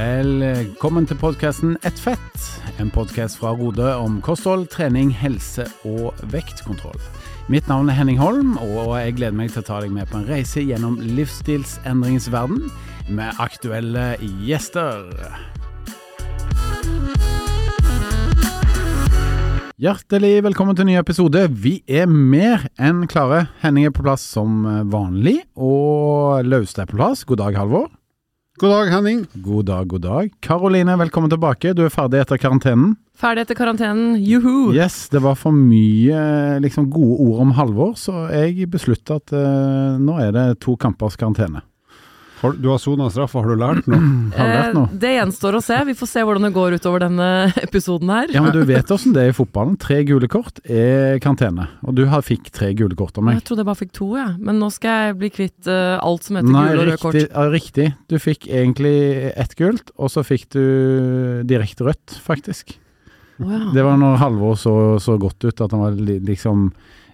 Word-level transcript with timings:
Velkommen 0.00 1.04
til 1.04 1.18
podkasten 1.20 1.74
Ett 1.84 1.98
fett, 2.00 2.44
en 2.80 2.88
podkast 2.94 3.36
fra 3.36 3.50
Rode 3.52 3.84
om 4.00 4.14
kosthold, 4.24 4.70
trening, 4.72 5.10
helse 5.12 5.66
og 5.84 6.16
vektkontroll. 6.32 6.96
Mitt 7.52 7.68
navn 7.68 7.90
er 7.90 7.98
Henning 7.98 8.16
Holm, 8.16 8.54
og 8.62 8.94
jeg 8.96 9.18
gleder 9.18 9.36
meg 9.36 9.52
til 9.52 9.60
å 9.60 9.66
ta 9.66 9.82
deg 9.84 9.92
med 9.92 10.08
på 10.08 10.22
en 10.22 10.24
reise 10.30 10.64
gjennom 10.64 10.96
livsstilsendringens 11.18 12.30
verden 12.32 12.70
med 13.12 13.44
aktuelle 13.44 14.14
gjester. 14.46 15.04
Hjertelig 19.80 20.34
velkommen 20.48 20.78
til 20.78 20.86
en 20.86 20.94
ny 20.94 20.98
episode. 21.02 21.44
Vi 21.52 21.82
er 21.84 22.08
mer 22.08 22.70
enn 22.80 23.04
klare. 23.10 23.50
Henning 23.60 23.90
er 23.90 23.96
på 23.96 24.06
plass 24.06 24.24
som 24.24 24.64
vanlig, 24.88 25.42
og 25.60 26.46
Laustad 26.48 26.86
er 26.86 26.94
på 26.94 27.02
plass. 27.02 27.28
God 27.28 27.44
dag, 27.44 27.60
Halvor. 27.66 27.90
God 28.60 28.70
dag, 28.70 28.90
Henning. 28.92 29.26
God 29.32 29.64
dag, 29.66 29.86
god 29.88 30.02
dag. 30.04 30.32
Karoline, 30.44 30.92
velkommen 31.00 31.30
tilbake. 31.32 31.70
Du 31.72 31.80
er 31.86 31.92
ferdig 31.94 32.18
etter 32.20 32.36
karantenen. 32.36 32.90
Ferdig 33.16 33.46
etter 33.46 33.56
karantenen, 33.56 34.18
juhu! 34.20 34.74
Yes, 34.76 35.06
det 35.08 35.22
var 35.24 35.38
for 35.40 35.56
mye 35.56 36.58
liksom, 36.60 36.90
gode 36.92 37.16
ord 37.24 37.40
om 37.46 37.54
Halvor, 37.56 37.94
så 37.96 38.26
jeg 38.28 38.68
beslutta 38.68 39.16
at 39.16 39.32
uh, 39.32 39.96
nå 39.96 40.18
er 40.20 40.36
det 40.36 40.44
to 40.60 40.76
kampers 40.76 41.16
karantene. 41.16 41.64
Har, 42.40 42.54
du 42.56 42.68
har 42.70 42.78
sona 42.80 43.10
straffa, 43.12 43.42
har 43.42 43.50
du 43.52 43.60
lært 43.60 43.88
noe? 43.90 44.00
Har 44.36 44.48
du 44.48 44.54
lært 44.54 44.76
noe? 44.76 44.88
Eh, 44.88 44.98
det 45.02 45.10
gjenstår 45.12 45.58
å 45.58 45.60
se. 45.64 45.76
Vi 45.90 45.94
får 45.98 46.08
se 46.08 46.22
hvordan 46.24 46.46
det 46.46 46.52
går 46.54 46.76
utover 46.80 47.02
denne 47.04 47.28
episoden 47.66 48.12
her. 48.14 48.32
Ja, 48.32 48.44
men 48.44 48.54
Du 48.56 48.62
vet 48.68 48.92
åssen 48.94 49.12
det 49.16 49.26
er 49.26 49.34
i 49.34 49.36
fotballen. 49.36 49.76
Tre 49.80 49.98
gule 50.08 50.30
kort 50.32 50.62
er 50.64 51.18
karantene. 51.20 51.68
Og 51.84 51.98
du 51.98 52.06
har 52.08 52.24
fikk 52.24 52.48
tre 52.56 52.70
gule 52.78 52.96
kort 52.96 53.20
av 53.20 53.26
meg. 53.26 53.40
Jeg 53.40 53.48
trodde 53.50 53.64
jeg 53.64 53.70
bare 53.70 53.80
fikk 53.82 53.92
to, 53.98 54.12
jeg. 54.16 54.24
Ja. 54.24 54.36
Men 54.48 54.60
nå 54.62 54.70
skal 54.72 55.04
jeg 55.04 55.18
bli 55.20 55.32
kvitt 55.36 55.68
uh, 55.68 55.98
alt 56.00 56.28
som 56.28 56.40
heter 56.40 56.54
Nei, 56.54 56.66
gule 56.70 56.78
og 56.78 56.88
røde 56.88 57.00
kort. 57.02 57.20
Ja, 57.26 57.48
riktig. 57.52 57.90
Du 58.08 58.16
fikk 58.22 58.48
egentlig 58.48 58.94
ett 59.34 59.56
gult, 59.60 59.92
og 60.00 60.12
så 60.14 60.24
fikk 60.24 60.48
du 60.56 60.64
direkte 61.50 61.90
rødt, 61.90 62.16
faktisk. 62.24 62.78
Oh, 63.40 63.52
ja. 63.52 63.66
Det 63.76 63.84
var 63.84 64.00
når 64.00 64.16
Halvor 64.20 64.56
så, 64.60 64.74
så 65.00 65.16
godt 65.20 65.44
ut 65.44 65.60
at 65.60 65.76
han 65.76 65.84
var 65.84 66.00
liksom 66.00 66.70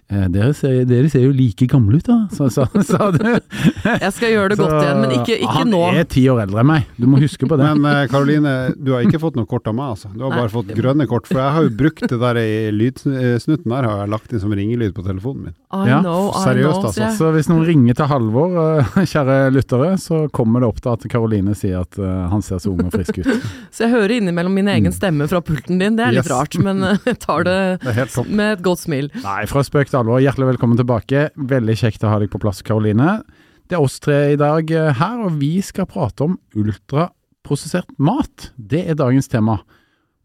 dere 0.07 0.53
ser, 0.55 0.85
dere 0.87 1.09
ser, 1.11 1.25
jo 1.25 1.33
like 1.35 1.65
gamle 1.67 1.97
ut, 1.99 2.07
da, 2.07 2.15
sa, 2.31 2.47
sa, 2.47 2.63
sa 2.91 3.09
du. 3.11 3.25
Jeg 3.27 4.11
skal 4.15 4.31
gjøre 4.31 4.53
det 4.53 4.57
så, 4.59 4.63
godt 4.63 4.85
igjen, 4.85 5.01
men 5.03 5.15
ikke, 5.17 5.35
ikke 5.35 5.55
han 5.57 5.71
nå. 5.73 5.81
Han 5.83 5.99
er 5.99 6.07
ti 6.07 6.23
år 6.31 6.45
eldre 6.45 6.61
enn 6.63 6.69
meg, 6.69 6.85
du 6.95 7.09
må 7.11 7.19
huske 7.19 7.49
på 7.49 7.57
det. 7.59 7.67
Men 7.75 8.07
Karoline, 8.11 8.53
uh, 8.69 8.77
du 8.79 8.93
har 8.95 9.03
ikke 9.03 9.19
fått 9.19 9.35
noe 9.35 9.49
kort 9.49 9.67
av 9.67 9.75
meg, 9.75 9.97
altså. 9.97 10.11
Du 10.13 10.23
har 10.23 10.31
Nei. 10.31 10.39
bare 10.45 10.53
fått 10.53 10.71
grønne 10.77 11.07
kort. 11.11 11.27
For 11.27 11.41
jeg 11.41 11.55
har 11.57 11.67
jo 11.67 11.73
brukt 11.81 12.05
det 12.07 12.19
der 12.21 12.39
i 12.39 12.55
lydsnutten 12.71 13.73
der, 13.73 13.89
har 13.89 14.05
jeg 14.05 14.13
lagt 14.13 14.31
inn 14.31 14.43
som 14.45 14.55
ringelyd 14.55 14.95
på 14.95 15.03
telefonen 15.03 15.49
min. 15.49 15.57
I 15.75 15.91
ja, 15.91 15.99
know, 15.99 16.31
seriøst, 16.39 16.79
know, 16.79 16.87
altså. 16.87 17.11
Så 17.17 17.33
hvis 17.35 17.51
noen 17.51 17.67
ringer 17.67 17.99
til 17.99 18.07
Halvor, 18.13 18.55
uh, 18.55 18.97
kjære 19.11 19.37
lyttere, 19.57 19.91
så 19.99 20.21
kommer 20.31 20.63
det 20.63 20.71
opp 20.71 20.79
da 20.87 20.95
at 20.95 21.03
Karoline 21.11 21.57
sier 21.57 21.83
at 21.83 21.99
han 21.99 22.43
ser 22.45 22.61
så 22.63 22.71
ung 22.71 22.85
og 22.87 22.95
frisk 22.95 23.19
ut. 23.19 23.27
så 23.75 23.87
jeg 23.89 23.91
hører 23.91 24.15
innimellom 24.21 24.55
min 24.55 24.71
egen 24.71 24.95
stemme 24.95 25.27
fra 25.27 25.43
pulten 25.43 25.83
din, 25.83 25.99
det 25.99 26.07
er 26.07 26.15
litt 26.15 26.23
yes. 26.23 26.31
rart, 26.31 26.55
men 26.63 26.79
jeg 26.95 27.19
tar 27.19 27.43
det, 27.47 27.59
det 27.83 28.07
med 28.31 28.55
et 28.55 28.63
godt 28.63 28.85
smil. 28.85 29.11
Nei, 29.19 29.41
fra 29.51 29.65
spøk 29.67 29.91
til 29.91 29.96
alvor. 29.97 30.21
Hjertelig 30.21 30.51
velkommen 30.53 30.77
tilbake. 30.79 31.27
Veldig 31.35 31.75
kjekt 31.79 32.05
å 32.05 32.11
ha 32.11 32.19
deg 32.21 32.29
på 32.33 32.41
plass, 32.41 32.61
Karoline. 32.65 33.21
Det 33.67 33.77
er 33.77 33.83
oss 33.83 33.97
tre 34.03 34.33
i 34.33 34.39
dag 34.39 34.69
her, 34.69 35.17
og 35.25 35.39
vi 35.41 35.57
skal 35.65 35.89
prate 35.89 36.23
om 36.27 36.37
ultraprosessert 36.57 37.89
mat. 37.97 38.51
Det 38.55 38.83
er 38.85 38.99
dagens 38.99 39.29
tema. 39.31 39.57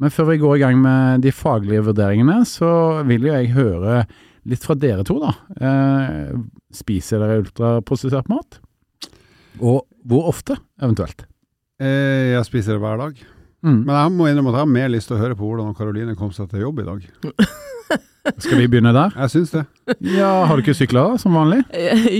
Men 0.02 0.12
før 0.12 0.32
vi 0.32 0.40
går 0.42 0.56
i 0.56 0.62
gang 0.64 0.78
med 0.82 1.24
de 1.24 1.32
faglige 1.34 1.84
vurderingene, 1.88 2.42
så 2.48 3.02
vil 3.08 3.28
jo 3.28 3.34
jeg 3.34 3.52
høre 3.56 4.02
litt 4.50 4.64
fra 4.66 4.76
dere 4.78 5.04
to, 5.06 5.18
da. 5.22 5.34
Eh, 5.62 6.32
spiser 6.74 7.22
dere 7.22 7.42
ultraprosessert 7.44 8.30
mat? 8.32 8.58
Og 9.62 9.84
hvor 10.08 10.30
ofte, 10.32 10.58
eventuelt? 10.82 11.24
Eh, 11.82 12.32
jeg 12.34 12.48
spiser 12.48 12.76
det 12.76 12.82
hver 12.82 12.98
dag. 13.00 13.20
Mm. 13.62 13.84
Men 13.86 13.94
jeg 13.94 14.14
må 14.16 14.26
innrømme 14.26 14.50
at 14.50 14.58
jeg 14.58 14.66
har 14.66 14.74
mer 14.74 14.90
lyst 14.90 15.10
til 15.10 15.18
å 15.18 15.22
høre 15.22 15.38
på 15.38 15.46
hvordan 15.46 15.76
Karoline 15.78 16.18
kom 16.18 16.32
seg 16.34 16.50
til 16.50 16.66
jobb 16.66 16.82
i 16.82 16.88
dag. 16.88 17.06
Skal 18.38 18.60
vi 18.60 18.68
begynne 18.70 18.92
der? 18.94 19.16
Jeg 19.24 19.32
syns 19.32 19.50
det. 19.54 19.64
Ja, 20.14 20.44
Har 20.46 20.56
du 20.56 20.62
ikke 20.62 20.76
sykla 20.78 21.08
da, 21.10 21.18
som 21.18 21.34
vanlig? 21.34 21.64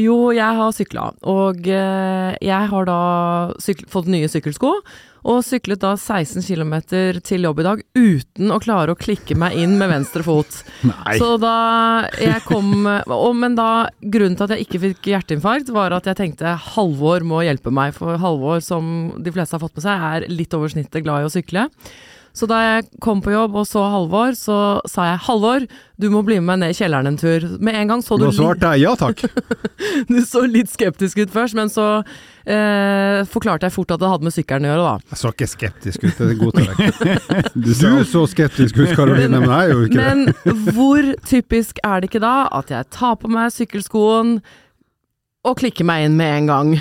Jo, 0.03 0.33
jeg 0.35 0.59
har 0.59 0.75
sykla. 0.75 1.07
Og 1.31 1.63
jeg 1.69 2.71
har 2.75 2.89
da 2.89 2.99
fått 3.93 4.11
nye 4.11 4.31
sykkelsko. 4.31 4.75
Og 5.23 5.39
syklet 5.47 5.79
da 5.83 5.93
16 5.95 6.43
km 6.43 6.73
til 7.23 7.47
jobb 7.47 7.61
i 7.63 7.67
dag 7.67 7.83
uten 7.95 8.51
å 8.51 8.59
klare 8.63 8.95
å 8.95 8.99
klikke 8.99 9.37
meg 9.39 9.55
inn 9.61 9.77
med 9.79 9.93
venstre 9.93 10.25
fot. 10.27 10.57
Nei. 10.89 11.15
Så 11.21 11.37
da 11.43 12.09
jeg 12.19 12.43
kom 12.49 12.89
og, 12.89 13.29
Men 13.39 13.55
da, 13.59 13.87
grunnen 14.03 14.35
til 14.39 14.49
at 14.49 14.57
jeg 14.57 14.67
ikke 14.67 14.83
fikk 14.89 15.13
hjerteinfarkt, 15.13 15.71
var 15.75 15.95
at 15.95 16.09
jeg 16.11 16.19
tenkte 16.19 16.57
Halvor 16.75 17.23
må 17.27 17.45
hjelpe 17.47 17.71
meg. 17.75 17.95
For 17.95 18.19
Halvor, 18.19 18.59
som 18.65 19.13
de 19.23 19.35
fleste 19.35 19.55
har 19.55 19.63
fått 19.63 19.79
med 19.79 19.87
seg, 19.87 20.09
er 20.11 20.27
litt 20.33 20.59
over 20.59 20.75
snittet 20.75 21.07
glad 21.07 21.23
i 21.23 21.31
å 21.31 21.33
sykle. 21.33 21.69
Så 22.33 22.49
da 22.49 22.59
jeg 22.65 22.87
kom 23.05 23.21
på 23.21 23.33
jobb 23.35 23.57
og 23.61 23.67
så 23.69 23.83
Halvor, 23.93 24.33
så 24.37 24.81
sa 24.89 25.11
jeg 25.11 25.21
'Halvor, 25.27 25.67
du 26.01 26.09
må 26.11 26.23
bli 26.25 26.39
med 26.41 26.49
meg 26.49 26.59
ned 26.63 26.71
i 26.73 26.79
kjelleren 26.79 27.07
en 27.07 27.19
tur'. 27.21 27.45
Med 27.61 27.77
en 27.77 27.89
gang 27.89 28.03
så 28.03 28.17
du 28.19 28.25
Da 28.25 28.33
svarte 28.33 28.73
jeg 28.73 28.87
ja 28.87 28.95
takk. 28.97 29.21
du 30.09 30.21
så 30.25 30.47
litt 30.49 30.73
skeptisk 30.73 31.19
ut 31.19 31.31
først, 31.31 31.55
men 31.55 31.69
så 31.69 32.03
eh, 32.47 33.21
forklarte 33.29 33.69
jeg 33.69 33.77
fort 33.77 33.93
at 33.93 34.01
det 34.01 34.09
hadde 34.09 34.25
med 34.25 34.33
sykkelen 34.33 34.65
å 34.65 34.73
gjøre, 34.73 34.87
da. 34.89 35.13
Jeg 35.13 35.21
så 35.21 35.35
ikke 35.35 35.51
skeptisk 35.53 36.05
ut, 36.09 36.17
det 36.17 36.31
er 36.31 36.41
godtar 36.41 36.73
jeg. 36.73 37.53
du 37.53 37.73
så 38.09 38.25
skeptisk 38.27 38.81
ut, 38.81 38.97
Karoline, 38.97 39.37
men 39.37 39.53
jeg 39.53 39.77
jo 39.77 39.85
ikke 39.85 40.01
det. 40.01 40.09
Men 40.09 40.73
hvor 40.77 41.13
typisk 41.29 41.85
er 41.85 42.01
det 42.01 42.11
ikke 42.11 42.25
da 42.25 42.49
at 42.49 42.73
jeg 42.73 42.91
tar 42.91 43.21
på 43.21 43.29
meg 43.29 43.53
sykkelskoen 43.53 44.39
og 45.45 45.57
klikker 45.59 45.85
meg 45.85 46.09
inn 46.09 46.17
med 46.17 46.39
en 46.41 46.47
gang? 46.51 46.77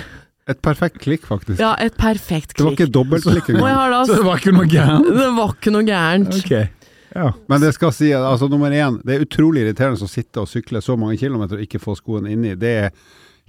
Et 0.50 0.58
perfekt 0.58 0.98
klikk, 1.04 1.26
faktisk. 1.28 1.60
Ja, 1.62 1.76
et 1.78 1.94
perfekt 2.00 2.56
klikk. 2.56 2.58
Det 2.58 2.64
var 2.66 2.74
ikke 2.78 2.92
dobbelt 2.94 3.26
klikk 3.26 3.50
engang. 3.52 3.92
Så 4.08 4.16
det 4.16 4.26
var 4.26 4.40
ikke 4.40 4.54
noe 4.56 4.70
gærent? 4.70 5.10
Det 5.14 5.28
var 5.36 5.52
ikke 5.54 5.74
noe 5.74 5.86
gærent. 5.86 6.38
Okay. 6.40 6.70
Ja. 7.14 7.28
Men 7.46 7.60
det 7.62 7.74
skal 7.76 7.92
si, 7.94 8.08
altså 8.16 8.48
nummer 8.50 8.72
én, 8.72 8.98
det 9.06 9.14
er 9.14 9.26
utrolig 9.26 9.66
irriterende 9.66 10.02
å 10.02 10.10
sitte 10.10 10.42
og 10.42 10.50
sykle 10.50 10.80
så 10.82 10.96
mange 10.98 11.18
kilometer 11.20 11.60
og 11.60 11.66
ikke 11.66 11.80
få 11.82 11.94
skoene 11.98 12.32
inni. 12.32 12.56
Det 12.58 12.72
er 12.86 12.88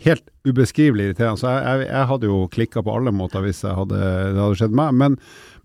helt 0.03 0.25
ubeskrivelig 0.45 1.09
irriterende. 1.09 1.39
Så 1.41 1.49
jeg, 1.49 1.63
jeg, 1.63 1.87
jeg 1.89 2.09
hadde 2.11 2.29
jo 2.29 2.41
klikka 2.53 2.83
på 2.85 2.97
alle 2.97 3.13
måter 3.15 3.45
hvis 3.45 3.63
hadde, 3.65 3.97
det 3.97 4.41
hadde 4.41 4.59
skjedd 4.59 4.77
meg. 4.77 4.99
Men, 4.99 5.17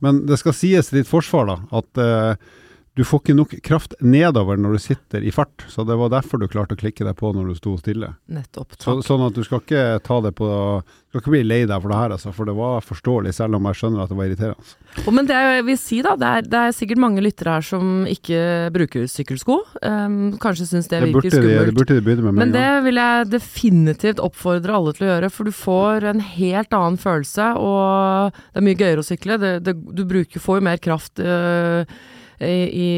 men, 0.05 0.23
det 0.29 0.41
skal 0.41 0.57
sies 0.57 0.91
til 0.91 1.03
ditt 1.03 1.11
forsvar 1.11 1.51
da, 1.51 1.59
at 1.81 2.03
uh, 2.03 2.65
du 2.99 3.05
får 3.07 3.21
ikke 3.21 3.35
nok 3.39 3.53
kraft 3.63 3.93
nedover 4.03 4.59
når 4.59 4.73
du 4.75 4.81
sitter 4.83 5.23
i 5.23 5.31
fart, 5.31 5.63
så 5.71 5.85
det 5.87 5.95
var 6.01 6.11
derfor 6.11 6.41
du 6.43 6.49
klarte 6.51 6.75
å 6.75 6.79
klikke 6.81 7.05
deg 7.07 7.15
på 7.15 7.29
når 7.31 7.53
du 7.53 7.55
sto 7.55 7.77
stille. 7.79 8.09
Nettopp. 8.35 8.75
Så, 8.75 8.97
sånn 9.07 9.23
at 9.23 9.37
du 9.37 9.45
skal 9.47 9.63
ikke 9.63 9.85
ta 10.03 10.17
det 10.25 10.33
på 10.35 10.49
Du 10.49 11.15
skal 11.15 11.23
ikke 11.23 11.35
bli 11.37 11.45
lei 11.47 11.61
deg 11.71 11.79
for 11.79 11.95
det 11.95 12.01
her, 12.01 12.15
altså, 12.17 12.33
for 12.35 12.51
det 12.51 12.57
var 12.59 12.83
forståelig, 12.83 13.37
selv 13.37 13.55
om 13.61 13.71
jeg 13.71 13.79
skjønner 13.79 14.03
at 14.03 14.11
det 14.11 14.19
var 14.19 14.33
irriterende. 14.33 14.75
Oh, 15.05 15.15
men 15.15 15.31
det 15.31 15.39
jeg 15.39 15.63
vil 15.71 15.79
si 15.85 16.01
da, 16.09 16.17
det 16.19 16.33
er, 16.33 16.51
det 16.51 16.65
er, 16.65 16.77
sikkert 16.81 17.03
mange 17.07 17.23
lyttere 17.23 17.55
her 17.55 17.69
som 17.71 17.95
ikke 18.11 18.43
bruker 18.75 19.07
sykkelsko. 19.15 19.61
Um, 19.79 20.19
kanskje 20.43 20.67
syns 20.73 20.91
det 20.91 21.05
virker 21.07 21.31
skummelt. 21.31 21.55
De, 21.55 21.71
det 21.71 21.79
burde 21.79 22.01
de 22.01 22.07
begynne 22.11 22.27
med 22.33 22.43
Men 22.43 22.59
det 22.59 22.69
vil 22.91 22.99
jeg 23.05 23.33
definitivt 23.39 24.27
oppfordre 24.27 24.75
alle 24.75 24.99
til 24.99 25.07
å 25.07 25.13
gjøre, 25.15 25.35
for 25.39 25.47
du 25.47 25.55
får 25.55 26.11
en 26.17 26.29
helt 26.35 26.75
annen 26.83 26.99
følelse, 26.99 27.53
og 27.63 28.39
det 28.43 28.59
er 28.59 28.71
mye 28.73 28.83
gøyere 28.83 29.07
å 29.07 29.11
sykle. 29.15 29.39
Det, 29.39 29.59
det, 29.71 29.79
du 29.79 30.03
bruker, 30.03 30.43
får 30.43 30.59
jo 30.59 30.71
mer 30.73 30.83
kraft. 30.83 31.23
Uh, 31.23 32.17
i, 32.45 32.57
i 32.71 32.89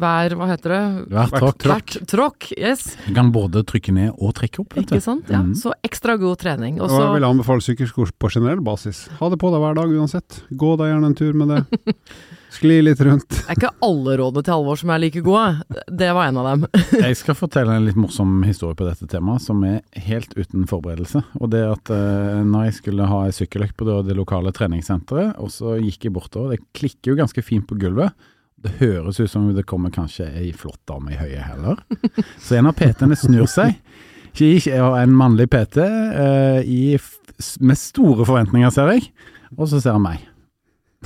hver 0.00 0.36
Hva 0.36 0.48
heter 0.50 0.74
det? 0.74 0.82
Hvert 1.14 1.36
tråkk. 1.40 1.66
Hvert 1.70 1.96
tråkk, 2.12 2.48
yes. 2.56 2.86
Du 3.06 3.12
kan 3.16 3.32
både 3.34 3.64
trykke 3.66 3.94
ned 3.96 4.14
og 4.16 4.34
trekke 4.36 4.62
opp. 4.64 4.76
Ikke 4.82 5.00
sant. 5.04 5.30
Ja. 5.32 5.42
Mm. 5.44 5.54
Så 5.58 5.72
ekstra 5.86 6.18
god 6.20 6.40
trening. 6.42 6.80
Også, 6.80 6.98
og 6.98 7.04
jeg 7.06 7.18
vil 7.18 7.28
anbefale 7.30 7.64
sykkelskurs 7.64 8.12
på 8.16 8.32
generell 8.34 8.62
basis. 8.64 9.06
Ha 9.20 9.30
det 9.32 9.40
på 9.40 9.52
deg 9.54 9.64
hver 9.64 9.78
dag 9.78 9.94
uansett. 9.96 10.42
Gå 10.50 10.74
deg 10.80 10.92
gjerne 10.92 11.12
en 11.12 11.16
tur 11.18 11.38
med 11.40 11.54
det. 11.54 11.94
Skli 12.56 12.78
litt 12.80 13.00
rundt. 13.04 13.28
Det 13.28 13.42
er 13.52 13.58
ikke 13.58 13.72
alle 13.84 14.14
rådene 14.16 14.44
til 14.46 14.54
Halvor 14.54 14.78
som 14.80 14.92
er 14.94 15.00
like 15.02 15.20
gode. 15.24 15.80
Det 15.92 16.08
var 16.16 16.30
en 16.30 16.38
av 16.40 16.46
dem. 16.48 16.62
jeg 17.04 17.18
skal 17.18 17.36
fortelle 17.36 17.74
en 17.76 17.84
litt 17.84 17.98
morsom 18.00 18.38
historie 18.46 18.78
på 18.78 18.86
dette 18.86 19.08
temaet, 19.10 19.44
som 19.44 19.60
er 19.66 19.82
helt 20.06 20.32
uten 20.38 20.64
forberedelse. 20.70 21.20
Og 21.40 21.50
det 21.52 21.64
at 21.66 21.92
eh, 21.92 22.40
når 22.46 22.68
jeg 22.68 22.78
skulle 22.78 23.10
ha 23.10 23.24
ei 23.26 23.34
sykkeløkt 23.36 23.76
på 23.76 23.88
det, 23.88 23.98
det 24.08 24.16
lokale 24.16 24.54
treningssenteret, 24.56 25.36
og 25.42 25.52
så 25.52 25.76
gikk 25.82 26.08
jeg 26.08 26.16
bortover, 26.16 26.54
det 26.54 26.64
klikker 26.76 27.12
jo 27.12 27.20
ganske 27.20 27.44
fint 27.44 27.68
på 27.68 27.76
gulvet. 27.82 28.14
Det 28.64 28.72
høres 28.80 29.20
ut 29.20 29.30
som 29.30 29.50
det 29.52 29.66
kommer 29.68 29.92
kanskje 29.92 30.26
ei 30.40 30.50
flott 30.56 30.80
dame 30.88 31.12
i 31.12 31.18
høye 31.20 31.42
hæler. 31.44 31.82
Så 32.40 32.56
en 32.56 32.70
av 32.70 32.76
PT-ene 32.78 33.18
snur 33.18 33.48
seg. 33.50 33.76
Ikke 34.36 34.76
en 34.76 35.12
mannlig 35.16 35.48
PT 35.52 35.80
uh, 35.80 36.60
i, 36.64 36.96
med 37.60 37.78
store 37.80 38.24
forventninger, 38.28 38.72
ser 38.72 38.92
jeg. 38.94 39.10
Og 39.56 39.68
så 39.70 39.80
ser 39.80 39.96
han 39.96 40.04
meg. 40.04 40.24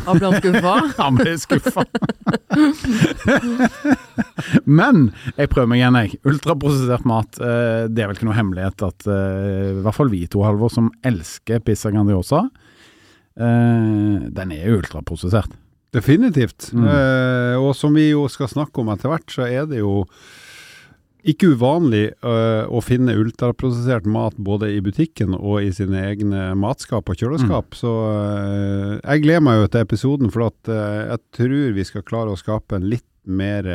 Han 0.06 0.16
ble 0.16 0.30
han 0.30 0.38
skuffa? 0.40 0.74
han 1.02 1.18
ble 1.18 1.34
skuffa. 1.42 1.84
Men 4.78 5.10
jeg 5.36 5.50
prøver 5.52 5.70
meg 5.70 5.82
igjen, 5.82 5.98
jeg. 6.00 6.20
Ultraprosessert 6.30 7.06
mat. 7.10 7.38
Uh, 7.42 7.86
det 7.90 8.04
er 8.04 8.10
vel 8.10 8.18
ikke 8.18 8.30
noe 8.30 8.38
hemmelighet 8.38 8.86
at 8.86 9.10
uh, 9.10 9.74
i 9.74 9.82
hvert 9.84 9.98
fall 9.98 10.12
vi 10.14 10.22
to, 10.30 10.44
Halvor, 10.46 10.70
som 10.72 10.90
elsker 11.06 11.62
pizza 11.66 11.92
Grandiosa, 11.94 12.46
den 13.40 14.50
er 14.52 14.64
jo 14.66 14.80
ultraprosessert. 14.82 15.54
Definitivt. 15.94 16.70
Mm. 16.72 16.86
Eh, 16.86 17.56
og 17.58 17.74
som 17.78 17.96
vi 17.96 18.10
jo 18.12 18.26
skal 18.30 18.50
snakke 18.50 18.82
om 18.82 18.92
etter 18.92 19.10
hvert, 19.10 19.26
så 19.32 19.48
er 19.48 19.66
det 19.70 19.82
jo 19.82 20.04
ikke 21.28 21.50
uvanlig 21.52 22.06
øh, 22.24 22.64
å 22.72 22.80
finne 22.84 23.16
ultraprosessert 23.20 24.06
mat 24.08 24.36
både 24.40 24.70
i 24.72 24.80
butikken 24.84 25.34
og 25.36 25.66
i 25.66 25.72
sine 25.74 26.00
egne 26.08 26.54
matskap 26.58 27.10
og 27.10 27.20
kjøleskap. 27.20 27.76
Så 27.76 27.90
øh, 27.90 28.94
jeg 29.02 29.24
gleder 29.26 29.44
meg 29.44 29.60
jo 29.60 29.68
til 29.68 29.84
episoden, 29.84 30.32
for 30.32 30.48
at 30.48 30.72
øh, 30.72 31.00
jeg 31.10 31.20
tror 31.36 31.76
vi 31.76 31.86
skal 31.88 32.06
klare 32.08 32.32
å 32.32 32.40
skape 32.40 32.78
en 32.78 32.88
litt 32.88 33.06
mer 33.28 33.66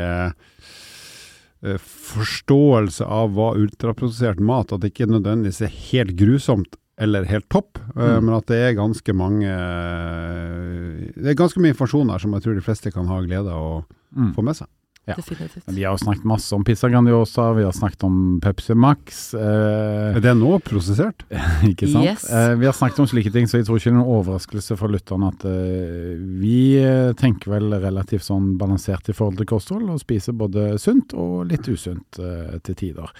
forståelse 1.66 3.06
av 3.10 3.32
hva 3.34 3.52
ultraprosessert 3.58 4.42
mat 4.44 4.74
At 4.74 4.84
det 4.84 4.92
ikke 4.92 5.08
nødvendigvis 5.10 5.64
er 5.66 5.72
helt 5.72 6.12
grusomt 6.20 6.76
eller 6.98 7.26
helt 7.28 7.50
topp, 7.52 7.78
øh, 7.98 8.18
Mm. 8.20 8.24
men 8.26 8.36
at 8.36 8.46
det 8.48 8.58
er 8.70 8.74
ganske 8.78 9.14
mange 9.14 9.48
øh, 9.50 11.12
Det 11.16 11.28
er 11.34 11.36
ganske 11.40 11.60
mye 11.60 11.74
informasjon 11.74 12.10
her 12.14 12.22
som 12.24 12.34
jeg 12.34 12.44
tror 12.46 12.56
de 12.58 12.62
fleste 12.66 12.92
kan 12.94 13.08
ha 13.12 13.22
glede 13.26 13.52
av 13.52 13.62
å 13.62 13.86
Mm. 14.16 14.34
få 14.34 14.42
med 14.44 14.56
seg. 14.56 14.68
Ja. 15.08 15.14
Definitivt. 15.20 15.66
Vi 15.68 15.84
har 15.84 15.92
jo 15.98 16.04
snakket 16.04 16.24
masse 16.26 16.52
om 16.56 16.64
pizza 16.64 16.88
Grandiosa, 16.90 17.54
vi 17.54 17.62
har 17.64 17.72
snakket 17.74 18.04
om 18.06 18.40
Pepsi 18.42 18.74
Max. 18.74 19.34
Eh, 19.36 20.16
Er 20.16 20.20
det 20.20 20.34
nå 20.38 20.58
prosessert? 20.64 21.22
ikke 21.70 21.86
sant? 21.92 22.06
Yes. 22.06 22.24
Eh, 22.32 22.56
vi 22.56 22.66
har 22.66 22.74
snakket 22.74 23.00
om 23.00 23.06
slike 23.06 23.32
ting, 23.32 23.46
så 23.46 23.58
jeg 23.60 23.66
tror 23.68 23.78
ikke 23.78 23.92
det 23.92 23.94
er 23.94 24.00
noen 24.00 24.16
overraskelse 24.24 24.78
for 24.80 24.88
lytterne 24.90 25.28
at 25.30 25.46
eh, 25.46 26.16
vi 26.42 26.78
eh, 26.82 27.12
tenker 27.14 27.52
vel 27.54 27.70
relativt 27.84 28.24
sånn 28.26 28.58
balansert 28.58 29.08
i 29.10 29.14
forhold 29.14 29.38
til 29.38 29.46
kosthold, 29.46 29.90
og 29.92 30.00
spiser 30.02 30.34
både 30.34 30.80
sunt 30.80 31.14
og 31.14 31.52
litt 31.52 31.68
usunt 31.70 32.18
eh, 32.18 32.58
til 32.64 32.74
tider. 32.76 33.12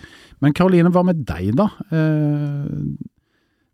Men 0.42 0.54
Karoline, 0.54 0.90
hva 0.90 1.04
med 1.06 1.22
deg 1.28 1.54
da? 1.56 1.70
Eh, 1.92 2.66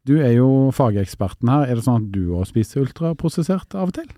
du 0.08 0.18
er 0.20 0.34
jo 0.34 0.72
fageksperten 0.76 1.52
her. 1.52 1.68
Er 1.70 1.78
det 1.78 1.86
sånn 1.86 2.06
at 2.06 2.12
du 2.14 2.34
òg 2.38 2.48
spiser 2.50 2.86
ultraprosessert 2.86 3.78
av 3.78 3.92
og 3.92 3.98
til? 4.00 4.10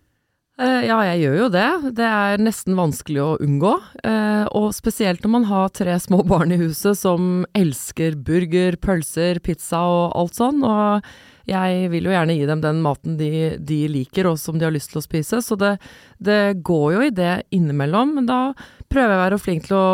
Eh, 0.61 0.85
ja, 0.85 0.99
jeg 1.09 1.23
gjør 1.23 1.37
jo 1.39 1.49
det. 1.53 1.69
Det 1.97 2.05
er 2.05 2.41
nesten 2.41 2.77
vanskelig 2.77 3.21
å 3.23 3.29
unngå. 3.41 3.73
Eh, 4.05 4.45
og 4.53 4.69
spesielt 4.77 5.23
når 5.25 5.33
man 5.33 5.47
har 5.49 5.73
tre 5.73 5.95
små 6.01 6.21
barn 6.29 6.53
i 6.53 6.59
huset 6.61 6.99
som 6.99 7.41
elsker 7.57 8.19
burger, 8.21 8.77
pølser, 8.77 9.41
pizza 9.43 9.81
og 9.89 10.13
alt 10.19 10.37
sånn. 10.37 10.61
Og 10.61 11.13
jeg 11.49 11.89
vil 11.91 12.07
jo 12.07 12.13
gjerne 12.13 12.35
gi 12.37 12.45
dem 12.47 12.61
den 12.63 12.81
maten 12.83 13.17
de, 13.19 13.57
de 13.59 13.79
liker 13.91 14.29
og 14.29 14.37
som 14.39 14.55
de 14.59 14.67
har 14.67 14.73
lyst 14.73 14.93
til 14.93 15.01
å 15.01 15.03
spise. 15.03 15.41
Så 15.43 15.57
det, 15.59 15.75
det 16.23 16.63
går 16.63 16.85
jo 16.95 17.01
i 17.03 17.11
det 17.11 17.33
innimellom. 17.55 18.13
Men 18.15 18.29
da 18.29 18.39
prøver 18.87 19.11
jeg 19.11 19.19
å 19.19 19.23
være 19.23 19.41
flink 19.41 19.67
til 19.67 19.79
å 19.79 19.89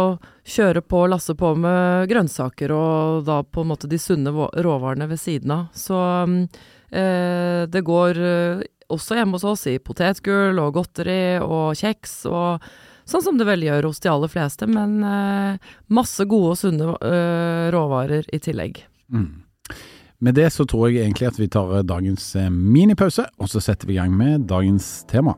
kjøre 0.49 0.83
på 0.85 1.03
og 1.05 1.13
lasse 1.15 1.33
på 1.37 1.53
med 1.57 2.09
grønnsaker 2.11 2.73
og 2.75 3.23
da 3.29 3.41
på 3.43 3.63
en 3.63 3.71
måte 3.71 3.89
de 3.89 3.97
sunne 4.01 4.33
råvarene 4.33 5.09
ved 5.09 5.21
siden 5.21 5.55
av. 5.55 5.65
Så 5.73 5.97
eh, 6.93 7.65
det 7.65 7.83
går 7.87 8.21
eh, 8.29 8.63
også 8.93 9.17
hjemme 9.17 9.37
hos 9.37 9.47
oss 9.49 9.65
i 9.69 9.79
potetgull 9.81 10.61
og 10.61 10.77
godteri 10.77 11.39
og 11.41 11.77
kjeks 11.77 12.23
og 12.29 12.69
sånn 13.09 13.25
som 13.25 13.37
det 13.41 13.47
vel 13.49 13.65
gjør 13.65 13.89
hos 13.89 14.01
de 14.03 14.09
aller 14.11 14.29
fleste, 14.29 14.69
men 14.69 14.99
eh, 15.01 15.69
masse 15.89 16.25
gode 16.29 16.53
og 16.53 16.59
sunne 16.61 16.93
eh, 17.01 17.69
råvarer 17.73 18.29
i 18.33 18.41
tillegg. 18.43 18.83
Mm. 19.09 19.48
Med 20.19 20.35
det 20.35 20.49
så 20.51 20.65
tror 20.67 20.89
jeg 20.89 21.05
egentlig 21.05 21.29
at 21.29 21.37
vi 21.39 21.45
tar 21.47 21.69
eh, 21.77 21.85
dagens 21.87 22.35
eh, 22.35 22.49
minipause, 22.51 23.23
og 23.39 23.47
så 23.47 23.61
setter 23.63 23.87
vi 23.87 23.95
i 23.95 23.99
gang 24.01 24.11
med 24.11 24.49
dagens 24.51 25.05
tema. 25.07 25.31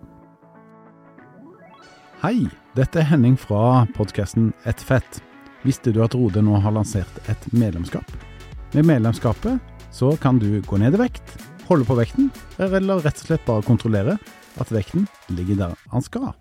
Hei, 2.23 2.49
dette 2.73 2.97
er 2.97 3.05
Henning 3.11 3.37
fra 3.37 3.85
podkasten 3.93 4.49
Et 4.65 4.81
fett. 4.81 5.21
Visste 5.61 5.93
du 5.93 6.01
at 6.01 6.17
Rode 6.17 6.41
nå 6.41 6.57
har 6.63 6.73
lansert 6.73 7.29
et 7.29 7.45
medlemskap? 7.53 8.09
Med 8.73 8.87
medlemskapet 8.89 9.61
så 9.93 10.17
kan 10.17 10.41
du 10.41 10.65
gå 10.65 10.81
ned 10.81 10.97
i 10.97 11.01
vekt, 11.03 11.35
holde 11.69 11.85
på 11.85 11.99
vekten, 11.99 12.31
eller 12.57 13.05
rett 13.05 13.21
og 13.21 13.27
slett 13.27 13.45
bare 13.45 13.61
kontrollere 13.67 14.17
at 14.57 14.73
vekten 14.73 15.05
ligger 15.29 15.61
der 15.61 15.77
han 15.93 16.01
skal. 16.01 16.33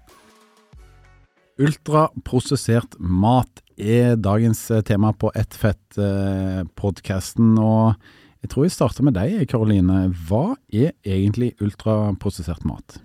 Ultraprosessert 1.60 2.96
mat 3.04 3.60
er 3.76 4.16
dagens 4.16 4.64
eh, 4.72 4.80
tema 4.80 5.12
på 5.12 5.28
Ett 5.36 5.52
fett-podkasten, 5.60 7.60
og 7.60 8.00
jeg 8.40 8.52
tror 8.52 8.66
jeg 8.66 8.74
starter 8.74 9.04
med 9.04 9.16
deg, 9.18 9.44
Karoline. 9.50 10.06
Hva 10.28 10.54
er 10.72 10.94
egentlig 11.04 11.52
ultraprosessert 11.60 12.64
mat? 12.68 13.00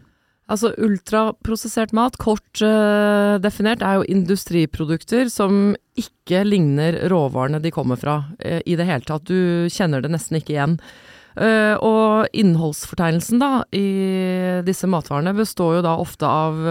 Altså 0.46 0.70
ultraprosessert 0.78 1.92
mat, 1.98 2.20
kort 2.22 2.62
uh, 2.62 3.36
definert, 3.42 3.82
er 3.82 3.98
jo 4.00 4.08
industriprodukter 4.14 5.32
som 5.34 5.74
ikke 5.98 6.44
ligner 6.46 7.00
råvarene 7.10 7.60
de 7.64 7.74
kommer 7.74 7.98
fra 7.98 8.20
uh, 8.38 8.62
i 8.62 8.78
det 8.78 8.86
hele 8.86 9.08
tatt. 9.08 9.26
Du 9.26 9.66
kjenner 9.74 10.06
det 10.06 10.14
nesten 10.14 10.38
ikke 10.38 10.54
igjen. 10.54 10.78
Uh, 11.36 11.76
og 11.84 12.38
innholdsfortegnelsen 12.38 13.42
da, 13.42 13.66
i 13.76 14.62
disse 14.64 14.88
matvarene 14.88 15.34
består 15.36 15.80
jo 15.80 15.84
da 15.84 15.98
ofte 16.00 16.30
av 16.30 16.62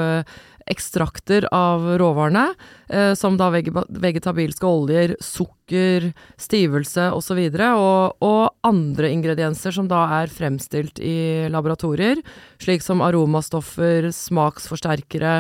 ekstrakter 0.71 1.47
av 1.55 1.85
råvarene, 2.01 2.55
eh, 2.89 3.13
som 3.19 3.37
da 3.41 3.51
vegetabilske 3.53 4.67
oljer, 4.67 5.15
sukker, 5.21 6.11
stivelse 6.41 7.11
osv., 7.15 7.41
og, 7.65 8.25
og 8.25 8.67
andre 8.67 9.11
ingredienser 9.13 9.75
som 9.77 9.89
da 9.91 10.05
er 10.21 10.33
fremstilt 10.33 11.01
i 11.03 11.47
laboratorier, 11.53 12.23
slik 12.63 12.85
som 12.85 13.03
aromastoffer, 13.05 14.11
smaksforsterkere, 14.15 15.35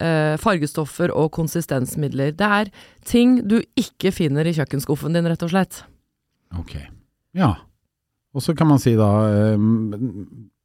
eh, 0.00 0.34
fargestoffer 0.42 1.14
og 1.14 1.30
konsistensmidler. 1.36 2.34
Det 2.34 2.50
er 2.60 2.72
ting 3.06 3.40
du 3.46 3.60
ikke 3.78 4.14
finner 4.14 4.46
i 4.46 4.56
kjøkkenskuffen 4.56 5.14
din, 5.14 5.28
rett 5.30 5.46
og 5.46 5.54
slett. 5.54 5.84
Ok. 6.58 6.76
Ja. 7.34 7.54
Og 8.34 8.42
så 8.42 8.54
kan 8.58 8.66
man 8.66 8.80
si 8.82 8.96
da 8.98 9.10
eh, 9.30 9.68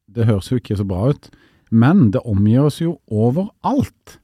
Det 0.10 0.26
høres 0.26 0.50
jo 0.50 0.58
ikke 0.58 0.78
så 0.78 0.86
bra 0.90 1.12
ut, 1.14 1.30
men 1.70 2.10
det 2.14 2.24
omgir 2.26 2.66
oss 2.68 2.82
jo 2.82 2.98
overalt. 3.08 4.20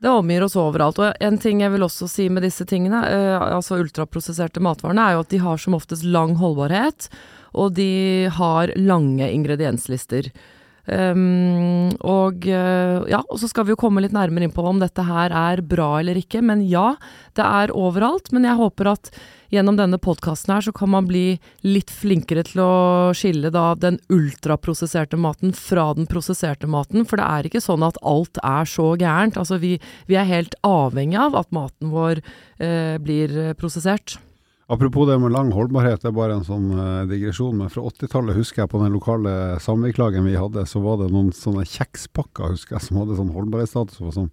Det 0.00 0.08
omgir 0.08 0.44
oss 0.46 0.56
overalt. 0.56 0.98
Og 1.00 1.18
en 1.20 1.36
ting 1.40 1.60
jeg 1.60 1.74
vil 1.74 1.84
også 1.84 2.08
si 2.08 2.28
med 2.32 2.44
disse 2.46 2.64
tingene, 2.68 3.02
eh, 3.04 3.36
altså 3.40 3.80
ultraprosesserte 3.82 4.62
matvarene, 4.64 5.02
er 5.02 5.18
jo 5.18 5.26
at 5.26 5.34
de 5.34 5.42
har 5.42 5.60
som 5.60 5.76
oftest 5.76 6.06
lang 6.08 6.38
holdbarhet, 6.40 7.10
og 7.52 7.74
de 7.76 8.30
har 8.32 8.72
lange 8.80 9.28
ingredienslister. 9.28 10.30
Um, 10.90 11.92
og 12.02 12.46
eh, 12.48 12.96
ja, 13.12 13.20
og 13.20 13.36
så 13.38 13.50
skal 13.50 13.66
vi 13.68 13.74
jo 13.74 13.78
komme 13.78 14.00
litt 14.02 14.14
nærmere 14.16 14.48
inn 14.48 14.54
på 14.54 14.64
om 14.66 14.80
dette 14.80 15.04
her 15.06 15.30
er 15.36 15.60
bra 15.62 16.00
eller 16.00 16.18
ikke. 16.18 16.40
Men 16.42 16.64
ja, 16.66 16.94
det 17.38 17.44
er 17.44 17.74
overalt. 17.76 18.32
Men 18.32 18.48
jeg 18.48 18.58
håper 18.58 18.94
at 18.94 19.12
gjennom 19.50 19.76
denne 19.78 19.98
podkasten 20.02 20.54
her 20.54 20.64
så 20.64 20.72
kan 20.74 20.90
man 20.92 21.08
bli 21.10 21.40
litt 21.66 21.90
flinkere 21.90 22.44
til 22.46 22.62
å 22.64 22.72
skille 23.16 23.52
da 23.54 23.72
den 23.78 23.98
ultraprosesserte 24.12 25.18
maten 25.20 25.54
fra 25.56 25.90
den 25.98 26.08
prosesserte 26.10 26.70
maten. 26.70 27.06
For 27.08 27.20
det 27.20 27.26
er 27.26 27.50
ikke 27.50 27.62
sånn 27.64 27.84
at 27.86 28.00
alt 28.06 28.40
er 28.46 28.68
så 28.70 28.92
gærent. 29.00 29.38
Altså 29.40 29.60
vi, 29.62 29.76
vi 30.10 30.18
er 30.18 30.28
helt 30.30 30.56
avhengig 30.66 31.18
av 31.20 31.38
at 31.42 31.54
maten 31.54 31.92
vår 31.94 32.22
eh, 32.22 32.96
blir 33.02 33.36
eh, 33.36 33.54
prosessert. 33.58 34.18
Apropos 34.70 35.08
det 35.08 35.16
med 35.18 35.32
lang 35.34 35.48
holdbarhet, 35.50 35.98
det 35.98 36.12
er 36.12 36.14
bare 36.14 36.36
en 36.38 36.46
sånn 36.46 36.68
eh, 36.76 37.08
digresjon. 37.10 37.56
Men 37.58 37.72
fra 37.74 37.82
80-tallet 37.88 38.38
husker 38.38 38.62
jeg 38.62 38.70
på 38.70 38.82
den 38.84 38.94
lokale 38.94 39.32
samvirkelagen 39.62 40.28
vi 40.28 40.38
hadde, 40.38 40.62
så 40.70 40.82
var 40.84 41.00
det 41.00 41.10
noen 41.10 41.32
sånne 41.34 41.66
kjekspakker 41.66 42.54
husker 42.54 42.78
jeg, 42.78 42.86
som 42.86 43.00
hadde 43.02 43.18
sånn 43.18 43.34
holdbarhetsstatus 43.34 43.98
sånn 44.14 44.30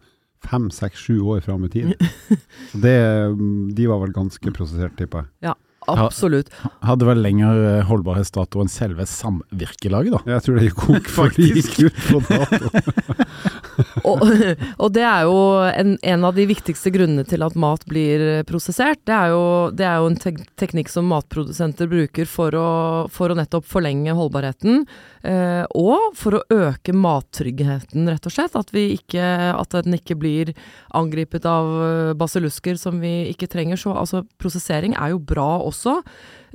fem, 0.50 0.68
seks, 0.74 1.06
sju 1.08 1.20
år 1.22 1.44
fram 1.46 1.66
i 1.68 1.72
tid. 1.74 1.94
Det, 2.84 2.98
mm, 3.34 3.72
de 3.76 3.88
var 3.90 4.02
vel 4.04 4.14
ganske 4.16 4.52
prosessert, 4.54 4.98
tipper 5.00 5.24
jeg. 5.24 5.30
Ja, 5.48 5.54
absolutt. 5.88 6.52
Hadde 6.86 7.08
vel 7.08 7.22
lengre 7.24 7.80
holdbarhetsdato 7.88 8.62
enn 8.64 8.72
selve 8.72 9.08
samvirkelaget, 9.08 10.18
da. 10.18 10.36
Jeg 10.36 10.46
tror 10.46 10.60
det 10.60 10.68
gikk 10.68 10.84
konk 10.84 11.10
før 11.18 11.34
de 11.38 11.48
gikk 11.56 11.74
ut 11.88 12.04
på 12.10 12.22
dato. 12.28 12.72
Og, 14.08 14.24
og 14.84 14.94
det 14.96 15.04
er 15.06 15.26
jo 15.28 15.38
en, 15.68 15.96
en 16.02 16.28
av 16.28 16.38
de 16.38 16.48
viktigste 16.50 16.92
grunnene 16.94 17.26
til 17.28 17.46
at 17.46 17.58
mat 17.60 17.86
blir 17.90 18.24
prosessert. 18.50 19.02
Det 19.08 19.16
er 19.16 19.34
jo, 19.34 19.44
det 19.76 19.88
er 19.88 20.02
jo 20.02 20.12
en 20.12 20.20
tek 20.22 20.42
teknikk 20.60 20.92
som 20.92 21.10
matprodusenter 21.12 21.90
bruker 21.92 22.30
for 22.30 22.56
å, 22.58 22.70
for 23.14 23.32
å 23.32 23.38
nettopp 23.38 23.68
forlenge 23.70 24.16
holdbarheten. 24.18 24.86
Eh, 25.28 25.64
og 25.78 26.16
for 26.18 26.40
å 26.40 26.44
øke 26.54 26.96
mattryggheten, 26.96 28.10
rett 28.10 28.30
og 28.30 28.34
slett. 28.34 28.58
At, 28.58 28.74
ikke, 28.78 29.28
at 29.54 29.78
den 29.78 29.98
ikke 30.00 30.18
blir 30.20 30.54
angripet 30.98 31.48
av 31.50 31.72
eh, 31.84 32.16
basillusker 32.18 32.80
som 32.80 33.02
vi 33.04 33.30
ikke 33.34 33.50
trenger. 33.52 33.80
Så 33.80 33.96
altså, 33.96 34.24
prosessering 34.42 34.98
er 34.98 35.14
jo 35.14 35.24
bra 35.24 35.58
også. 35.66 36.00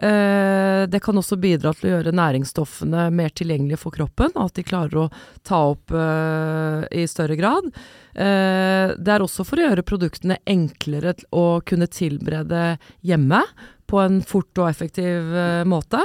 Eh, 0.02 0.88
det 0.88 1.00
kan 1.00 1.18
også 1.18 1.36
bidra 1.38 1.70
til 1.76 1.88
å 1.88 1.92
gjøre 1.92 2.14
næringsstoffene 2.18 3.04
mer 3.14 3.30
tilgjengelige 3.38 3.78
for 3.78 3.94
kroppen, 3.94 4.32
at 4.34 4.56
de 4.58 4.64
klarer 4.66 5.04
å 5.04 5.10
ta 5.46 5.60
opp 5.70 5.94
eh, 5.94 6.82
i 7.02 7.04
større 7.06 7.36
grad. 7.38 7.68
Eh, 8.14 8.96
det 8.98 9.14
er 9.14 9.22
også 9.22 9.46
for 9.46 9.62
å 9.62 9.68
gjøre 9.68 9.86
produktene 9.86 10.40
enklere 10.42 11.14
å 11.30 11.60
kunne 11.66 11.86
tilberede 11.86 12.64
hjemme 13.06 13.44
på 13.92 14.00
en 14.00 14.22
fort 14.24 14.62
og 14.62 14.70
effektiv 14.70 15.34
eh, 15.36 15.62
måte. 15.68 16.00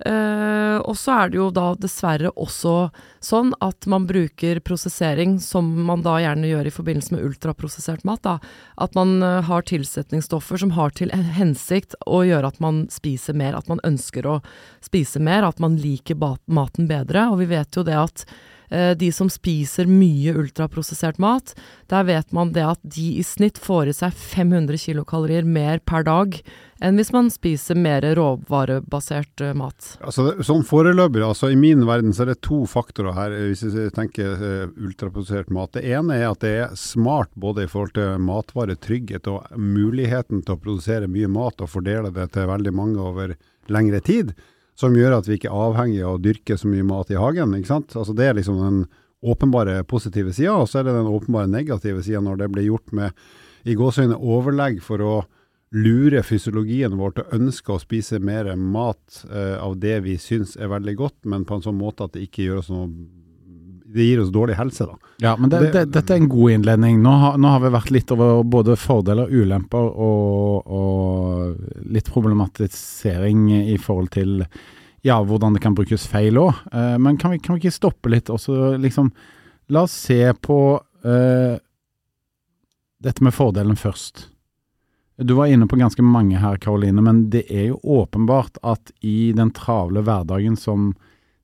Uh, 0.00 0.80
og 0.88 0.94
så 0.96 1.12
er 1.12 1.28
det 1.28 1.36
jo 1.36 1.50
da 1.52 1.74
dessverre 1.76 2.30
også 2.40 2.88
sånn 3.20 3.50
at 3.60 3.84
man 3.90 4.06
bruker 4.08 4.62
prosessering, 4.64 5.34
som 5.44 5.66
man 5.84 6.00
da 6.06 6.14
gjerne 6.22 6.48
gjør 6.48 6.70
i 6.70 6.72
forbindelse 6.72 7.12
med 7.12 7.26
ultraprosessert 7.26 8.06
mat, 8.08 8.22
da. 8.24 8.38
At 8.80 8.96
man 8.96 9.18
uh, 9.20 9.42
har 9.44 9.66
tilsetningsstoffer 9.68 10.62
som 10.62 10.72
har 10.78 10.96
til 10.96 11.12
hensikt 11.12 11.98
å 12.08 12.22
gjøre 12.24 12.48
at 12.48 12.62
man 12.64 12.86
spiser 12.92 13.36
mer, 13.36 13.58
at 13.58 13.68
man 13.68 13.82
ønsker 13.84 14.24
å 14.24 14.38
spise 14.80 15.20
mer, 15.20 15.44
at 15.44 15.60
man 15.60 15.76
liker 15.80 16.16
maten 16.16 16.88
bedre. 16.88 17.28
Og 17.28 17.42
vi 17.44 17.50
vet 17.52 17.76
jo 17.76 17.84
det 17.84 17.98
at 18.00 18.24
de 18.70 19.08
som 19.12 19.26
spiser 19.32 19.88
mye 19.90 20.30
ultraprosessert 20.38 21.18
mat, 21.18 21.54
der 21.90 22.04
vet 22.06 22.32
man 22.32 22.52
det 22.54 22.62
at 22.62 22.78
de 22.86 23.16
i 23.18 23.24
snitt 23.26 23.58
får 23.58 23.90
i 23.90 23.94
seg 23.96 24.12
500 24.14 24.78
kilokalorier 24.78 25.42
mer 25.44 25.80
per 25.82 26.04
dag 26.06 26.36
enn 26.80 26.96
hvis 26.96 27.10
man 27.12 27.26
spiser 27.28 27.76
mer 27.76 28.00
råvarebasert 28.16 29.40
eh, 29.44 29.54
mat. 29.54 29.98
Altså, 30.00 30.30
det- 30.30 30.46
sånn 30.46 30.64
foreløpig, 30.64 31.22
altså 31.24 31.50
i 31.52 31.56
min 31.56 31.84
verden 31.86 32.12
så 32.12 32.22
er 32.22 32.30
det 32.34 32.40
to 32.42 32.62
faktorer 32.66 33.12
her, 33.14 33.32
eh, 33.32 33.50
hvis 33.52 33.64
jeg 33.74 33.92
tenker 33.92 34.32
eh, 34.38 34.66
ultraprosessert 34.80 35.50
mat. 35.50 35.72
Det 35.72 35.84
ene 35.84 36.16
er 36.16 36.30
at 36.30 36.40
det 36.40 36.54
er 36.64 36.76
smart 36.76 37.28
både 37.36 37.64
i 37.64 37.70
forhold 37.70 37.92
til 37.94 38.18
matvaretrygghet 38.18 39.28
og 39.28 39.50
muligheten 39.58 40.44
til 40.44 40.54
å 40.56 40.60
produsere 40.62 41.08
mye 41.10 41.28
mat 41.28 41.60
og 41.60 41.68
fordele 41.68 42.12
det 42.14 42.30
til 42.32 42.46
veldig 42.48 42.72
mange 42.72 42.98
over 43.00 43.36
lengre 43.68 44.00
tid, 44.00 44.32
som 44.80 44.96
gjør 44.96 45.18
at 45.18 45.28
vi 45.28 45.36
ikke 45.36 45.50
er 45.50 45.66
avhengig 45.68 46.00
av 46.04 46.16
å 46.16 46.22
dyrke 46.22 46.56
så 46.58 46.70
mye 46.70 46.86
mat 46.88 47.12
i 47.12 47.18
hagen. 47.20 47.54
ikke 47.58 47.72
sant? 47.74 47.96
Altså 47.96 48.16
Det 48.16 48.26
er 48.26 48.38
liksom 48.38 48.60
den 48.62 48.80
åpenbare 49.20 49.82
positive 49.84 50.32
sida, 50.32 50.56
og 50.56 50.68
så 50.70 50.80
er 50.80 50.88
det 50.88 50.96
den 50.96 51.10
åpenbare 51.10 51.50
negative 51.50 52.02
sida 52.02 52.22
når 52.24 52.40
det 52.40 52.48
blir 52.54 52.70
gjort 52.70 52.94
med 52.96 53.12
i 53.68 53.76
gåseøyne 53.76 54.16
overlegg 54.16 54.80
for 54.80 55.04
å 55.04 55.14
lure 55.76 56.22
fysiologien 56.26 56.96
vår 56.98 57.12
til 57.14 57.26
å 57.26 57.36
ønske 57.36 57.74
å 57.74 57.82
spise 57.82 58.18
mer 58.18 58.48
mat 58.56 59.20
eh, 59.28 59.56
av 59.60 59.76
det 59.78 60.00
vi 60.06 60.16
syns 60.18 60.56
er 60.56 60.72
veldig 60.72 60.96
godt, 60.98 61.18
men 61.30 61.44
på 61.46 61.58
en 61.58 61.66
sånn 61.68 61.78
måte 61.78 62.08
at 62.08 62.16
det 62.16 62.24
ikke 62.26 62.48
gjør 62.48 62.62
oss 62.62 62.72
noe 62.72 62.88
Det 63.92 64.04
gir 64.06 64.20
oss 64.22 64.28
dårlig 64.30 64.54
helse, 64.54 64.86
da. 64.86 64.94
Ja, 65.24 65.32
men 65.36 65.50
det, 65.50 65.60
Det- 65.64 65.72
det, 65.72 65.84
dette 65.96 66.14
er 66.14 66.20
en 66.22 66.28
god 66.30 66.50
innledning. 66.54 67.00
Nå 67.02 67.10
har, 67.18 67.38
nå 67.42 67.48
har 67.50 67.60
vi 67.64 67.72
vært 67.74 67.90
litt 67.90 68.12
over 68.14 68.44
både 68.46 68.76
fordeler, 68.78 69.26
ulemper 69.32 69.88
og, 69.98 70.66
og 70.70 71.56
litt 71.90 72.10
problematisering 72.12 73.48
i 73.72 73.76
forhold 73.82 74.10
til 74.14 74.44
ja, 75.02 75.16
hvordan 75.24 75.54
det 75.56 75.62
kan 75.64 75.74
brukes 75.74 76.06
feil 76.06 76.36
òg. 76.38 76.54
Eh, 76.72 76.96
men 77.00 77.16
kan 77.18 77.32
vi, 77.34 77.38
kan 77.42 77.56
vi 77.56 77.64
ikke 77.64 77.72
stoppe 77.78 78.10
litt 78.12 78.30
og 78.30 78.38
så 78.42 78.76
liksom 78.78 79.10
La 79.70 79.84
oss 79.86 79.92
se 79.94 80.32
på 80.42 80.56
eh, 81.06 81.56
dette 83.00 83.22
med 83.22 83.32
fordelen 83.36 83.76
først. 83.78 84.26
Du 85.20 85.34
var 85.38 85.46
inne 85.52 85.68
på 85.70 85.76
ganske 85.78 86.02
mange 86.02 86.40
her, 86.42 86.56
Karoline, 86.58 87.02
men 87.04 87.28
det 87.30 87.44
er 87.52 87.68
jo 87.68 87.76
åpenbart 87.84 88.58
at 88.66 88.90
i 89.04 89.30
den 89.36 89.52
travle 89.54 90.02
hverdagen 90.02 90.56
som 90.58 90.94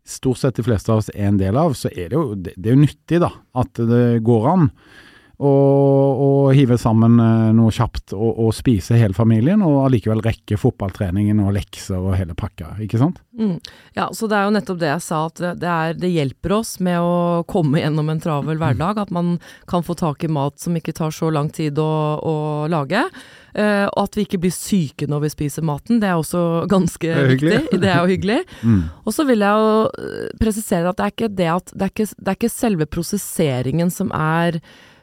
stort 0.06 0.40
sett 0.42 0.58
de 0.58 0.66
fleste 0.66 0.92
av 0.92 1.02
oss 1.02 1.10
er 1.14 1.30
en 1.30 1.40
del 1.40 1.58
av, 1.60 1.74
så 1.78 1.90
er 1.92 2.10
det 2.10 2.18
jo, 2.18 2.28
det, 2.34 2.54
det 2.56 2.70
er 2.70 2.78
jo 2.78 2.84
nyttig 2.84 3.20
da, 3.22 3.32
at 3.58 3.82
det 3.90 4.06
går 4.26 4.48
an 4.52 4.70
å, 5.36 6.48
hive 6.56 6.78
sammen 6.80 7.18
eh, 7.20 7.52
noe 7.56 7.72
kjapt 7.74 8.14
og, 8.16 8.38
og 8.46 8.54
spise 8.56 8.96
hele 8.96 9.16
familien, 9.16 9.60
og 9.66 9.82
allikevel 9.84 10.22
rekke 10.24 10.56
fotballtreningen 10.60 11.42
og 11.44 11.52
lekser 11.56 11.98
og 11.98 12.16
hele 12.16 12.36
pakka, 12.38 12.76
ikke 12.82 13.00
sant? 13.00 13.20
Mm. 13.36 13.58
Ja, 13.98 14.08
så 14.16 14.30
det 14.30 14.38
er 14.38 14.46
jo 14.46 14.54
nettopp 14.56 14.80
det 14.80 14.92
jeg 14.94 15.04
sa, 15.04 15.24
at 15.28 15.42
det, 15.42 15.52
det, 15.60 15.72
er, 15.72 15.98
det 16.00 16.12
hjelper 16.14 16.56
oss 16.60 16.76
med 16.80 17.00
å 17.04 17.44
komme 17.48 17.82
gjennom 17.82 18.08
en 18.12 18.22
travel 18.22 18.60
hverdag. 18.60 19.02
At 19.02 19.12
man 19.12 19.36
kan 19.68 19.84
få 19.84 19.96
tak 19.98 20.24
i 20.24 20.32
mat 20.32 20.56
som 20.62 20.76
ikke 20.78 20.96
tar 20.96 21.12
så 21.12 21.28
lang 21.34 21.50
tid 21.52 21.76
å, 21.82 21.90
å 22.16 22.36
lage. 22.72 23.04
Eh, 23.56 23.86
og 23.88 24.02
at 24.02 24.16
vi 24.18 24.26
ikke 24.26 24.40
blir 24.42 24.52
syke 24.52 25.06
når 25.08 25.22
vi 25.24 25.32
spiser 25.32 25.64
maten. 25.64 26.00
Det 26.02 26.10
er 26.10 26.18
også 26.20 26.42
ganske 26.74 27.08
er 27.08 27.30
hyggelig. 27.32 27.62
viktig. 27.62 27.80
Det 27.80 27.92
er 27.92 28.02
jo 28.02 28.12
hyggelig. 28.14 28.40
Mm. 28.66 28.88
Og 29.06 29.14
så 29.14 29.22
vil 29.28 29.42
jeg 29.44 29.62
jo 29.62 29.74
eh, 30.00 30.30
presisere 30.40 30.90
at 30.90 30.98
det 30.98 31.04
er 31.04 31.12
ikke 31.12 31.28
det 31.38 31.46
at 31.52 31.70
det 31.70 31.84
er 31.84 31.90
ikke, 31.92 32.06
det 32.16 32.30
er 32.30 32.36
ikke 32.38 32.50
selve 32.50 32.86
prosesseringen 32.90 33.92
som 33.92 34.08
er 34.16 34.58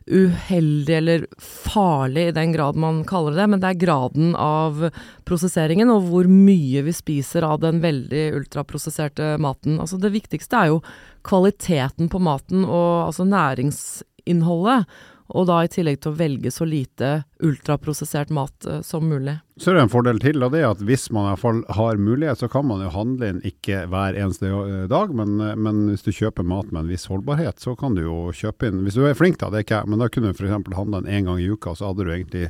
uheldig 0.09 0.95
eller 0.97 1.25
farlig 1.39 2.25
i 2.27 2.33
den 2.35 2.51
grad 2.51 2.75
man 2.75 3.03
kaller 3.07 3.37
det, 3.37 3.45
men 3.53 3.61
det 3.63 3.69
er 3.69 3.79
graden 3.85 4.33
av 4.35 4.81
prosesseringen 5.27 5.93
og 5.93 6.09
hvor 6.09 6.27
mye 6.27 6.83
vi 6.83 6.95
spiser 6.95 7.47
av 7.47 7.61
den 7.63 7.79
veldig 7.83 8.25
ultraprosesserte 8.41 9.37
maten. 9.43 9.79
Altså 9.79 10.01
det 10.01 10.11
viktigste 10.17 10.59
er 10.59 10.73
jo 10.73 10.81
kvaliteten 11.23 12.11
på 12.11 12.19
maten 12.19 12.65
og 12.65 13.07
altså 13.07 13.23
næringsinnholdet. 13.29 14.89
Og 15.33 15.47
da 15.49 15.63
i 15.65 15.69
tillegg 15.71 15.99
til 16.03 16.13
å 16.13 16.17
velge 16.17 16.51
så 16.53 16.65
lite 16.67 17.23
ultraprosessert 17.43 18.29
mat 18.33 18.67
eh, 18.69 18.81
som 18.85 19.07
mulig. 19.09 19.39
Så 19.57 19.71
er 19.71 19.77
det 19.77 19.85
en 19.87 19.93
fordel 19.93 20.21
til, 20.21 20.45
av 20.45 20.53
det 20.53 20.61
at 20.67 20.83
hvis 20.85 21.07
man 21.13 21.25
i 21.25 21.31
hvert 21.31 21.41
fall 21.41 21.61
har 21.77 22.01
mulighet, 22.01 22.41
så 22.41 22.49
kan 22.53 22.67
man 22.69 22.83
jo 22.85 22.91
handle 22.93 23.31
inn 23.33 23.41
ikke 23.45 23.83
hver 23.89 24.17
eneste 24.19 24.51
eh, 24.51 24.85
dag, 24.91 25.13
men, 25.17 25.35
eh, 25.41 25.57
men 25.57 25.87
hvis 25.89 26.05
du 26.05 26.13
kjøper 26.13 26.45
mat 26.45 26.69
med 26.69 26.83
en 26.83 26.93
viss 26.93 27.09
holdbarhet, 27.09 27.61
så 27.61 27.73
kan 27.79 27.97
du 27.97 28.05
jo 28.05 28.17
kjøpe 28.33 28.69
inn 28.69 28.83
Hvis 28.85 28.97
du 28.99 29.07
er 29.09 29.17
flink, 29.17 29.41
da, 29.41 29.49
det 29.49 29.61
er 29.61 29.67
ikke 29.67 29.81
jeg, 29.81 29.93
men 29.93 30.05
da 30.05 30.09
kunne 30.13 30.31
du 30.31 30.37
f.eks. 30.37 30.73
handla 30.77 31.03
inn 31.03 31.13
én 31.17 31.29
gang 31.29 31.41
i 31.41 31.49
uka, 31.49 31.73
så 31.77 31.89
hadde 31.89 32.05
du 32.05 32.13
egentlig 32.13 32.49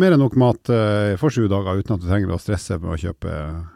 mer 0.00 0.14
enn 0.14 0.22
nok 0.22 0.36
mat 0.40 0.70
uh, 0.72 1.14
for 1.20 1.32
sju 1.32 1.46
dager 1.50 1.80
uten 1.80 1.96
at 1.96 2.02
du 2.02 2.08
trenger 2.08 2.34
å 2.34 2.40
stresse 2.40 2.78
med 2.82 2.92
å 2.94 2.98
kjøpe 3.00 3.32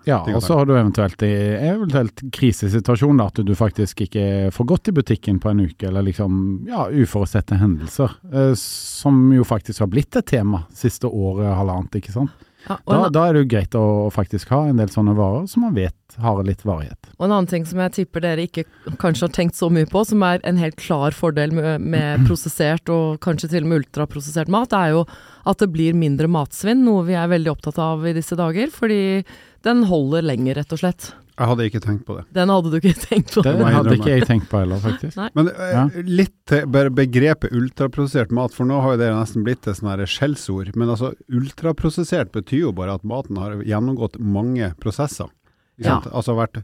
Ja, 0.08 0.20
ting 0.26 0.36
og 0.36 0.44
så 0.44 0.58
har 0.60 0.68
du 0.68 0.74
eventuelt 0.76 1.22
i 1.26 1.32
eventuelt 1.70 2.24
krisesituasjon 2.36 3.20
da, 3.20 3.30
at 3.30 3.40
du 3.46 3.54
faktisk 3.58 4.04
ikke 4.06 4.26
får 4.54 4.70
gått 4.74 4.92
i 4.92 4.96
butikken 5.00 5.40
på 5.42 5.52
en 5.52 5.64
uke, 5.64 5.88
eller 5.88 6.06
liksom, 6.06 6.36
ja, 6.70 6.88
uforutsette 6.90 7.60
hendelser, 7.60 8.18
Uh, 8.30 8.52
som 8.58 9.16
jo 9.34 9.44
faktisk 9.46 9.82
har 9.82 9.88
blitt 9.90 10.16
et 10.18 10.26
tema 10.28 10.62
siste 10.76 11.08
året, 11.08 11.48
halvannet, 11.56 11.96
ikke 11.98 12.12
sant? 12.14 12.46
Ja, 12.68 12.76
Da, 12.86 13.08
da 13.08 13.22
er 13.26 13.32
det 13.34 13.42
jo 13.44 13.50
greit 13.54 13.74
å 13.78 13.84
faktisk 14.12 14.50
ha 14.52 14.66
en 14.68 14.80
del 14.80 14.90
sånne 14.92 15.14
varer 15.16 15.46
som 15.48 15.64
man 15.64 15.74
vet 15.74 15.94
har 16.20 16.42
litt 16.44 16.64
varighet. 16.66 16.98
og 17.18 17.24
en 17.26 17.32
annen 17.32 17.48
ting 17.48 17.64
som 17.64 17.78
jeg 17.78 17.92
tipper 17.92 18.20
dere 18.24 18.44
ikke 18.48 18.64
kanskje 19.00 19.28
har 19.28 19.34
tenkt 19.34 19.56
så 19.56 19.70
mye 19.72 19.86
på, 19.88 20.02
som 20.04 20.22
er 20.26 20.42
en 20.44 20.58
helt 20.60 20.76
klar 20.76 21.14
fordel 21.16 21.54
med, 21.56 21.80
med 21.80 22.26
prosessert 22.26 22.90
og 22.92 23.20
kanskje 23.24 23.52
til 23.54 23.64
og 23.64 23.70
med 23.70 23.84
ultraprosessert 23.84 24.50
mat, 24.52 24.74
er 24.76 24.96
jo 24.96 25.06
at 25.48 25.62
det 25.62 25.70
blir 25.72 25.94
mindre 25.96 26.28
matsvinn, 26.28 26.84
noe 26.84 27.06
vi 27.06 27.16
er 27.16 27.30
veldig 27.30 27.54
opptatt 27.54 27.78
av 27.80 28.04
i 28.06 28.12
disse 28.16 28.36
dager. 28.36 28.68
Fordi 28.74 29.24
den 29.64 29.84
holder 29.88 30.22
lenger, 30.26 30.60
rett 30.60 30.72
og 30.76 30.82
slett. 30.82 31.12
Jeg 31.40 31.48
hadde 31.48 31.66
ikke 31.70 31.80
tenkt 31.80 32.02
på 32.04 32.18
det. 32.18 32.22
Den 32.36 32.50
hadde 32.52 32.70
du 32.70 32.76
ikke 32.76 32.92
tenkt 33.08 33.32
på. 33.32 33.42
Den 33.46 33.62
hadde 33.64 33.94
ikke 33.96 34.10
jeg 34.12 34.26
tenkt 34.28 34.50
på 34.50 34.60
heller, 34.60 34.82
faktisk. 34.84 35.16
Nei. 35.16 35.30
Men 35.38 35.48
eh, 35.54 35.70
Ja. 35.72 35.84
litt 36.04 36.34
til 36.50 36.66
bare 36.68 36.92
begrepet 36.92 37.54
ultraprosessert 37.56 38.34
mat, 38.36 38.52
for 38.52 38.68
nå 38.68 38.82
har 38.84 38.94
jo 38.94 39.00
det 39.00 39.08
nesten 39.16 39.46
blitt 39.46 39.64
et 39.70 39.78
sånn 39.80 40.04
skjellsord. 40.04 40.74
Men 40.76 40.92
altså, 40.92 41.14
ultraprosessert 41.32 42.30
betyr 42.36 42.66
jo 42.68 42.72
bare 42.76 42.98
at 43.00 43.08
maten 43.08 43.40
har 43.40 43.56
gjennomgått 43.64 44.20
mange 44.20 44.74
prosesser. 44.84 45.32
Ja. 45.80 45.98
Altså 46.12 46.36
vært 46.36 46.60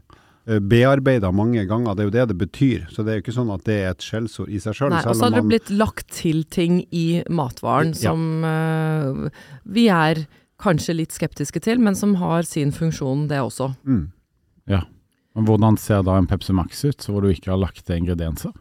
bearbeida 0.47 1.31
mange 1.35 1.65
ganger, 1.67 1.95
det 1.97 2.03
er 2.05 2.07
jo 2.07 2.13
det 2.15 2.25
det 2.29 2.37
betyr. 2.39 2.85
Så 2.93 3.03
det 3.03 3.11
er 3.11 3.17
jo 3.19 3.23
ikke 3.25 3.35
sånn 3.35 3.49
at 3.51 3.65
det 3.67 3.77
er 3.83 3.89
et 3.91 4.05
skjellsord 4.05 4.47
i 4.53 4.59
seg 4.63 4.77
sjøl. 4.77 4.93
Nei, 4.93 5.01
og 5.03 5.17
så 5.17 5.27
hadde 5.27 5.41
det 5.41 5.49
blitt 5.49 5.71
lagt 5.73 6.07
til 6.21 6.43
ting 6.53 6.83
i 6.95 7.23
matvaren 7.27 7.91
Ja. 7.97 8.11
som 8.13 8.45
uh, 8.45 9.49
vi 9.65 9.87
er 9.91 10.23
kanskje 10.61 10.95
litt 11.01 11.11
skeptiske 11.13 11.59
til, 11.61 11.81
men 11.83 11.95
som 11.99 12.15
har 12.21 12.47
sin 12.47 12.71
funksjon, 12.71 13.27
det 13.27 13.41
også. 13.43 13.73
mm. 13.85 14.05
Men 14.67 15.45
Hvordan 15.45 15.75
ser 15.77 16.01
da 16.01 16.15
en 16.17 16.25
Pepsi 16.25 16.53
Max 16.55 16.79
ut, 16.85 17.03
hvor 17.05 17.21
du 17.21 17.29
ikke 17.29 17.51
har 17.53 17.59
lagt 17.61 17.83
til 17.85 17.99
ingredienser? 17.99 18.55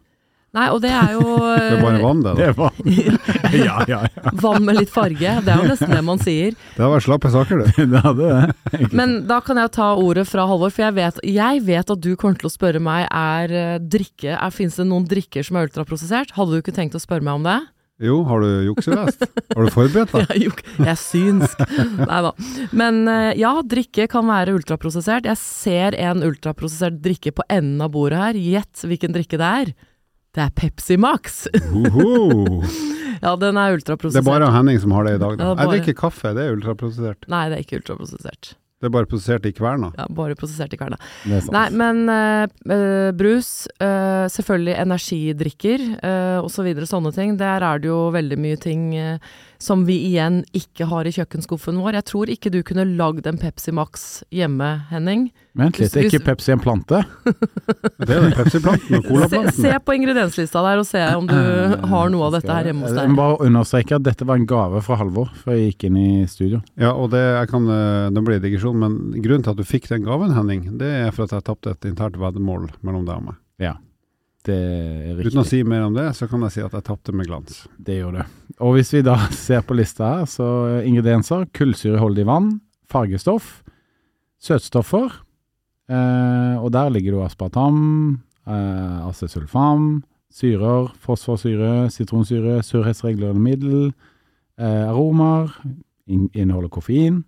Nei, 0.57 0.67
og 0.73 0.79
det 0.81 0.91
er 0.93 1.15
jo 1.17 1.23
Det 1.57 1.77
er 1.77 1.83
bare 1.83 2.01
vann, 2.01 2.21
det. 2.25 2.33
da. 2.33 2.35
Det 2.37 2.47
er 2.47 2.55
vann. 2.57 2.77
Ja, 3.67 3.77
ja, 3.89 3.99
ja. 4.09 4.33
vann 4.41 4.65
med 4.67 4.79
litt 4.79 4.93
farge. 4.93 5.33
Det 5.45 5.53
er 5.53 5.63
jo 5.63 5.69
nesten 5.71 5.93
det 5.93 6.03
man 6.05 6.21
sier. 6.23 6.57
Det 6.77 6.83
har 6.85 6.93
vært 6.93 7.07
slappe 7.07 7.31
saker, 7.33 7.61
det. 7.65 7.87
Det 7.93 8.03
hadde 8.05 8.29
det. 8.31 8.89
Men 8.97 9.17
da 9.29 9.41
kan 9.45 9.61
jeg 9.61 9.73
ta 9.77 9.91
ordet 10.01 10.27
fra 10.29 10.47
Halvor, 10.49 10.73
for 10.73 10.87
jeg 10.87 10.97
vet, 10.97 11.21
jeg 11.29 11.63
vet 11.67 11.93
at 11.97 12.03
du 12.05 12.11
kommer 12.17 12.41
til 12.41 12.49
å 12.51 12.53
spørre 12.55 12.81
meg 12.83 13.07
er 13.09 13.57
eh, 13.57 13.77
drikke 13.81 14.33
er, 14.37 14.53
Fins 14.57 14.77
det 14.81 14.89
noen 14.89 15.09
drikker 15.09 15.45
som 15.47 15.59
er 15.61 15.69
ultraprosessert? 15.69 16.33
Hadde 16.37 16.57
du 16.57 16.61
ikke 16.63 16.77
tenkt 16.77 16.97
å 16.97 17.03
spørre 17.03 17.25
meg 17.27 17.41
om 17.41 17.47
det? 17.49 17.59
Jo, 18.03 18.19
har 18.29 18.43
du 18.45 18.49
juksevest? 18.67 19.23
Har 19.55 19.65
du 19.65 19.73
forberedt 19.73 20.13
deg? 20.13 20.33
Jeg, 20.37 20.53
er 20.53 20.83
jeg 20.85 20.91
er 20.93 20.99
synsk. 21.01 21.63
Nei 22.11 22.19
da. 22.27 22.33
Men 22.77 22.99
eh, 23.09 23.31
ja, 23.41 23.55
drikke 23.65 24.05
kan 24.13 24.29
være 24.29 24.53
ultraprosessert. 24.59 25.25
Jeg 25.31 25.41
ser 25.41 25.97
en 25.97 26.21
ultraprosessert 26.27 26.99
drikke 27.05 27.33
på 27.39 27.47
enden 27.49 27.81
av 27.85 27.95
bordet 27.97 28.21
her. 28.21 28.41
Gjett 28.41 28.85
hvilken 28.85 29.17
drikke 29.17 29.41
det 29.41 29.49
er. 29.63 29.73
Det 30.37 30.45
er 30.45 30.53
Pepsi 30.61 31.01
Max. 31.01 31.47
Ja, 33.17 33.31
den 33.41 33.57
er 33.57 33.73
ultraprosessert. 33.73 34.21
Det 34.21 34.29
er 34.29 34.41
bare 34.43 34.51
Henning 34.53 34.77
som 34.77 34.93
har 34.93 35.07
det 35.07 35.15
i 35.17 35.21
dag. 35.23 35.39
Da. 35.41 35.55
det 35.57 35.63
er 35.65 35.71
Jeg 35.71 35.81
drikker 35.81 35.95
kaffe, 36.03 36.35
det 36.37 36.43
er 36.45 36.53
ultraprosessert. 36.53 37.25
Nei, 37.33 37.47
det 37.49 37.57
er 37.57 37.63
ikke 37.65 37.79
ultraprosessert. 37.81 38.51
Det 38.77 38.91
er 38.91 38.93
bare 38.93 39.09
prosessert 39.09 39.47
i 39.49 39.55
kverna. 39.57 39.89
Ja, 39.97 40.05
bare 40.13 40.37
prosessert 40.37 40.75
i 40.77 40.77
kverna. 40.77 40.99
Er. 41.25 41.47
Nei, 41.55 41.65
men 41.81 42.03
eh, 42.13 42.43
eh, 42.75 43.11
brus, 43.17 43.51
eh, 43.81 44.27
selvfølgelig 44.35 44.75
energidrikker 44.83 45.85
uh, 45.97 46.45
osv. 46.45 46.69
Så 46.83 46.91
sånne 46.91 47.13
ting. 47.17 47.39
Der 47.41 47.65
er 47.65 47.81
det 47.81 47.89
jo 47.89 48.11
veldig 48.13 48.37
mye 48.37 48.61
ting 48.61 48.91
eh, 49.01 49.33
som 49.63 49.85
vi 49.89 49.97
igjen 50.11 50.43
ikke 50.57 50.89
har 50.91 51.09
i 51.09 51.13
kjøkkenskuffen 51.15 51.79
vår. 51.81 51.99
Jeg 52.01 52.07
tror 52.11 52.33
ikke 52.33 52.53
du 52.53 52.61
kunne 52.67 52.85
lagd 52.99 53.27
en 53.29 53.39
Pepsi 53.41 53.73
Max 53.75 54.07
hjemme, 54.35 54.69
Henning. 54.91 55.29
Vent 55.57 55.79
litt, 55.81 55.95
er 55.97 56.09
ikke 56.11 56.21
Pepsi 56.27 56.53
en 56.53 56.61
plante? 56.61 57.01
Det 58.07 58.13
er 58.13 58.27
den 58.27 58.35
Pepsi-planten 58.37 58.99
og 58.99 59.03
Se, 59.03 59.09
Cola-planten. 59.09 59.57
se 59.65 59.73
på 59.87 59.95
ingredienslista 59.97 60.63
der 60.67 60.83
og 60.83 60.89
se 60.89 61.01
om 61.17 61.29
du 61.31 61.39
har 61.89 62.11
noe 62.13 62.27
av 62.29 62.37
dette 62.37 62.53
her 62.53 62.69
hjemme 62.69 62.85
hos 62.85 62.93
deg. 62.93 63.07
Jeg 63.07 63.15
må 63.15 63.21
bare 63.23 63.49
understreke 63.49 63.97
at 63.97 64.05
dette 64.05 64.29
var 64.29 64.41
en 64.41 64.49
gave 64.51 64.83
fra 64.85 64.99
Halvor 65.01 65.33
før 65.41 65.57
jeg 65.57 65.73
gikk 65.73 65.89
inn 65.89 65.99
i 66.03 66.11
studio. 66.31 66.61
Ja, 66.77 66.93
og 66.93 67.11
det, 67.15 67.23
jeg 67.25 67.51
kan, 67.55 67.71
det 68.13 68.27
blir 68.27 68.43
digresjon, 68.45 68.79
men 68.83 68.99
grunnen 69.25 69.47
til 69.47 69.55
at 69.57 69.63
du 69.63 69.65
fikk 69.67 69.89
den 69.93 70.05
gaven, 70.07 70.37
Henning, 70.37 70.67
det 70.81 70.93
er 71.07 71.11
for 71.17 71.25
at 71.25 71.33
jeg 71.39 71.47
tapte 71.49 71.73
et 71.73 71.89
internt 71.89 72.21
veddemål 72.21 72.69
mellom 72.85 73.09
deg 73.09 73.17
og 73.17 73.29
meg. 73.31 73.41
Ja, 73.63 73.79
det 74.47 74.57
er 74.57 75.21
Uten 75.27 75.43
å 75.43 75.47
si 75.47 75.63
mer 75.67 75.87
om 75.89 75.95
det, 75.97 76.07
så 76.17 76.29
kan 76.31 76.45
jeg 76.47 76.55
si 76.57 76.65
at 76.65 76.75
jeg 76.77 76.87
tapte 76.87 77.15
med 77.17 77.29
glans. 77.29 77.65
Det 77.77 77.99
gjør 77.99 78.21
det. 78.21 78.27
Og 78.63 78.77
hvis 78.77 78.93
vi 78.95 79.03
da 79.07 79.17
ser 79.47 79.65
på 79.67 79.77
lista 79.79 80.13
her, 80.13 80.29
så 80.31 80.49
ingredienser, 80.87 81.49
kullsyreholdig 81.57 82.27
vann, 82.29 82.51
fargestoff, 82.91 83.61
søtstoffer, 84.43 85.11
eh, 85.91 86.57
og 86.61 86.71
der 86.75 86.93
ligger 86.95 87.17
det 87.17 87.25
aspartam, 87.27 87.81
eh, 88.47 88.99
acesulfam, 89.09 90.05
syrer, 90.37 90.93
fosforsyre, 91.03 91.89
sitronsyre, 91.91 92.61
surhetsregulerende 92.67 93.43
middel, 93.43 93.93
eh, 94.59 94.85
aromaer, 94.89 95.51
in 96.07 96.29
inneholder 96.35 96.71
koffein. 96.71 97.25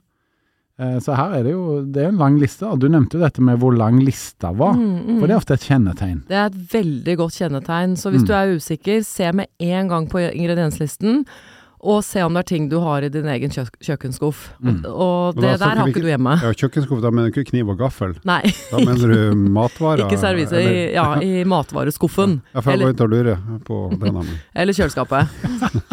Eh, 0.79 0.99
så 1.03 1.17
her 1.19 1.33
er 1.41 1.43
det 1.43 1.53
jo 1.57 1.83
det 1.83 2.05
er 2.05 2.09
en 2.13 2.19
lang 2.21 2.37
liste. 2.39 2.63
og 2.67 2.79
Du 2.79 2.87
nevnte 2.89 3.19
jo 3.19 3.25
dette 3.25 3.43
med 3.43 3.59
hvor 3.59 3.75
lang 3.77 3.99
lista 4.05 4.53
var. 4.55 4.75
Mm, 4.79 4.99
mm. 5.09 5.19
For 5.19 5.27
det 5.27 5.35
er 5.35 5.41
ofte 5.43 5.55
et 5.59 5.67
kjennetegn. 5.67 6.21
Det 6.29 6.37
er 6.39 6.47
et 6.53 6.59
veldig 6.73 7.17
godt 7.19 7.35
kjennetegn. 7.41 7.97
Så 7.99 8.11
hvis 8.15 8.23
Mm. 8.23 8.27
du 8.29 8.33
er 8.33 8.57
usikker, 8.57 9.05
se 9.05 9.33
med 9.33 9.47
en 9.59 9.89
gang 9.89 10.07
på 10.09 10.19
ingredienslisten. 10.33 11.25
Og 11.81 12.03
se 12.03 12.21
om 12.23 12.35
det 12.35 12.41
er 12.41 12.49
ting 12.57 12.69
du 12.69 12.81
har 12.81 13.03
i 13.03 13.09
din 13.09 13.27
egen 13.27 13.51
kjøk 13.51 13.71
kjøkkenskuff. 13.81 14.49
Mm. 14.61 14.85
Og 14.85 15.37
Og 15.37 15.41
det 15.41 15.59
der 15.61 15.67
har 15.77 15.87
ikke 15.87 15.95
ikke- 15.99 16.03
du 16.03 16.09
hjemme. 16.11 16.43
Ja, 16.43 16.51
kjøkkenskuff, 16.53 17.01
da 17.03 17.11
mener 17.11 17.31
du 17.31 17.41
ikke 17.41 17.51
kniv 17.51 17.69
og 17.71 17.79
gaffel? 17.79 18.17
Nei, 18.25 18.43
Da 18.71 18.79
mener 18.79 19.07
du 19.15 19.35
matvarer? 19.59 20.07
ikke 20.09 20.19
servise 20.19 20.53
i, 20.59 20.93
ja, 20.93 21.15
i 21.21 21.45
matvareskuffen. 21.45 22.41
Ja, 22.55 22.61
for 22.61 22.71
jeg 22.73 22.81
Eller, 22.81 22.93
begynte 22.93 23.07
å 23.07 23.11
lure 23.11 23.39
på 23.65 23.91
det 23.99 24.13
navnet. 24.13 24.39
eller 24.57 24.73
kjøleskapet. 24.73 25.29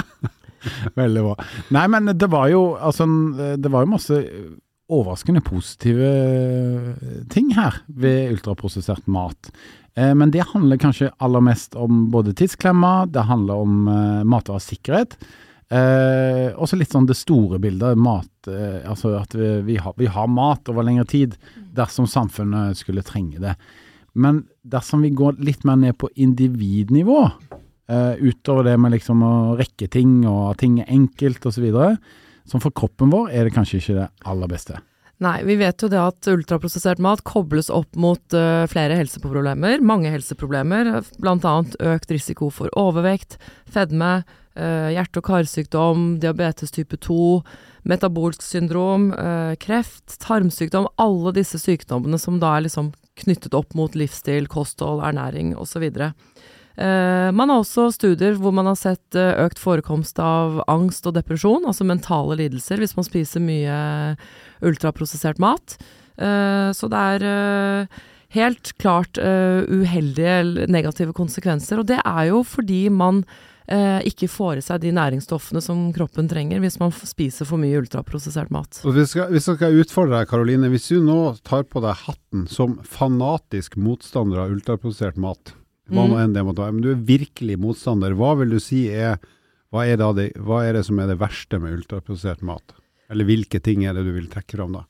Veldig 0.96 1.22
bra. 1.22 1.36
Nei, 1.72 1.88
men 1.88 2.06
det 2.18 2.30
var 2.32 2.48
jo 2.50 2.76
altså 2.82 3.06
Det 3.62 3.72
var 3.72 3.86
jo 3.86 3.92
masse 3.92 4.24
overraskende 4.92 5.42
positive 5.42 6.10
ting 7.34 7.52
her 7.58 7.80
ved 7.88 8.36
ultraprosessert 8.36 9.08
mat. 9.08 9.50
Eh, 9.96 10.14
Men 10.14 10.32
det 10.32 10.46
handler 10.52 10.78
kanskje 10.78 11.12
aller 11.18 11.42
mest 11.42 11.76
om 11.76 12.10
både 12.12 12.36
tidsklemma, 12.38 13.08
det 13.10 13.26
handler 13.26 13.66
om 13.66 13.88
eh, 13.88 14.24
matvaresikkerhet. 14.24 15.18
Eh, 15.74 16.54
også 16.54 16.78
litt 16.78 16.92
sånn 16.94 17.08
det 17.10 17.18
store 17.18 17.58
bildet, 17.60 17.98
mat, 17.98 18.30
eh, 18.48 18.84
altså 18.86 19.16
at 19.18 19.34
vi, 19.34 19.48
vi, 19.66 19.78
har, 19.82 19.96
vi 19.98 20.06
har 20.06 20.28
mat 20.30 20.70
over 20.70 20.86
lengre 20.86 21.08
tid 21.10 21.38
dersom 21.74 22.06
samfunnet 22.06 22.78
skulle 22.78 23.04
trenge 23.06 23.42
det. 23.42 23.56
Men 24.14 24.44
dersom 24.62 25.02
vi 25.02 25.10
går 25.10 25.42
litt 25.44 25.66
mer 25.66 25.80
ned 25.82 25.98
på 25.98 26.12
individnivå, 26.16 27.24
eh, 27.90 28.14
utover 28.22 28.70
det 28.70 28.78
med 28.80 28.94
liksom 28.94 29.24
å 29.26 29.34
rekke 29.58 29.90
ting 29.92 30.22
og 30.30 30.54
at 30.54 30.62
ting 30.62 30.78
er 30.84 30.94
enkelt 30.94 31.50
osv., 31.50 31.66
som 32.50 32.62
for 32.64 32.74
kroppen 32.76 33.14
vår 33.14 33.32
er 33.34 33.48
det 33.48 33.56
kanskje 33.56 33.82
ikke 33.82 33.98
det 34.00 34.10
aller 34.30 34.52
beste. 34.52 34.80
Nei, 35.24 35.38
vi 35.48 35.56
vet 35.56 35.80
jo 35.80 35.88
det 35.88 36.00
at 36.02 36.28
ultraprosessert 36.28 37.00
mat 37.00 37.22
kobles 37.24 37.70
opp 37.72 37.96
mot 37.96 38.36
uh, 38.36 38.66
flere 38.68 38.98
helseproblemer. 39.00 39.80
Mange 39.80 40.12
helseproblemer, 40.12 40.90
bl.a. 41.24 41.54
økt 41.94 42.12
risiko 42.12 42.50
for 42.52 42.74
overvekt, 42.76 43.38
fedme, 43.72 44.26
uh, 44.60 44.90
hjerte- 44.92 45.22
og 45.24 45.30
karsykdom, 45.30 46.04
diabetes 46.20 46.76
type 46.76 47.00
2, 47.08 47.40
metabolsk 47.88 48.44
syndrom, 48.44 49.14
uh, 49.16 49.56
kreft, 49.62 50.18
tarmsykdom. 50.20 50.92
Alle 51.00 51.32
disse 51.40 51.64
sykdommene 51.64 52.20
som 52.20 52.42
da 52.44 52.58
er 52.58 52.68
liksom 52.68 52.92
knyttet 53.24 53.56
opp 53.56 53.72
mot 53.78 53.96
livsstil, 53.96 54.50
kosthold, 54.52 55.04
ernæring 55.08 55.54
osv. 55.56 55.88
Eh, 55.88 56.12
man 56.78 57.52
har 57.52 57.62
også 57.62 57.88
studier 57.96 58.36
hvor 58.40 58.52
man 58.56 58.68
har 58.68 58.76
sett 58.76 59.16
eh, 59.16 59.38
økt 59.46 59.62
forekomst 59.62 60.20
av 60.20 60.60
angst 60.72 61.08
og 61.08 61.16
depresjon, 61.16 61.64
altså 61.64 61.88
mentale 61.88 62.36
lidelser, 62.42 62.82
hvis 62.82 62.98
man 62.98 63.08
spiser 63.08 63.44
mye 63.44 63.78
ultraprosessert 64.66 65.40
mat. 65.40 65.78
Eh, 66.18 66.70
så 66.76 66.92
det 66.92 67.02
er 67.16 67.26
eh, 67.30 68.04
helt 68.36 68.76
klart 68.82 69.20
eh, 69.22 69.64
uheldige 69.68 70.68
negative 70.72 71.16
konsekvenser, 71.16 71.82
og 71.82 71.92
det 71.92 72.00
er 72.04 72.30
jo 72.32 72.44
fordi 72.48 72.86
man 72.92 73.24
eh, 73.68 74.00
ikke 74.08 74.30
får 74.32 74.60
i 74.60 74.66
seg 74.66 74.84
de 74.84 74.94
næringsstoffene 74.96 75.64
som 75.64 75.88
kroppen 75.96 76.30
trenger 76.32 76.64
hvis 76.64 76.80
man 76.82 76.94
spiser 76.96 77.48
for 77.50 77.62
mye 77.62 77.80
ultraprosessert 77.82 78.52
mat. 78.54 78.82
Hvis, 78.84 79.16
jeg, 79.18 79.30
hvis 79.34 79.50
jeg 79.52 79.60
skal 79.60 79.82
utfordre 79.82 80.20
deg, 80.22 80.32
Karoline. 80.32 80.72
Hvis 80.74 80.90
du 80.92 81.00
nå 81.04 81.36
tar 81.48 81.68
på 81.70 81.84
deg 81.84 82.06
hatten 82.06 82.48
som 82.52 82.80
fanatisk 82.84 83.78
motstander 83.80 84.46
av 84.46 84.56
ultraprosessert 84.56 85.20
mat, 85.22 85.56
hva 85.92 86.08
nå 86.08 86.16
Mm. 86.16 86.22
enn 86.24 86.34
det 86.34 86.44
måtte 86.46 86.64
være, 86.64 86.74
men 86.74 86.86
du 86.86 86.92
er 86.92 87.08
virkelig 87.08 87.60
motstander, 87.62 88.16
hva 88.18 88.34
vil 88.40 88.56
du 88.56 88.60
si 88.60 88.88
er 88.90 89.20
hva 89.74 89.84
er, 89.86 90.00
det, 90.00 90.32
hva 90.40 90.64
er 90.64 90.78
det 90.78 90.86
som 90.88 91.00
er 91.00 91.10
det 91.12 91.20
verste 91.20 91.60
med 91.60 91.74
ultraprosessert 91.76 92.42
mat? 92.42 92.76
Eller 93.12 93.28
hvilke 93.28 93.60
ting 93.60 93.84
er 93.86 93.94
det 93.94 94.06
du 94.08 94.14
vil 94.16 94.30
trekke 94.32 94.56
fram 94.56 94.78
da? 94.78 94.86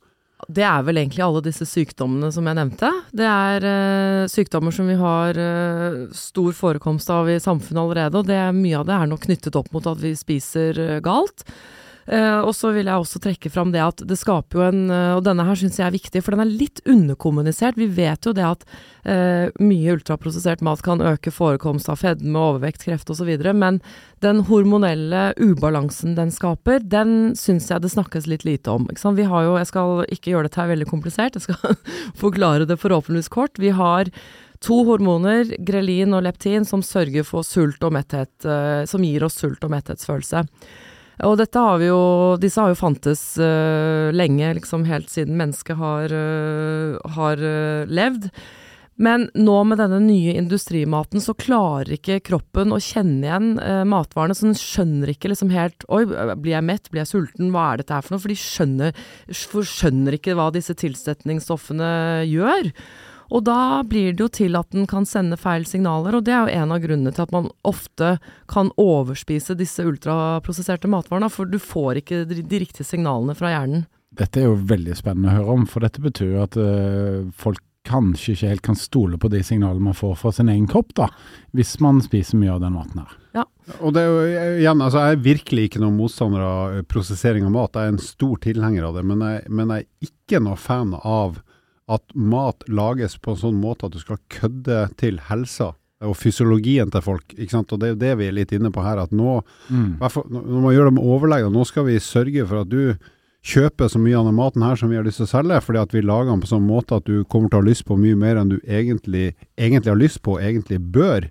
Det 0.51 0.65
er 0.67 0.83
vel 0.85 0.99
egentlig 0.99 1.23
alle 1.25 1.41
disse 1.41 1.65
sykdommene 1.65 2.29
som 2.33 2.45
jeg 2.45 2.57
nevnte. 2.59 2.91
Det 3.15 3.25
er 3.25 3.65
uh, 3.65 4.27
sykdommer 4.29 4.75
som 4.75 4.89
vi 4.91 4.97
har 4.99 5.39
uh, 5.39 6.05
stor 6.13 6.53
forekomst 6.53 7.09
av 7.09 7.31
i 7.31 7.39
samfunnet 7.41 7.81
allerede, 7.81 8.19
og 8.19 8.27
det, 8.29 8.37
mye 8.53 8.81
av 8.81 8.85
det 8.85 8.97
er 8.97 9.09
nok 9.09 9.25
knyttet 9.25 9.57
opp 9.57 9.71
mot 9.73 9.87
at 9.89 10.03
vi 10.03 10.13
spiser 10.19 10.77
uh, 10.77 10.99
galt. 11.03 11.47
Eh, 12.05 12.39
og 12.45 12.51
så 12.53 12.69
vil 12.75 12.85
jeg 12.85 13.01
også 13.01 13.19
trekke 13.23 13.49
fram 13.49 13.71
det 13.73 13.81
at 13.81 14.03
det 14.05 14.17
skaper 14.19 14.59
jo 14.59 14.65
en 14.67 14.91
eh, 14.93 15.13
Og 15.17 15.23
denne 15.25 15.41
her 15.47 15.57
syns 15.57 15.79
jeg 15.79 15.87
er 15.87 15.95
viktig, 15.95 16.21
for 16.21 16.35
den 16.35 16.43
er 16.43 16.51
litt 16.51 16.81
underkommunisert. 16.85 17.79
Vi 17.81 17.87
vet 17.97 18.27
jo 18.27 18.33
det 18.35 18.45
at 18.45 18.65
eh, 19.09 19.49
mye 19.57 19.95
ultraprosessert 19.97 20.61
mat 20.65 20.83
kan 20.85 21.01
øke 21.01 21.33
forekomst 21.33 21.89
av 21.89 22.03
fedme, 22.03 22.37
overvekt, 22.37 22.85
kreft 22.85 23.09
osv. 23.09 23.33
Men 23.57 23.81
den 24.21 24.43
hormonelle 24.49 25.31
ubalansen 25.41 26.13
den 26.19 26.33
skaper, 26.33 26.83
den 26.85 27.33
syns 27.39 27.71
jeg 27.73 27.81
det 27.81 27.93
snakkes 27.95 28.29
litt 28.29 28.45
lite 28.45 28.77
om. 28.77 28.87
Vi 29.15 29.29
har 29.29 29.49
jo, 29.49 29.57
jeg 29.57 29.71
skal 29.73 30.05
ikke 30.13 30.33
gjøre 30.33 30.49
dette 30.49 30.61
her 30.61 30.73
veldig 30.75 30.89
komplisert, 30.89 31.37
jeg 31.37 31.49
skal 31.49 31.77
forklare 32.23 32.69
det 32.69 32.81
forhåpentligvis 32.81 33.33
kort. 33.33 33.61
Vi 33.61 33.73
har 33.73 34.13
to 34.63 34.83
hormoner, 34.87 35.49
grelin 35.65 36.13
og 36.15 36.25
leptin, 36.25 36.65
som 36.65 36.85
sørger 36.85 37.25
for 37.25 37.45
sult 37.45 37.81
og 37.85 37.93
metthet, 37.97 38.33
som 38.89 39.03
gir 39.03 39.25
oss 39.27 39.37
sult 39.41 39.65
og 39.67 39.73
metthetsfølelse. 39.73 40.45
Og 41.23 41.37
dette 41.39 41.61
har 41.61 41.79
vi 41.79 41.87
jo, 41.87 42.35
disse 42.41 42.59
har 42.59 42.73
jo 42.73 42.79
fantes 42.79 43.23
uh, 43.39 44.11
lenge, 44.15 44.51
liksom 44.57 44.83
helt 44.89 45.11
siden 45.11 45.37
mennesket 45.39 45.79
har, 45.79 46.11
uh, 46.11 46.99
har 47.15 47.39
uh, 47.39 47.87
levd. 47.87 48.27
Men 48.95 49.25
nå 49.35 49.55
med 49.67 49.79
denne 49.79 49.99
nye 50.03 50.37
industrimaten 50.39 51.23
så 51.23 51.33
klarer 51.35 51.97
ikke 51.97 52.21
kroppen 52.23 52.71
å 52.71 52.79
kjenne 52.79 53.27
igjen 53.27 53.49
matvarene, 53.91 54.31
så 54.37 54.47
den 54.47 54.55
skjønner 54.55 55.11
ikke 55.11 55.33
liksom 55.33 55.51
helt 55.51 55.83
Oi, 55.91 56.05
blir 56.07 56.53
jeg 56.53 56.63
mett, 56.63 56.87
blir 56.87 57.01
jeg 57.01 57.11
sulten, 57.11 57.49
hva 57.51 57.73
er 57.73 57.83
dette 57.83 57.91
her 57.91 58.05
for 58.05 58.15
noe? 58.15 58.23
For 58.23 58.31
de 58.31 58.39
skjønner, 58.39 59.01
skjønner 59.35 60.15
ikke 60.15 60.37
hva 60.39 60.47
disse 60.55 60.77
tilsetningsstoffene 60.79 61.89
gjør. 62.31 62.71
Og 63.33 63.45
da 63.47 63.81
blir 63.87 64.13
det 64.13 64.21
jo 64.25 64.29
til 64.29 64.57
at 64.59 64.69
den 64.75 64.87
kan 64.89 65.07
sende 65.09 65.37
feil 65.39 65.65
signaler, 65.69 66.17
og 66.17 66.25
det 66.27 66.35
er 66.35 66.45
jo 66.45 66.61
en 66.61 66.73
av 66.75 66.81
grunnene 66.83 67.13
til 67.15 67.25
at 67.25 67.33
man 67.35 67.49
ofte 67.65 68.15
kan 68.51 68.71
overspise 68.81 69.57
disse 69.57 69.85
ultraprosesserte 69.85 70.89
matvarene, 70.91 71.31
for 71.33 71.49
du 71.49 71.57
får 71.61 72.01
ikke 72.03 72.23
de, 72.29 72.41
de 72.45 72.63
riktige 72.65 72.87
signalene 72.87 73.37
fra 73.37 73.53
hjernen. 73.53 73.87
Dette 74.15 74.41
er 74.41 74.49
jo 74.49 74.59
veldig 74.69 74.95
spennende 74.95 75.33
å 75.33 75.39
høre 75.39 75.55
om, 75.57 75.65
for 75.67 75.83
dette 75.83 76.03
betyr 76.03 76.37
jo 76.37 76.43
at 76.45 76.59
øh, 76.59 77.25
folk 77.35 77.63
kanskje 77.85 78.33
ikke 78.33 78.49
helt 78.49 78.65
kan 78.65 78.77
stole 78.79 79.19
på 79.21 79.29
de 79.29 79.43
signalene 79.45 79.91
man 79.91 79.97
får 79.97 80.15
fra 80.17 80.31
sin 80.33 80.49
egen 80.49 80.65
kropp, 80.69 80.95
da, 80.97 81.09
hvis 81.53 81.75
man 81.83 82.01
spiser 82.01 82.39
mye 82.41 82.55
av 82.55 82.63
den 82.63 82.73
maten 82.77 83.03
her. 83.03 83.21
Og 83.81 83.95
det 83.95 84.03
er 84.03 84.11
jo 84.11 84.25
igjen, 84.61 84.81
altså 84.83 85.01
Jeg 85.01 85.15
er 85.15 85.23
virkelig 85.25 85.63
ikke 85.67 85.81
noen 85.81 85.97
motstander 85.97 86.43
av 86.45 86.75
eh, 86.75 86.83
prosessering 86.85 87.47
av 87.47 87.53
mat. 87.55 87.73
Jeg 87.73 87.89
er 87.89 87.95
en 87.95 88.03
stor 88.03 88.37
tilhenger 88.43 88.85
av 88.85 88.99
det, 88.99 89.03
men 89.09 89.23
jeg, 89.25 89.41
men 89.49 89.73
jeg 89.73 89.85
er 89.85 90.09
ikke 90.09 90.41
noe 90.45 90.59
fan 90.59 90.93
av 91.01 91.39
at 91.87 92.01
mat 92.15 92.63
lages 92.67 93.17
på 93.21 93.31
en 93.35 93.37
sånn 93.41 93.59
måte 93.61 93.85
at 93.85 93.91
du 93.93 93.99
skal 94.01 94.17
kødde 94.29 94.95
til 94.97 95.19
helsa 95.29 95.73
og 96.05 96.15
fysiologien 96.17 96.89
til 96.91 97.01
folk. 97.01 97.23
ikke 97.37 97.51
sant? 97.51 97.71
Og 97.73 97.79
Det 97.79 97.87
er 97.87 97.93
jo 97.93 97.99
det 98.01 98.17
vi 98.19 98.27
er 98.27 98.31
litt 98.35 98.51
inne 98.51 98.71
på 98.71 98.83
her. 98.83 98.97
at 98.99 99.11
nå, 99.11 99.43
Mm. 99.69 99.95
i 99.95 99.97
hvert 99.99 100.11
fall 100.11 100.23
Når 100.29 100.61
man 100.61 100.73
gjør 100.75 100.85
det 100.85 100.93
med 100.93 101.03
overlegg, 101.03 101.51
nå 101.51 101.65
skal 101.65 101.85
vi 101.85 101.95
sørge 101.99 102.47
for 102.47 102.61
at 102.61 102.69
du 102.69 102.97
kjøper 103.45 103.89
så 103.91 103.99
mye 104.01 104.17
av 104.17 104.25
den 104.25 104.37
maten 104.37 104.63
her 104.65 104.77
som 104.79 104.89
vi 104.89 104.97
har 104.97 105.05
lyst 105.05 105.19
til 105.21 105.27
å 105.27 105.29
selge, 105.29 105.59
fordi 105.61 105.81
at 105.83 105.91
vi 105.93 106.01
lager 106.01 106.31
den 106.31 106.41
på 106.41 106.49
sånn 106.49 106.65
måte 106.65 106.97
at 106.97 107.05
du 107.05 107.23
kommer 107.29 107.51
til 107.51 107.59
å 107.59 107.61
ha 107.61 107.67
lyst 107.67 107.85
på 107.85 107.97
mye 107.99 108.17
mer 108.17 108.39
enn 108.41 108.49
du 108.49 108.57
egentlig, 108.65 109.35
egentlig 109.53 109.91
har 109.91 109.99
lyst 110.01 110.21
på, 110.25 110.37
og 110.39 110.41
egentlig 110.45 110.79
bør, 110.95 111.27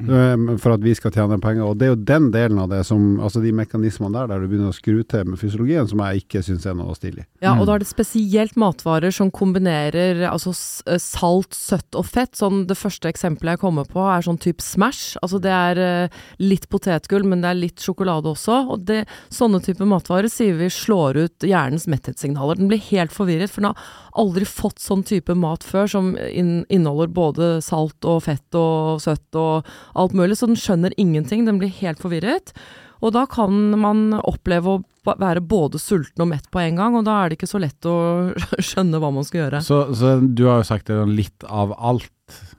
um, 0.00 0.46
for 0.60 0.72
at 0.74 0.84
vi 0.84 0.94
skal 0.96 1.12
tjene 1.14 1.36
penger. 1.42 1.66
Og 1.66 1.76
det 1.78 1.86
er 1.88 1.92
jo 1.92 1.98
den 2.08 2.30
delen 2.32 2.60
av 2.62 2.70
det 2.72 2.80
som, 2.88 3.18
altså 3.20 3.42
de 3.44 3.52
mekanismene 3.56 4.14
der, 4.16 4.30
der 4.32 4.40
du 4.40 4.48
begynner 4.48 4.72
å 4.72 4.76
skru 4.76 5.02
til 5.04 5.28
med 5.28 5.40
fysiologien, 5.42 5.88
som 5.90 6.00
jeg 6.06 6.24
ikke 6.24 6.42
syns 6.46 6.64
er 6.66 6.78
noe 6.78 6.96
stilig. 6.96 7.26
Ja, 7.44 7.50
Mm. 7.50 7.60
og 7.60 7.66
da 7.66 7.74
er 7.74 7.78
det 7.82 7.88
spesielt 7.90 8.56
matvarer 8.56 9.12
som 9.12 9.30
kombinerer 9.30 10.22
altså 10.30 10.54
eh, 10.86 10.98
salt, 11.02 11.52
søtt 11.52 11.94
og 11.98 12.06
fett. 12.06 12.32
Sånn 12.38 12.66
det 12.70 12.78
første 12.78 13.10
eksempelet 13.10 13.58
jeg 13.58 13.62
kommer 13.64 13.84
på 13.84 14.00
er 14.06 14.22
sånn 14.24 14.38
type 14.40 14.62
Smash. 14.64 15.16
Altså 15.20 15.40
det 15.42 15.50
er 15.52 15.76
eh, 15.84 16.18
litt 16.38 16.68
potetgull, 16.70 17.24
men 17.28 17.42
det 17.42 17.50
er 17.50 17.58
litt 17.58 17.84
sjokolade 17.84 18.30
også. 18.32 18.62
Og 18.70 18.84
det, 18.88 19.04
sånne 19.34 19.60
type 19.60 19.84
matvarer 19.84 20.30
sier 20.30 20.54
vi 20.56 20.70
slår 20.72 21.20
ut 21.26 21.48
hjernens 21.50 21.86
metthetssignaler. 21.90 22.56
Den 22.60 22.70
blir 22.70 22.80
helt 22.90 23.12
forvirret, 23.14 23.50
for 23.52 23.60
den 23.64 23.72
har 23.74 24.20
aldri 24.24 24.46
fått 24.48 24.80
sånn 24.82 25.02
type 25.06 25.34
mat 25.38 25.66
før 25.66 25.90
som 25.90 26.12
inneholder 26.16 27.10
både 27.14 27.50
salt 27.66 28.06
og 28.08 28.22
fett 28.26 28.56
og 28.58 29.00
søtt 29.04 29.36
og 29.38 29.66
alt 29.98 30.14
mulig, 30.16 30.38
så 30.40 30.48
den 30.50 30.58
skjønner 30.60 30.94
ingenting. 31.00 31.44
Den 31.48 31.58
blir 31.62 31.72
helt 31.82 32.00
forvirret. 32.02 32.54
Og 33.00 33.14
da 33.16 33.22
kan 33.30 33.54
man 33.80 34.10
oppleve 34.18 34.74
å 34.76 34.80
være 35.16 35.40
både 35.40 35.78
sulten 35.80 36.20
og 36.20 36.28
mett 36.34 36.50
på 36.52 36.60
en 36.60 36.76
gang, 36.76 36.96
og 36.98 37.06
da 37.06 37.14
er 37.22 37.30
det 37.32 37.38
ikke 37.38 37.48
så 37.48 37.60
lett 37.62 37.86
å 37.88 37.94
skjønne 38.70 39.00
hva 39.00 39.08
man 39.16 39.24
skal 39.24 39.46
gjøre. 39.46 39.62
Så, 39.64 39.78
så 39.96 40.18
du 40.20 40.42
har 40.50 40.60
jo 40.60 40.66
sagt 40.68 40.90
det 40.90 40.98
er 41.00 41.08
litt 41.08 41.46
av 41.48 41.72
alt, 41.78 42.10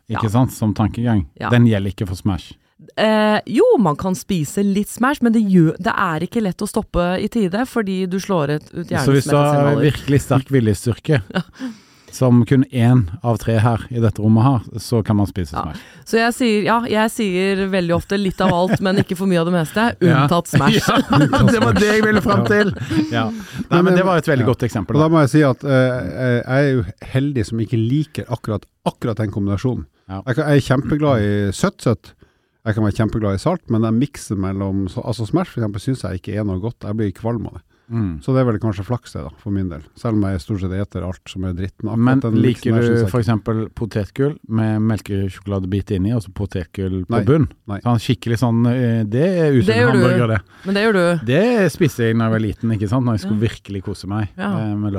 ikke 0.10 0.25
Ja. 0.25 0.34
sant, 0.34 0.51
som 0.56 0.73
tankegang. 0.75 1.27
Ja. 1.39 1.51
Den 1.54 1.69
gjelder 1.69 1.93
ikke 1.93 2.10
for 2.10 2.17
Smash. 2.17 2.56
Eh, 2.97 3.39
jo, 3.45 3.65
man 3.79 3.95
kan 3.95 4.15
spise 4.17 4.63
litt 4.65 4.89
Smash, 4.89 5.21
men 5.21 5.33
det, 5.35 5.43
gjør, 5.45 5.75
det 5.79 5.93
er 5.93 6.25
ikke 6.25 6.41
lett 6.41 6.61
å 6.65 6.67
stoppe 6.69 7.11
i 7.21 7.27
tide, 7.31 7.61
fordi 7.69 7.99
du 8.09 8.17
slår 8.19 8.55
ut 8.57 8.71
ut 8.73 8.89
Så 8.89 9.13
hvis 9.13 9.29
du 9.29 9.35
har 9.37 9.75
virkelig 9.77 10.23
sterk 10.25 10.49
viljestyrke, 10.55 11.21
som 12.11 12.41
kun 12.49 12.65
én 12.75 13.05
av 13.23 13.37
tre 13.39 13.53
her 13.63 13.85
i 13.93 14.01
dette 14.03 14.19
rommet 14.19 14.43
har, 14.43 14.65
så 14.83 14.99
kan 15.05 15.15
man 15.21 15.29
spise 15.29 15.53
Ja. 15.55 15.61
Smash. 15.63 15.83
Så 16.09 16.17
jeg 16.19 16.33
sier 16.35 16.65
ja, 16.65 16.79
jeg 16.91 17.13
sier 17.13 17.61
veldig 17.71 17.93
ofte 17.95 18.17
litt 18.19 18.41
av 18.43 18.51
alt, 18.51 18.81
men 18.83 18.99
ikke 18.99 19.15
for 19.15 19.29
mye 19.31 19.39
av 19.39 19.47
det 19.47 19.53
meste. 19.55 19.85
Ja. 20.01 20.23
Unntatt 20.25 20.49
Smash. 20.51 20.81
Ja, 20.91 21.43
det 21.47 21.61
var 21.63 21.77
det 21.77 21.87
jeg 21.93 22.03
ville 22.03 22.23
fram 22.25 22.43
til! 22.49 22.73
Ja. 23.13 23.27
Nei, 23.69 23.81
men 23.85 23.93
det 23.95 24.03
var 24.09 24.19
et 24.19 24.27
veldig 24.27 24.43
Ja. 24.43 24.49
godt 24.51 24.65
eksempel. 24.67 24.97
Da. 24.97 25.05
da 25.05 25.13
må 25.13 25.21
jeg 25.23 25.31
si 25.37 25.43
at 25.47 25.63
eh, 25.63 26.01
jeg 26.41 26.41
er 26.57 26.71
jo 26.73 26.83
heldig 27.13 27.45
som 27.47 27.61
ikke 27.63 27.79
liker 27.79 28.27
akkurat, 28.33 28.65
akkurat 28.89 29.21
den 29.21 29.31
kombinasjonen. 29.31 29.85
Ja. 30.11 30.19
Jeg 30.27 30.43
er 30.43 30.65
kjempeglad 30.65 31.23
i 31.23 31.31
søtt-søtt. 31.55 32.11
Jeg 32.62 32.78
kan 32.78 32.86
være 32.86 32.97
kjempeglad 33.00 33.39
i 33.39 33.41
salt, 33.41 33.63
men 33.74 33.82
den 33.82 33.97
miksen 33.97 34.38
mellom 34.41 34.86
så, 34.91 35.02
Altså 35.08 35.26
Smash 35.26 35.50
for 35.54 35.62
eksempel 35.63 35.82
syns 35.82 36.04
jeg 36.06 36.21
ikke 36.21 36.38
er 36.38 36.45
noe 36.45 36.62
godt. 36.62 36.86
Jeg 36.86 36.97
blir 37.00 37.13
kvalm 37.17 37.47
av 37.50 37.60
det. 37.60 37.65
Mm. 37.91 38.21
Så 38.24 38.32
det 38.32 38.39
er 38.39 38.45
vel 38.47 38.58
kanskje 38.63 38.86
flaks 38.88 39.12
det, 39.17 39.21
da, 39.26 39.32
for 39.41 39.52
min 39.52 39.67
del. 39.67 39.82
Selv 40.00 40.15
om 40.15 40.24
jeg 40.30 40.39
stort 40.39 40.62
sett 40.63 40.76
eter 40.78 41.04
alt 41.04 41.28
som 41.28 41.43
er 41.43 41.56
dritten. 41.58 41.89
akkurat 41.91 42.06
Men 42.08 42.21
den 42.24 42.38
liker 42.39 42.78
du 42.80 43.02
f.eks. 43.10 43.32
potetgull 43.76 44.38
med 44.47 44.80
melkesjokoladebit 44.88 45.91
inni, 45.97 46.13
og 46.15 46.24
så 46.24 46.32
potetgull 46.36 47.02
på 47.10 47.17
Nei. 47.17 47.21
bunn? 47.28 47.50
Nei. 47.67 47.82
Sånn 47.84 48.00
skikkelig 48.06 48.39
sånn 48.39 48.63
eh, 48.71 49.02
Det 49.12 49.26
er 49.28 49.58
usunn 49.60 49.76
hamburger, 49.82 50.36
det. 50.38 50.39
Men 50.63 50.80
det 50.80 50.86
gjør 50.86 50.97
du. 51.00 51.04
Det 51.34 51.43
spiste 51.76 52.08
jeg 52.08 52.15
da 52.15 52.30
jeg 52.30 52.36
var 52.38 52.45
liten, 52.47 52.76
ikke 52.78 52.91
sant? 52.93 53.08
når 53.08 53.19
jeg 53.19 53.26
skulle 53.28 53.43
virkelig 53.43 53.84
kose 53.89 54.08
meg 54.12 54.30
Ja. 54.39 54.54
med 54.56 54.80
med 54.86 54.95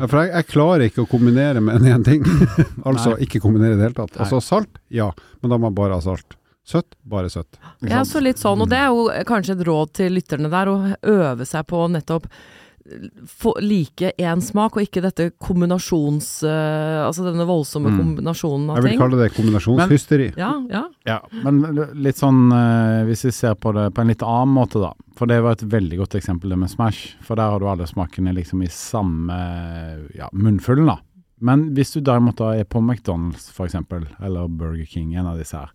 Ja, 0.00 0.08
for 0.08 0.22
jeg, 0.24 0.32
jeg 0.32 0.50
klarer 0.54 0.88
ikke 0.88 1.04
å 1.04 1.10
kombinere 1.10 1.60
med 1.60 1.82
en 1.82 2.00
én 2.00 2.04
ting. 2.06 2.24
altså 2.88 3.18
Nei. 3.18 3.26
ikke 3.28 3.44
kombinere 3.44 3.76
i 3.76 3.80
det 3.82 3.90
hele 3.90 3.98
tatt. 4.00 4.16
Nei. 4.16 4.24
Altså 4.24 4.40
salt, 4.40 4.80
ja, 4.88 5.10
men 5.42 5.52
da 5.52 5.60
må 5.60 5.68
jeg 5.68 5.82
bare 5.82 5.98
ha 6.00 6.04
salt. 6.08 6.39
Søtt, 6.70 6.94
bare 7.02 7.30
søtt. 7.32 7.58
Sant? 7.82 8.08
så 8.12 8.22
litt 8.22 8.38
sånn, 8.38 8.62
og 8.62 8.70
det 8.70 8.78
er 8.78 8.88
jo 8.94 9.08
kanskje 9.26 9.58
et 9.58 9.66
råd 9.66 9.94
til 9.98 10.14
lytterne 10.14 10.52
der, 10.52 10.70
å 10.70 10.94
øve 11.18 11.48
seg 11.48 11.66
på 11.70 11.84
nettopp 11.90 12.30
få, 13.26 13.54
like 13.60 14.12
én 14.18 14.40
smak, 14.42 14.76
og 14.76 14.86
ikke 14.86 15.02
dette 15.04 15.30
kombinasjons... 15.42 16.28
Uh, 16.46 17.06
altså 17.06 17.26
denne 17.26 17.46
voldsomme 17.48 17.90
Mm. 17.90 17.98
kombinasjonen 17.98 18.70
av 18.70 18.80
ting. 18.80 18.86
Jeg 18.86 18.96
vil 18.96 19.02
kalle 19.02 19.20
det 19.20 19.28
kombinasjonshysteri. 19.36 20.28
Ja, 20.38 20.52
ja. 20.70 20.84
Ja, 21.06 21.18
men 21.44 21.62
litt 21.94 22.20
sånn 22.20 22.52
uh, 22.52 23.04
Hvis 23.08 23.24
vi 23.26 23.32
ser 23.34 23.54
på 23.58 23.72
det 23.76 23.90
på 23.94 24.02
en 24.02 24.10
litt 24.12 24.24
annen 24.26 24.54
måte, 24.54 24.82
da. 24.82 24.92
For 25.18 25.30
det 25.30 25.40
var 25.44 25.58
et 25.58 25.66
veldig 25.70 26.00
godt 26.00 26.16
eksempel, 26.18 26.50
det 26.50 26.60
med 26.60 26.72
Smash. 26.72 27.16
For 27.24 27.38
der 27.38 27.52
har 27.52 27.60
du 27.60 27.68
alle 27.70 27.86
smakene 27.88 28.34
liksom 28.36 28.62
i 28.64 28.70
samme 28.72 29.38
ja, 30.16 30.30
munnfullen, 30.32 30.90
da. 30.90 30.98
Men 31.40 31.70
hvis 31.76 31.94
du 31.94 32.02
derimot 32.04 32.36
da 32.40 32.52
er 32.56 32.68
på 32.68 32.82
McDonald's 32.84 33.48
for 33.52 33.68
eksempel, 33.68 34.04
eller 34.20 34.48
Burger 34.48 34.84
King, 34.88 35.14
en 35.16 35.30
av 35.30 35.40
disse 35.40 35.56
her, 35.56 35.72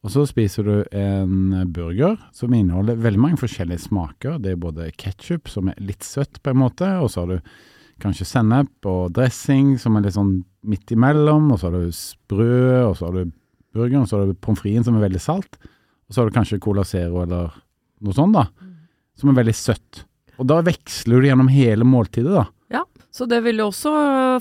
og 0.00 0.12
så 0.14 0.22
spiser 0.24 0.64
du 0.64 0.76
en 0.96 1.52
burger 1.74 2.16
som 2.32 2.54
inneholder 2.56 3.00
veldig 3.02 3.20
mange 3.20 3.40
forskjellige 3.42 3.84
smaker. 3.84 4.38
Det 4.40 4.54
er 4.54 4.62
både 4.62 4.88
ketsjup, 4.96 5.50
som 5.52 5.68
er 5.68 5.82
litt 5.84 6.06
søtt 6.06 6.40
på 6.40 6.54
en 6.54 6.62
måte, 6.62 6.88
og 7.02 7.10
så 7.12 7.24
har 7.24 7.34
du 7.34 7.50
kanskje 8.00 8.28
sennep 8.28 8.88
og 8.88 9.12
dressing 9.16 9.74
som 9.80 9.98
er 9.98 10.06
litt 10.06 10.16
sånn 10.16 10.38
midt 10.70 10.94
imellom, 10.94 11.50
og 11.52 11.60
så 11.60 11.68
har 11.68 11.76
du 11.76 11.92
sprø, 11.92 12.86
og 12.86 12.94
så 12.96 13.10
har 13.10 13.18
du 13.18 13.34
burgeren, 13.76 14.06
og 14.06 14.08
så 14.08 14.22
har 14.22 14.30
du 14.30 14.40
pommes 14.40 14.62
fritesen 14.62 14.88
som 14.88 14.96
er 14.96 15.04
veldig 15.04 15.22
salt, 15.22 15.60
og 15.60 16.14
så 16.14 16.22
har 16.22 16.30
du 16.30 16.38
kanskje 16.38 16.62
Cola 16.64 16.84
Zero 16.88 17.20
eller 17.26 17.52
noe 18.00 18.16
sånt 18.16 18.38
da, 18.38 18.46
som 19.20 19.30
er 19.30 19.42
veldig 19.42 19.56
søtt. 19.56 20.06
Og 20.40 20.48
da 20.48 20.62
veksler 20.64 21.20
du 21.20 21.28
gjennom 21.28 21.52
hele 21.52 21.84
måltidet 21.84 22.32
da. 22.32 22.46
Så 23.10 23.26
det 23.26 23.40
vil 23.42 23.58
jo 23.58 23.66
også 23.72 23.90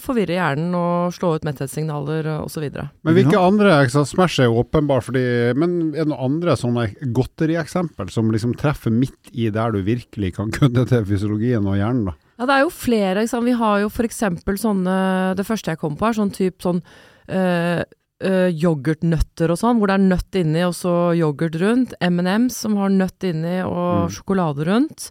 forvirre 0.03 0.36
hjernen 0.38 0.75
og 0.77 1.13
slå 1.15 1.32
ut 1.39 1.45
metthetssignaler 1.47 2.27
osv. 2.43 2.67
Men 3.01 3.15
hvilke 3.17 3.39
andre 3.41 3.79
så 3.89 4.03
Smash 4.05 4.43
er 4.43 4.45
jo 4.45 4.60
åpenbar, 4.62 5.01
fordi, 5.01 5.23
men 5.58 5.77
er 5.95 6.03
det 6.03 6.12
noen 6.12 6.25
andre 6.27 6.53
sånne 6.60 6.84
godterieksempel 7.17 8.12
som 8.13 8.29
liksom 8.29 8.53
treffer 8.60 8.93
midt 8.93 9.32
i 9.34 9.49
der 9.53 9.73
du 9.73 9.82
virkelig 9.88 10.36
kan 10.38 10.51
kødde 10.53 10.86
til 10.91 11.08
fysiologien 11.10 11.65
og 11.65 11.79
hjernen? 11.79 12.12
da? 12.12 12.15
Ja, 12.39 12.45
det 12.45 12.55
er 12.60 12.62
jo 12.67 12.69
flere. 12.71 13.15
Liksom. 13.23 13.47
Vi 13.49 13.55
har 13.60 13.79
jo 13.82 13.89
for 13.91 14.08
eksempel 14.08 14.55
sånne 14.62 14.93
Det 15.36 15.43
første 15.49 15.73
jeg 15.73 15.82
kom 15.82 15.97
på, 15.99 16.05
er 16.08 16.19
sånn 16.21 16.29
type 16.32 16.63
sånn 16.63 16.79
øh, 17.27 17.82
øh, 18.23 18.47
yoghurtnøtter 18.53 19.51
og 19.51 19.60
sånn, 19.60 19.82
hvor 19.82 19.89
det 19.91 19.97
er 19.97 20.05
nøtt 20.13 20.38
inni 20.39 20.63
og 20.67 20.77
så 20.77 20.93
yoghurt 21.17 21.58
rundt. 21.60 21.97
M&M's 22.05 22.62
som 22.63 22.77
har 22.79 22.93
nøtt 22.93 23.25
inni 23.27 23.58
og 23.65 24.05
Mm. 24.05 24.13
sjokolade 24.15 24.65
rundt. 24.69 25.10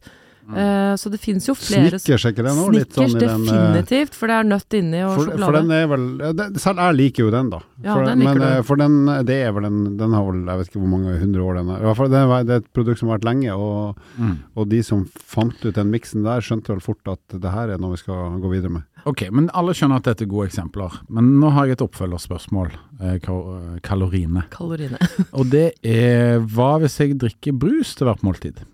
Eh, 0.48 0.94
så 0.96 1.10
det 1.12 1.18
finnes 1.20 1.44
jo 1.46 1.52
flere 1.54 1.98
Snickers, 1.98 2.24
er 2.24 2.32
ikke 2.32 2.44
det 2.46 2.52
nå? 2.56 2.66
Litt 2.72 2.92
Snickers, 2.94 3.12
sånn 3.12 3.16
i 3.20 3.26
den, 3.26 3.42
eh, 3.48 3.72
definitivt, 3.74 4.14
for 4.16 4.26
det 4.30 4.36
er 4.38 4.44
nøtt 4.48 4.76
inni 4.78 5.02
og 5.04 5.14
For, 5.14 5.24
sjokolade. 5.26 5.44
for 5.44 5.52
den 5.58 5.70
er 5.76 5.86
vel 5.90 6.06
det, 6.38 6.46
Selv 6.62 6.76
jeg 6.78 6.94
liker 6.96 7.24
jo 7.26 7.30
den, 7.34 7.50
da. 7.50 7.58
Ja, 7.84 7.94
for, 7.94 8.04
den 8.06 8.18
liker 8.22 8.34
men, 8.34 8.38
du. 8.38 8.44
eh, 8.48 8.62
For 8.62 8.76
den, 8.76 8.96
det 9.28 9.36
er 9.46 9.52
vel 9.52 9.64
en 9.68 9.96
Den 9.98 10.12
har 10.16 10.24
vel 10.24 10.40
jeg 10.48 10.58
vet 10.62 10.68
ikke 10.72 10.80
hvor 10.80 10.88
mange 10.94 11.18
hundre 11.20 11.40
år 11.44 11.54
den 11.60 11.68
er. 11.74 11.78
I 11.82 11.84
hvert 11.90 11.96
fall 11.96 12.08
det 12.08 12.22
er, 12.22 12.44
det 12.48 12.50
er 12.56 12.62
et 12.64 12.72
produkt 12.72 12.98
som 12.98 13.08
har 13.10 13.18
vært 13.18 13.28
lenge, 13.28 13.52
og, 13.58 13.96
Mm. 14.18 14.38
og 14.56 14.68
de 14.68 14.82
som 14.82 15.04
fant 15.14 15.64
ut 15.64 15.74
den 15.74 15.90
miksen 15.92 16.22
der, 16.24 16.40
skjønte 16.40 16.68
vel 16.72 16.80
fort 16.80 17.06
at 17.06 17.20
det 17.40 17.50
her 17.52 17.68
er 17.70 17.78
noe 17.78 17.90
vi 17.90 17.96
skal 18.00 18.40
gå 18.40 18.50
videre 18.50 18.70
med. 18.70 18.82
Ok, 19.06 19.28
men 19.30 19.50
alle 19.54 19.72
skjønner 19.74 19.96
at 19.96 20.02
dette 20.04 20.22
er 20.24 20.26
gode 20.32 20.48
eksempler. 20.48 20.90
Men 21.08 21.38
nå 21.40 21.50
har 21.52 21.66
jeg 21.66 21.76
et 21.78 21.84
oppfølgerspørsmål, 21.86 22.72
eh, 23.00 23.18
ka- 23.18 23.78
kaloriene. 23.82 24.44
Kaloriene. 24.50 24.98
Og 25.34 25.50
det 25.50 25.74
er, 25.84 26.40
hva 26.40 26.78
hvis 26.80 26.96
jeg 26.98 27.18
drikker 27.18 27.52
brus 27.58 27.94
til 27.94 28.06
hvert 28.08 28.22
måltid? 28.22 28.64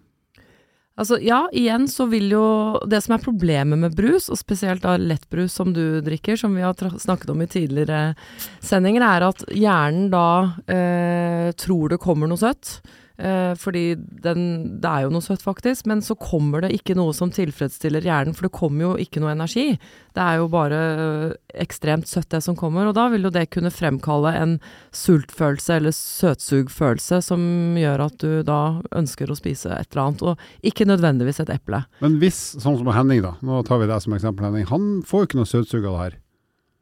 Altså, 0.94 1.18
ja, 1.18 1.40
igjen 1.50 1.88
så 1.90 2.06
vil 2.06 2.28
jo 2.30 2.44
Det 2.86 3.00
som 3.02 3.16
er 3.16 3.22
problemet 3.24 3.80
med 3.82 3.96
brus, 3.98 4.28
og 4.30 4.38
spesielt 4.38 4.84
da 4.84 4.94
lettbrus 5.00 5.56
som 5.58 5.72
du 5.74 6.00
drikker, 6.04 6.38
som 6.38 6.54
vi 6.54 6.62
har 6.62 6.78
snakket 6.78 7.32
om 7.34 7.42
i 7.42 7.50
tidligere 7.50 8.14
sendinger, 8.62 9.02
er 9.02 9.26
at 9.26 9.42
hjernen 9.50 10.06
da 10.12 10.26
eh, 10.70 11.50
tror 11.58 11.90
det 11.90 12.02
kommer 12.02 12.30
noe 12.30 12.38
søtt. 12.38 12.78
Eh, 13.14 13.52
fordi 13.54 13.94
den, 14.24 14.40
det 14.82 14.90
er 14.90 15.04
jo 15.04 15.10
noe 15.14 15.22
søtt 15.22 15.44
faktisk, 15.44 15.86
men 15.86 16.00
så 16.02 16.16
kommer 16.18 16.64
det 16.64 16.72
ikke 16.74 16.96
noe 16.98 17.12
som 17.14 17.30
tilfredsstiller 17.30 18.02
hjernen, 18.02 18.34
for 18.34 18.48
det 18.48 18.56
kommer 18.56 18.88
jo 18.88 18.92
ikke 18.98 19.20
noe 19.22 19.30
energi. 19.36 19.76
Det 20.14 20.22
er 20.24 20.40
jo 20.40 20.48
bare 20.50 20.80
eh, 20.80 21.36
ekstremt 21.62 22.10
søtt 22.10 22.32
det 22.34 22.40
som 22.42 22.56
kommer, 22.58 22.88
og 22.90 22.96
da 22.98 23.06
vil 23.12 23.28
jo 23.28 23.30
det 23.30 23.46
kunne 23.54 23.70
fremkalle 23.70 24.32
en 24.40 24.56
sultfølelse 24.90 25.76
eller 25.78 25.94
søtsugfølelse 25.94 27.20
som 27.22 27.46
gjør 27.78 28.02
at 28.08 28.18
du 28.18 28.42
da 28.46 28.60
ønsker 28.98 29.30
å 29.30 29.38
spise 29.38 29.70
et 29.78 29.94
eller 29.94 30.08
annet, 30.08 30.26
og 30.34 30.66
ikke 30.66 30.88
nødvendigvis 30.90 31.38
et 31.44 31.54
eple. 31.54 31.84
Men 32.02 32.18
hvis, 32.22 32.42
sånn 32.58 32.78
som 32.82 32.90
Henning, 32.94 33.22
da. 33.24 33.36
Nå 33.46 33.62
tar 33.68 33.78
vi 33.82 33.90
deg 33.90 34.02
som 34.02 34.14
eksempel, 34.18 34.48
Henning. 34.50 34.66
Han 34.70 34.90
får 35.06 35.22
jo 35.22 35.30
ikke 35.30 35.42
noe 35.44 35.50
søtsug 35.54 35.84
av 35.86 35.94
det 35.94 36.04
her. 36.08 36.22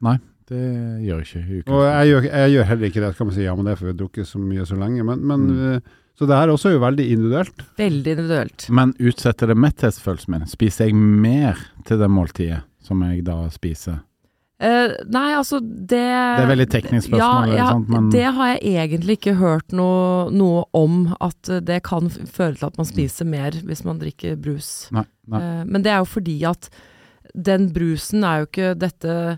Nei. 0.09 0.17
Det 0.49 0.59
gjør 1.05 1.21
ikke. 1.23 1.41
Og 1.71 1.81
jeg 1.87 2.07
gjør, 2.09 2.25
jeg 2.27 2.51
gjør 2.51 2.65
heller 2.67 2.89
ikke 2.89 3.01
det. 3.05 3.11
Kan 3.15 3.27
man 3.29 3.35
si 3.37 3.45
ja, 3.45 3.53
men 3.55 3.63
det 3.65 3.71
er 3.73 3.77
for 3.79 3.87
vi 3.87 3.93
har 3.93 3.99
drukket 4.01 4.27
så 4.27 4.41
mye 4.41 4.65
så 4.67 4.75
lenge. 4.75 5.05
Men, 5.07 5.21
men 5.29 5.45
Mm. 5.53 5.91
Eh, 6.13 6.17
Så 6.19 6.25
det 6.29 6.35
her 6.37 6.47
også 6.53 6.69
er 6.69 6.73
jo 6.77 6.85
veldig 6.85 7.05
individuelt. 7.11 7.63
Veldig 7.77 8.11
individuelt. 8.11 8.69
Men 8.69 8.93
utsetter 8.99 9.47
det 9.47 9.57
metthetsfølelsen 9.57 10.29
min? 10.31 10.47
Spiser 10.47 10.85
jeg 10.85 10.95
mer 10.95 11.57
til 11.85 11.97
det 11.99 12.09
måltidet 12.09 12.61
som 12.83 13.01
jeg 13.01 13.23
da 13.25 13.49
spiser? 13.49 13.99
Uh, 14.63 14.93
nei, 15.11 15.33
altså 15.35 15.59
det 15.59 15.89
Det 15.89 16.43
er 16.45 16.47
veldig 16.47 16.69
teknisk 16.71 17.07
spørsmål, 17.09 17.47
Ja, 17.49 17.55
ja 17.57 17.67
sant, 17.73 17.89
men- 17.89 18.11
det 18.11 18.33
har 18.33 18.47
jeg 18.53 18.59
egentlig 18.63 19.11
ikke 19.17 19.35
hørt 19.35 19.73
noe, 19.73 20.29
noe 20.31 20.63
om, 20.73 21.15
at 21.19 21.41
det 21.65 21.83
kan 21.83 22.09
føre 22.09 22.55
til 22.55 22.65
at 22.67 22.77
man 22.77 22.85
spiser 22.85 23.25
mer 23.25 23.51
hvis 23.51 23.83
man 23.83 23.99
drikker 23.99 24.35
brus. 24.39 24.87
Nei. 24.91 25.03
nei. 25.27 25.41
Uh, 25.41 25.63
men 25.65 25.81
det 25.83 25.91
er 25.91 25.97
jo 25.97 26.05
fordi 26.05 26.43
at 26.47 26.69
den 27.35 27.73
brusen 27.73 28.23
er 28.23 28.39
jo 28.39 28.45
ikke 28.45 28.75
dette 28.77 29.37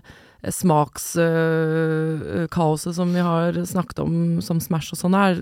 smakskaoset 0.52 2.94
som 2.94 3.12
vi 3.14 3.20
har 3.24 3.52
snakket 3.66 3.98
om 4.04 4.40
som 4.44 4.60
Smash 4.60 4.92
og 4.94 4.98
sånn 5.00 5.16
er. 5.18 5.40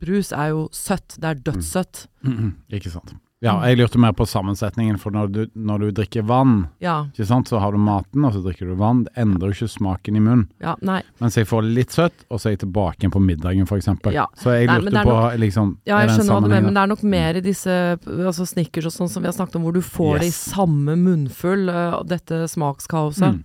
Brus 0.00 0.32
er 0.32 0.52
jo 0.54 0.68
søtt. 0.72 1.16
Det 1.18 1.24
er 1.32 1.40
dødssøtt. 1.48 2.06
Mm, 2.24 2.54
ikke 2.72 2.90
sant. 2.92 3.16
Ja, 3.38 3.52
jeg 3.68 3.78
lurte 3.78 4.00
mer 4.02 4.10
på 4.18 4.24
sammensetningen, 4.26 4.96
for 4.98 5.14
når 5.14 5.28
du, 5.30 5.40
når 5.54 5.78
du 5.78 5.90
drikker 6.00 6.24
vann, 6.26 6.68
Ja. 6.82 7.04
ikke 7.14 7.26
sant, 7.26 7.46
så 7.46 7.60
har 7.62 7.70
du 7.70 7.78
maten, 7.78 8.24
og 8.26 8.32
så 8.34 8.42
drikker 8.42 8.66
du 8.66 8.74
vann. 8.74 9.04
Det 9.04 9.12
endrer 9.14 9.52
jo 9.52 9.54
ikke 9.54 9.68
smaken 9.78 10.16
i 10.16 10.22
munnen. 10.24 10.48
Ja, 10.60 10.74
nei. 10.82 11.02
Mens 11.20 11.36
jeg 11.38 11.46
får 11.46 11.62
litt 11.62 11.94
søtt, 11.94 12.24
og 12.32 12.40
så 12.40 12.48
er 12.50 12.56
jeg 12.56 12.64
tilbake 12.64 12.98
igjen 12.98 13.14
på 13.14 13.22
middagen, 13.22 13.62
f.eks. 13.62 13.86
Ja. 14.10 14.26
Så 14.34 14.56
jeg 14.56 14.66
lurte 14.66 15.04
på 15.06 15.38
liksom 15.38 15.76
Ja, 15.86 16.00
jeg 16.02 16.16
skjønner 16.16 16.34
hva 16.34 16.42
du 16.42 16.48
mener, 16.48 16.66
men 16.66 16.74
det 16.74 16.82
er 16.82 16.90
nok 16.90 17.04
mer 17.04 17.38
i 17.38 17.44
disse 17.46 17.70
altså 18.08 18.46
Snickers 18.48 18.90
og 18.90 18.96
sånn 18.96 19.08
som 19.12 19.22
vi 19.22 19.30
har 19.30 19.36
snakket 19.38 19.60
om, 19.60 19.68
hvor 19.68 19.72
du 19.78 19.82
får 19.86 20.18
det 20.18 20.32
i 20.32 20.34
samme 20.34 20.98
munnfull, 20.98 21.68
uh, 21.70 22.02
dette 22.02 22.42
smakskaoset. 22.50 23.38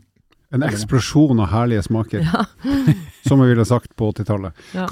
En 0.53 0.63
eksplosjon 0.67 1.39
av 1.41 1.49
herlige 1.49 1.83
smaker, 1.87 2.21
Ja. 2.23 2.43
som 3.27 3.39
vi 3.41 3.47
ville 3.49 3.65
sagt 3.65 3.95
på 3.97 4.11
80-tallet. 4.13 4.53
Ja. 4.75 4.85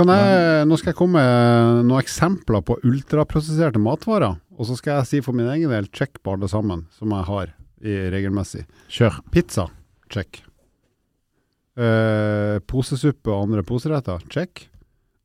Nå 0.66 0.78
skal 0.80 0.92
jeg 0.94 0.98
komme 0.98 1.22
med 1.22 1.84
noen 1.86 2.02
eksempler 2.02 2.64
på 2.66 2.80
ultraprosesserte 2.88 3.82
matvarer. 3.82 4.40
Og 4.58 4.66
så 4.70 4.78
skal 4.80 5.00
jeg 5.00 5.10
si 5.10 5.20
for 5.26 5.38
min 5.38 5.50
egen 5.54 5.70
del 5.74 5.90
check 5.94 6.18
på 6.24 6.34
alle 6.36 6.50
sammen, 6.50 6.88
som 6.98 7.14
jeg 7.14 7.28
har 7.30 7.52
i 7.82 7.98
regelmessig. 8.14 8.64
Kjør. 8.94 9.20
Pizza, 9.34 9.68
check. 10.14 10.42
Eh, 11.80 12.58
posesuppe 12.68 13.32
og 13.32 13.46
andre 13.48 13.64
poseretter, 13.66 14.22
check. 14.34 14.66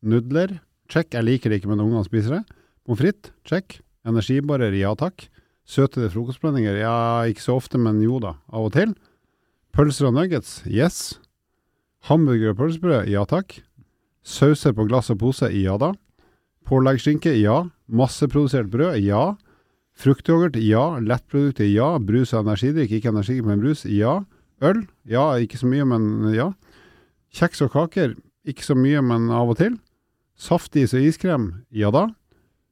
Nudler, 0.06 0.58
check. 0.92 1.10
Jeg 1.16 1.26
liker 1.26 1.50
det 1.52 1.60
ikke, 1.60 1.72
men 1.72 1.82
ungene 1.84 2.04
spiser 2.06 2.38
det. 2.38 2.44
Pommes 2.86 3.00
frites, 3.02 3.32
check. 3.48 3.80
Energibarer, 4.06 4.74
ja 4.78 4.92
takk. 4.98 5.26
Søtede 5.66 6.12
frokostblandinger, 6.12 6.76
ja 6.78 6.94
ikke 7.26 7.42
så 7.42 7.56
ofte, 7.58 7.80
men 7.82 7.98
jo 8.04 8.20
da, 8.22 8.36
av 8.54 8.68
og 8.68 8.74
til. 8.76 8.92
Pølser 9.76 10.06
og 10.08 10.14
nuggets, 10.16 10.62
yes. 10.64 11.18
Hamburger 12.08 12.54
og 12.54 12.60
pølsebrød, 12.62 13.10
ja 13.12 13.26
takk. 13.28 13.58
Sauser 14.24 14.72
på 14.72 14.86
glass 14.88 15.12
og 15.12 15.18
pose, 15.20 15.50
ja 15.52 15.74
da. 15.76 15.90
Påleggsskinke, 16.64 17.34
ja. 17.36 17.58
Masseprodusert 17.84 18.70
brød, 18.72 18.96
ja. 19.04 19.34
Fruktyoghurt, 20.00 20.56
ja. 20.56 20.96
Lettprodukter, 21.04 21.68
ja. 21.68 21.90
Brus 22.00 22.32
og 22.32 22.46
energidrikk, 22.46 22.94
ikke 22.96 23.12
energidrikk, 23.12 23.50
men 23.50 23.60
brus, 23.66 23.84
ja. 23.84 24.14
Øl? 24.64 24.86
Ja, 25.04 25.26
ikke 25.36 25.60
så 25.60 25.68
mye, 25.68 25.84
men 25.92 26.08
ja. 26.32 26.48
Kjeks 27.36 27.60
og 27.66 27.74
kaker? 27.76 28.16
Ikke 28.48 28.64
så 28.64 28.78
mye, 28.80 29.04
men 29.04 29.28
av 29.28 29.52
og 29.52 29.60
til. 29.60 29.76
Saftis 30.40 30.96
og 30.96 31.04
iskrem? 31.04 31.50
Ja 31.68 31.92
da. 31.92 32.06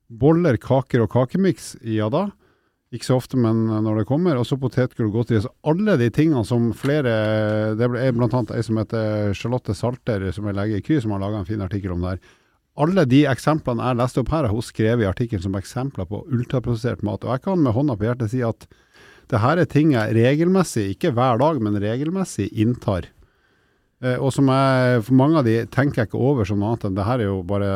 Boller, 0.08 0.56
kaker 0.56 1.04
og 1.04 1.12
kakemiks? 1.12 1.74
Ja 1.84 2.08
da. 2.08 2.30
Ikke 2.94 3.08
så 3.08 3.16
ofte, 3.18 3.38
men 3.40 3.66
når 3.82 4.00
det 4.00 4.06
kommer. 4.06 4.38
Og 4.38 4.46
så 4.46 4.58
potetgull 4.60 5.08
og 5.08 5.18
godteri. 5.18 5.42
Så 5.42 5.50
alle 5.66 5.96
de 5.98 6.10
tingene 6.14 6.44
som 6.46 6.70
flere 6.78 7.74
Det 7.74 7.88
er 7.88 8.14
blant 8.14 8.36
annet 8.36 8.54
ei 8.54 8.62
som 8.62 8.78
heter 8.78 9.34
Charlotte 9.34 9.74
Salter, 9.74 10.28
som 10.34 10.46
er 10.46 10.54
lege 10.54 10.78
i 10.78 10.84
Kry, 10.84 11.00
som 11.02 11.14
har 11.14 11.24
laga 11.24 11.42
en 11.42 11.48
fin 11.48 11.64
artikkel 11.64 11.96
om 11.96 12.04
det 12.04 12.14
her. 12.14 12.22
Alle 12.84 13.04
de 13.06 13.20
eksemplene 13.30 13.86
jeg 13.86 13.98
leste 14.00 14.22
opp 14.22 14.30
her, 14.34 14.46
har 14.48 14.54
hun 14.54 14.64
skrevet 14.66 15.04
i 15.04 15.10
artikkelen 15.10 15.42
som 15.44 15.58
eksempler 15.58 16.08
på 16.10 16.24
ultraprosessert 16.26 17.04
mat. 17.06 17.22
Og 17.26 17.34
jeg 17.34 17.44
kan 17.44 17.62
med 17.62 17.74
hånda 17.74 17.94
på 17.98 18.08
hjertet 18.08 18.32
si 18.32 18.42
at 18.46 18.66
det 19.30 19.40
her 19.40 19.60
er 19.62 19.68
ting 19.70 19.94
jeg 19.94 20.14
regelmessig, 20.16 20.88
ikke 20.94 21.14
hver 21.14 21.38
dag, 21.40 21.60
men 21.62 21.78
regelmessig 21.80 22.50
inntar. 22.50 23.06
Eh, 24.02 24.18
og 24.18 24.34
som 24.34 24.50
jeg, 24.50 25.04
for 25.06 25.18
mange 25.18 25.40
av 25.40 25.46
de 25.46 25.60
tenker 25.72 26.02
jeg 26.02 26.10
ikke 26.10 26.24
over 26.30 26.48
som 26.48 26.60
noe 26.60 26.74
annet 26.74 26.88
enn 26.88 26.98
det 26.98 27.06
her 27.08 27.22
er 27.22 27.30
jo 27.30 27.38
bare 27.46 27.70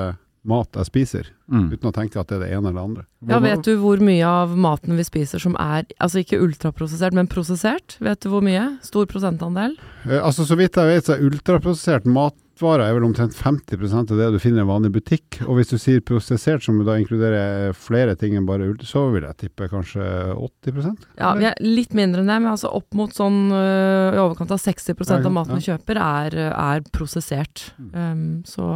mat 0.48 0.78
jeg 0.80 0.88
spiser, 0.88 1.28
Mm. 1.48 1.70
uten 1.72 1.88
å 1.88 1.94
tenke 1.96 2.20
at 2.20 2.28
det 2.28 2.36
er 2.36 2.40
det 2.44 2.50
ene 2.52 2.68
eller 2.68 2.76
det 2.76 2.84
andre. 2.84 3.04
Ja, 3.28 3.38
vet 3.40 3.62
du 3.64 3.76
hvor 3.80 4.00
mye 4.04 4.24
av 4.28 4.50
maten 4.56 4.96
vi 4.98 5.04
spiser 5.06 5.40
som 5.40 5.54
er, 5.56 5.86
altså 5.98 6.20
ikke 6.20 6.40
ultraprosessert, 6.44 7.14
men 7.16 7.26
prosessert? 7.30 7.96
Vet 8.04 8.20
du 8.20 8.28
hvor 8.28 8.44
mye? 8.44 8.66
Stor 8.84 9.06
prosentandel? 9.08 9.78
Eh, 10.04 10.18
altså 10.20 10.44
Så 10.44 10.56
vidt 10.60 10.76
jeg 10.76 10.90
vet, 10.92 11.06
så 11.08 11.16
er 11.16 11.24
ultraprosessert 11.24 12.04
matvarer 12.04 12.84
er 12.84 12.92
vel 12.98 13.06
omtrent 13.08 13.32
50% 13.38 14.12
av 14.12 14.18
det 14.20 14.28
du 14.34 14.38
finner 14.42 14.60
i 14.60 14.64
en 14.66 14.68
vanlig 14.68 14.92
butikk. 14.92 15.38
Og 15.48 15.56
hvis 15.56 15.70
du 15.72 15.78
sier 15.80 16.00
prosessert, 16.04 16.62
som 16.66 16.78
da 16.84 16.96
inkluderer 17.00 17.72
flere 17.72 18.16
ting 18.18 18.36
enn 18.36 18.44
bare 18.48 18.68
ult, 18.68 18.82
så 18.84 19.06
vil 19.14 19.24
jeg 19.24 19.36
tippe 19.48 19.68
kanskje 19.72 20.04
80% 20.36 21.06
Ja, 21.16 21.32
vi 21.38 21.48
er 21.48 21.54
litt 21.64 21.94
mindre 21.96 22.20
enn 22.20 22.28
det, 22.28 22.40
men 22.42 22.52
altså 22.52 22.72
opp 22.74 22.92
mot 22.98 23.14
sånn 23.14 23.48
øh, 23.52 24.16
i 24.16 24.20
overkant 24.20 24.52
av 24.52 24.60
60 24.60 24.94
Ja, 25.08 25.16
av 25.22 25.32
maten 25.32 25.56
vi 25.56 25.64
ja. 25.64 25.76
kjøper 25.78 25.96
er, 26.02 26.38
er 26.52 26.84
prosessert. 26.92 27.70
Um, 27.94 28.42
så 28.44 28.66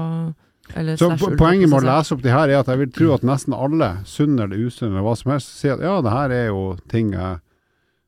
eller 0.74 0.96
Så 0.96 1.10
poenget 1.38 1.68
med 1.68 1.82
å 1.82 1.86
lese 1.86 2.14
opp 2.14 2.22
de 2.24 2.32
her 2.32 2.48
er 2.48 2.60
at 2.62 2.70
jeg 2.70 2.80
vil 2.80 2.92
tro 2.94 3.08
at 3.16 3.24
nesten 3.26 3.56
alle, 3.56 3.94
sunn 4.08 4.38
eller 4.38 4.56
usunn 4.56 4.92
eller 4.92 5.04
hva 5.04 5.16
som 5.18 5.34
helst, 5.34 5.56
sier 5.58 5.76
at 5.76 5.84
ja, 5.84 5.96
det 6.04 6.12
her 6.14 6.36
er 6.36 6.46
jo 6.52 6.62
ting 6.92 7.14
jeg 7.16 7.40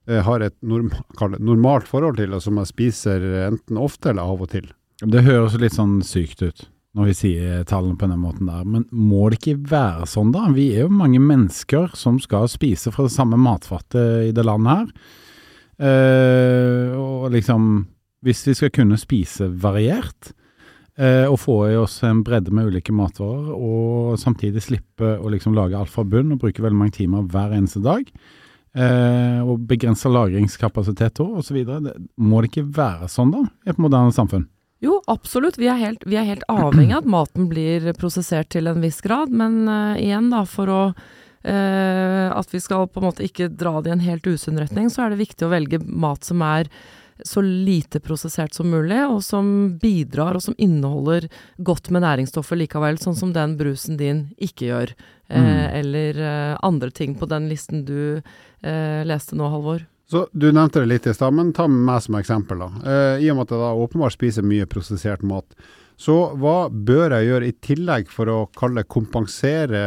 jeg 0.05 0.21
har 0.27 0.43
et 0.45 0.57
norm 0.61 0.91
det 0.93 1.41
normalt 1.41 1.89
forhold 1.89 2.19
til, 2.21 2.35
og 2.37 2.43
som 2.45 2.59
jeg 2.61 2.69
spiser 2.69 3.23
enten 3.47 3.81
ofte 3.81 4.11
eller 4.13 4.35
av 4.35 4.43
og 4.45 4.51
til. 4.53 4.67
Det 5.01 5.25
høres 5.25 5.57
litt 5.61 5.77
sånn 5.77 6.03
sykt 6.05 6.45
ut 6.45 6.67
når 6.95 7.09
vi 7.09 7.15
sier 7.19 7.65
tallene 7.67 7.99
på 7.99 8.07
den 8.07 8.21
måten 8.23 8.47
der, 8.47 8.63
men 8.71 8.85
må 8.95 9.27
det 9.33 9.41
ikke 9.41 9.57
være 9.73 10.07
sånn 10.07 10.31
da? 10.35 10.45
Vi 10.55 10.69
er 10.77 10.85
jo 10.85 10.93
mange 10.95 11.19
mennesker 11.19 11.91
som 11.99 12.21
skal 12.23 12.47
spise 12.53 12.93
fra 12.95 13.09
det 13.09 13.15
samme 13.17 13.39
matfatet 13.41 14.29
i 14.29 14.35
det 14.37 14.45
landet 14.47 14.77
her. 14.77 14.93
Eh, 15.89 16.95
og 16.95 17.33
liksom, 17.35 17.73
hvis 18.23 18.45
vi 18.47 18.55
skal 18.61 18.71
kunne 18.77 19.01
spise 19.01 19.49
variert, 19.65 20.31
eh, 20.31 20.44
og 20.95 21.35
få 21.43 21.55
i 21.73 21.75
oss 21.75 21.97
en 22.07 22.21
bredde 22.23 22.53
med 22.55 22.69
ulike 22.71 22.93
matvarer, 22.95 23.49
og 23.51 24.15
samtidig 24.21 24.63
slippe 24.63 25.17
å 25.19 25.33
liksom 25.33 25.57
lage 25.57 25.75
alt 25.75 25.91
fra 25.91 26.05
bunn 26.07 26.31
og 26.37 26.45
bruke 26.45 26.63
veldig 26.63 26.79
mange 26.79 26.95
timer 27.01 27.25
hver 27.33 27.57
eneste 27.57 27.83
dag, 27.83 28.07
eh, 28.79 29.41
og 29.43 29.65
begrensa 29.69 30.11
lagringskapasitet 30.13 31.23
òg, 31.25 31.41
osv. 31.43 31.61
Må 32.17 32.43
det 32.43 32.53
ikke 32.53 32.69
være 32.79 33.11
sånn 33.11 33.35
da, 33.35 33.45
i 33.67 33.75
et 33.75 33.83
moderne 33.83 34.15
samfunn? 34.15 34.47
Jo, 34.85 34.99
absolutt. 35.09 35.57
Vi 35.61 35.69
er, 35.71 35.79
helt, 35.81 36.03
vi 36.05 36.19
er 36.21 36.27
helt 36.29 36.45
avhengig 36.51 36.93
av 36.93 37.05
at 37.05 37.13
maten 37.15 37.49
blir 37.49 37.87
prosessert 37.97 38.51
til 38.53 38.69
en 38.69 38.83
viss 38.85 39.01
grad, 39.05 39.33
men 39.33 39.65
uh, 39.71 39.95
igjen 39.97 40.29
da, 40.33 40.43
for 40.49 40.73
å 40.73 40.81
uh, 40.91 42.29
at 42.35 42.53
vi 42.53 42.61
skal 42.61 42.91
på 42.91 43.01
en 43.01 43.09
måte 43.09 43.25
ikke 43.25 43.49
dra 43.49 43.79
det 43.81 43.93
i 43.93 43.95
en 43.95 44.05
helt 44.05 44.29
usunn 44.29 44.61
retning, 44.61 44.91
så 44.93 45.07
er 45.07 45.15
det 45.15 45.23
viktig 45.23 45.47
å 45.47 45.55
velge 45.55 45.81
mat 45.87 46.27
som 46.27 46.45
er 46.45 46.69
så 47.25 47.41
lite 47.45 48.01
prosessert 48.01 48.55
som 48.55 48.71
mulig, 48.71 48.99
og 49.07 49.23
som 49.23 49.77
bidrar 49.79 50.35
og 50.35 50.43
som 50.43 50.55
inneholder 50.59 51.29
godt 51.63 51.91
med 51.95 52.03
næringsstoffer 52.03 52.59
likevel, 52.59 52.99
sånn 52.99 53.15
som 53.17 53.33
den 53.33 53.57
brusen 53.61 53.97
din 54.01 54.25
ikke 54.39 54.71
gjør. 54.73 54.95
Eh, 55.29 55.41
Mm. 55.41 55.71
Eller 55.81 56.19
eh, 56.21 56.59
andre 56.63 56.91
ting 56.91 57.15
på 57.17 57.27
den 57.27 57.49
listen 57.49 57.85
du 57.85 58.21
eh, 58.63 59.05
leste 59.07 59.35
nå, 59.37 59.49
Halvor. 59.49 59.87
Så 60.11 60.27
Du 60.33 60.51
nevnte 60.53 60.81
det 60.81 60.87
litt 60.91 61.07
i 61.07 61.15
stad, 61.15 61.33
men 61.33 61.53
ta 61.53 61.67
meg 61.67 62.03
som 62.03 62.15
eksempel. 62.19 62.59
da. 62.59 62.69
Eh, 62.85 63.25
I 63.25 63.31
og 63.31 63.37
med 63.39 63.47
at 63.47 63.55
jeg 63.55 63.63
da 63.63 63.71
åpenbart 63.87 64.13
spiser 64.13 64.43
mye 64.45 64.67
prosessert 64.67 65.23
mat, 65.23 65.47
så 66.01 66.15
hva 66.41 66.67
bør 66.69 67.13
jeg 67.15 67.29
gjøre 67.29 67.49
i 67.49 67.55
tillegg 67.63 68.09
for 68.11 68.31
å 68.31 68.39
kalle 68.59 68.83
kompensere 68.91 69.83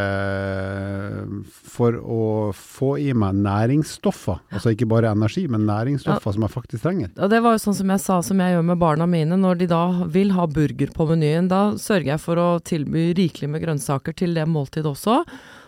for 1.52 1.98
å 2.00 2.28
få 2.56 2.94
i 3.04 3.12
meg 3.18 3.36
næringsstoffer? 3.44 4.40
Altså 4.56 4.72
ikke 4.72 4.88
bare 4.90 5.12
energi, 5.12 5.44
men 5.52 5.68
næringsstoffer 5.68 6.38
som 6.38 6.48
jeg 6.48 6.56
faktisk 6.56 6.86
trenger. 6.88 7.12
Og 7.20 7.34
det 7.34 7.42
var 7.44 7.58
jo 7.58 7.64
sånn 7.66 7.80
som 7.82 7.92
jeg 7.92 8.04
sa, 8.06 8.22
som 8.24 8.40
jeg 8.44 8.56
gjør 8.56 8.66
med 8.72 8.82
barna 8.82 9.10
mine. 9.10 9.40
Når 9.42 9.62
de 9.62 9.70
da 9.74 9.84
vil 10.16 10.32
ha 10.38 10.48
burger 10.48 10.96
på 10.96 11.10
menyen, 11.12 11.52
da 11.52 11.62
sørger 11.76 12.14
jeg 12.14 12.24
for 12.24 12.40
å 12.40 12.50
tilby 12.64 13.10
rikelig 13.18 13.52
med 13.52 13.66
grønnsaker 13.66 14.16
til 14.18 14.38
det 14.38 14.48
måltidet 14.48 14.88
også. 14.94 15.22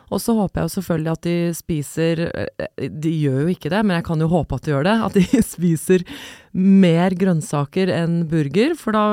Og 0.09 0.21
så 0.21 0.33
håper 0.37 0.61
jeg 0.61 0.67
jo 0.69 0.73
selvfølgelig 0.77 1.11
at 1.11 1.25
de 1.25 1.35
spiser 1.57 2.21
eh, 2.27 2.87
De 2.89 3.11
gjør 3.13 3.43
jo 3.43 3.53
ikke 3.53 3.71
det, 3.73 3.81
men 3.85 3.99
jeg 3.99 4.07
kan 4.07 4.23
jo 4.23 4.29
håpe 4.31 4.57
at 4.57 4.65
de 4.65 4.73
gjør 4.73 4.87
det. 4.87 4.95
At 5.09 5.19
de 5.19 5.43
spiser 5.55 6.05
mer 6.53 7.15
grønnsaker 7.19 7.91
enn 7.93 8.23
burger. 8.31 8.73
For 8.79 8.97
da, 8.97 9.05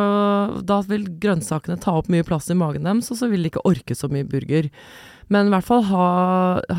da 0.66 0.80
vil 0.88 1.08
grønnsakene 1.22 1.78
ta 1.82 1.98
opp 2.00 2.08
mye 2.12 2.26
plass 2.26 2.50
i 2.52 2.58
magen 2.58 2.88
deres, 2.88 3.12
og 3.12 3.20
så 3.20 3.30
vil 3.32 3.44
de 3.44 3.52
ikke 3.52 3.66
orke 3.68 3.98
så 3.98 4.10
mye 4.12 4.28
burger. 4.28 4.70
Men 5.32 5.48
i 5.48 5.54
hvert 5.56 5.66
fall 5.66 5.82
ha, 5.88 6.08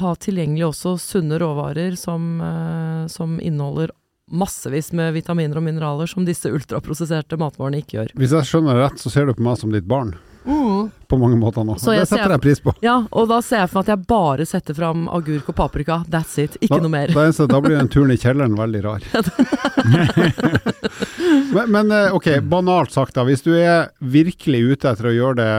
ha 0.01 0.11
tilgjengelig 0.23 0.69
også 0.69 0.95
sunne 1.03 1.39
råvarer 1.41 1.97
som, 1.99 2.37
eh, 2.41 3.07
som 3.11 3.37
inneholder 3.43 3.91
massevis 4.27 4.91
med 4.95 5.13
vitaminer 5.15 5.59
og 5.59 5.63
mineraler 5.63 6.09
som 6.09 6.25
disse 6.27 6.51
ultraprosesserte 6.51 7.39
matvarene 7.39 7.81
ikke 7.83 7.99
gjør. 7.99 8.15
Hvis 8.19 8.35
jeg 8.35 8.49
skjønner 8.49 8.75
det 8.75 8.83
rett, 8.83 9.03
så 9.03 9.11
ser 9.11 9.27
du 9.27 9.35
på 9.37 9.45
meg 9.45 9.59
som 9.59 9.71
ditt 9.71 9.87
barn. 9.87 10.15
På 11.07 11.17
mange 11.19 11.37
måter 11.39 11.63
nå. 11.67 11.75
Så 11.79 11.93
jeg 11.95 12.05
Det 12.05 12.09
setter 12.11 12.33
jeg 12.35 12.43
pris 12.43 12.61
på. 12.63 12.73
Ja, 12.83 12.97
og 13.11 13.29
da 13.31 13.39
ser 13.45 13.63
jeg 13.63 13.71
for 13.71 13.81
meg 13.81 13.87
at 13.87 13.93
jeg 13.93 14.07
bare 14.09 14.47
setter 14.47 14.77
fram 14.77 15.07
agurk 15.11 15.49
og 15.51 15.57
paprika. 15.59 16.01
That's 16.11 16.37
it. 16.43 16.57
Ikke 16.61 16.77
Da- 16.77 16.83
noe 16.83 16.93
mer. 16.93 17.13
Da, 17.15 17.29
da 17.31 17.61
blir 17.63 17.77
den 17.77 17.91
turen 17.91 18.11
i 18.11 18.19
kjelleren 18.21 18.57
veldig 18.59 18.83
rar. 18.85 19.07
men, 21.55 21.71
men 21.71 21.91
eh, 21.91 22.13
ok, 22.15 22.29
banalt 22.47 22.95
sagt 22.95 23.15
da. 23.15 23.25
Hvis 23.27 23.43
du 23.45 23.53
er 23.55 23.89
virkelig 23.99 24.63
ute 24.73 24.93
etter 24.93 25.11
å 25.11 25.15
gjøre 25.15 25.39
det 25.41 25.51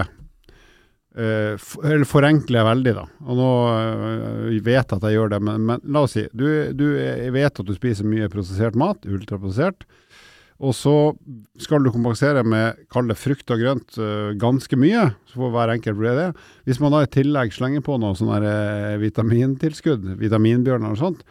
eller 1.18 1.56
forenkler 1.58 2.04
forenkle 2.06 2.62
veldig, 2.62 2.92
da. 2.94 3.04
Og 3.26 3.38
nå 3.40 3.46
vet 4.62 4.84
jeg 4.84 4.98
at 4.98 5.06
jeg 5.08 5.16
gjør 5.16 5.32
det, 5.32 5.40
men, 5.42 5.64
men 5.66 5.80
la 5.90 6.04
oss 6.06 6.14
si. 6.14 6.28
Du, 6.30 6.46
du 6.78 6.84
vet 7.34 7.58
at 7.58 7.66
du 7.66 7.74
spiser 7.74 8.06
mye 8.06 8.28
prosessert 8.30 8.78
mat, 8.78 9.02
ultraprosessert. 9.08 9.82
Og 10.58 10.74
så 10.74 10.92
skal 11.62 11.84
du 11.84 11.92
kompensere 11.94 12.42
med, 12.42 12.80
kall 12.90 13.06
det 13.10 13.18
frukt 13.18 13.50
og 13.54 13.60
grønt, 13.62 13.98
eh, 14.02 14.32
ganske 14.40 14.78
mye. 14.80 15.04
Så 15.30 15.38
får 15.38 15.52
hver 15.54 15.74
enkelt 15.76 16.00
bli 16.00 16.14
det. 16.16 16.32
Hvis 16.66 16.80
man 16.82 16.94
da 16.94 17.04
i 17.04 17.12
tillegg 17.14 17.54
slenger 17.54 17.84
på 17.86 17.98
noe 18.02 18.18
sånn 18.18 18.32
eh, 18.42 18.96
vitamintilskudd, 18.98 20.16
vitaminbjørner 20.18 20.96
og 20.96 20.98
sånt, 20.98 21.22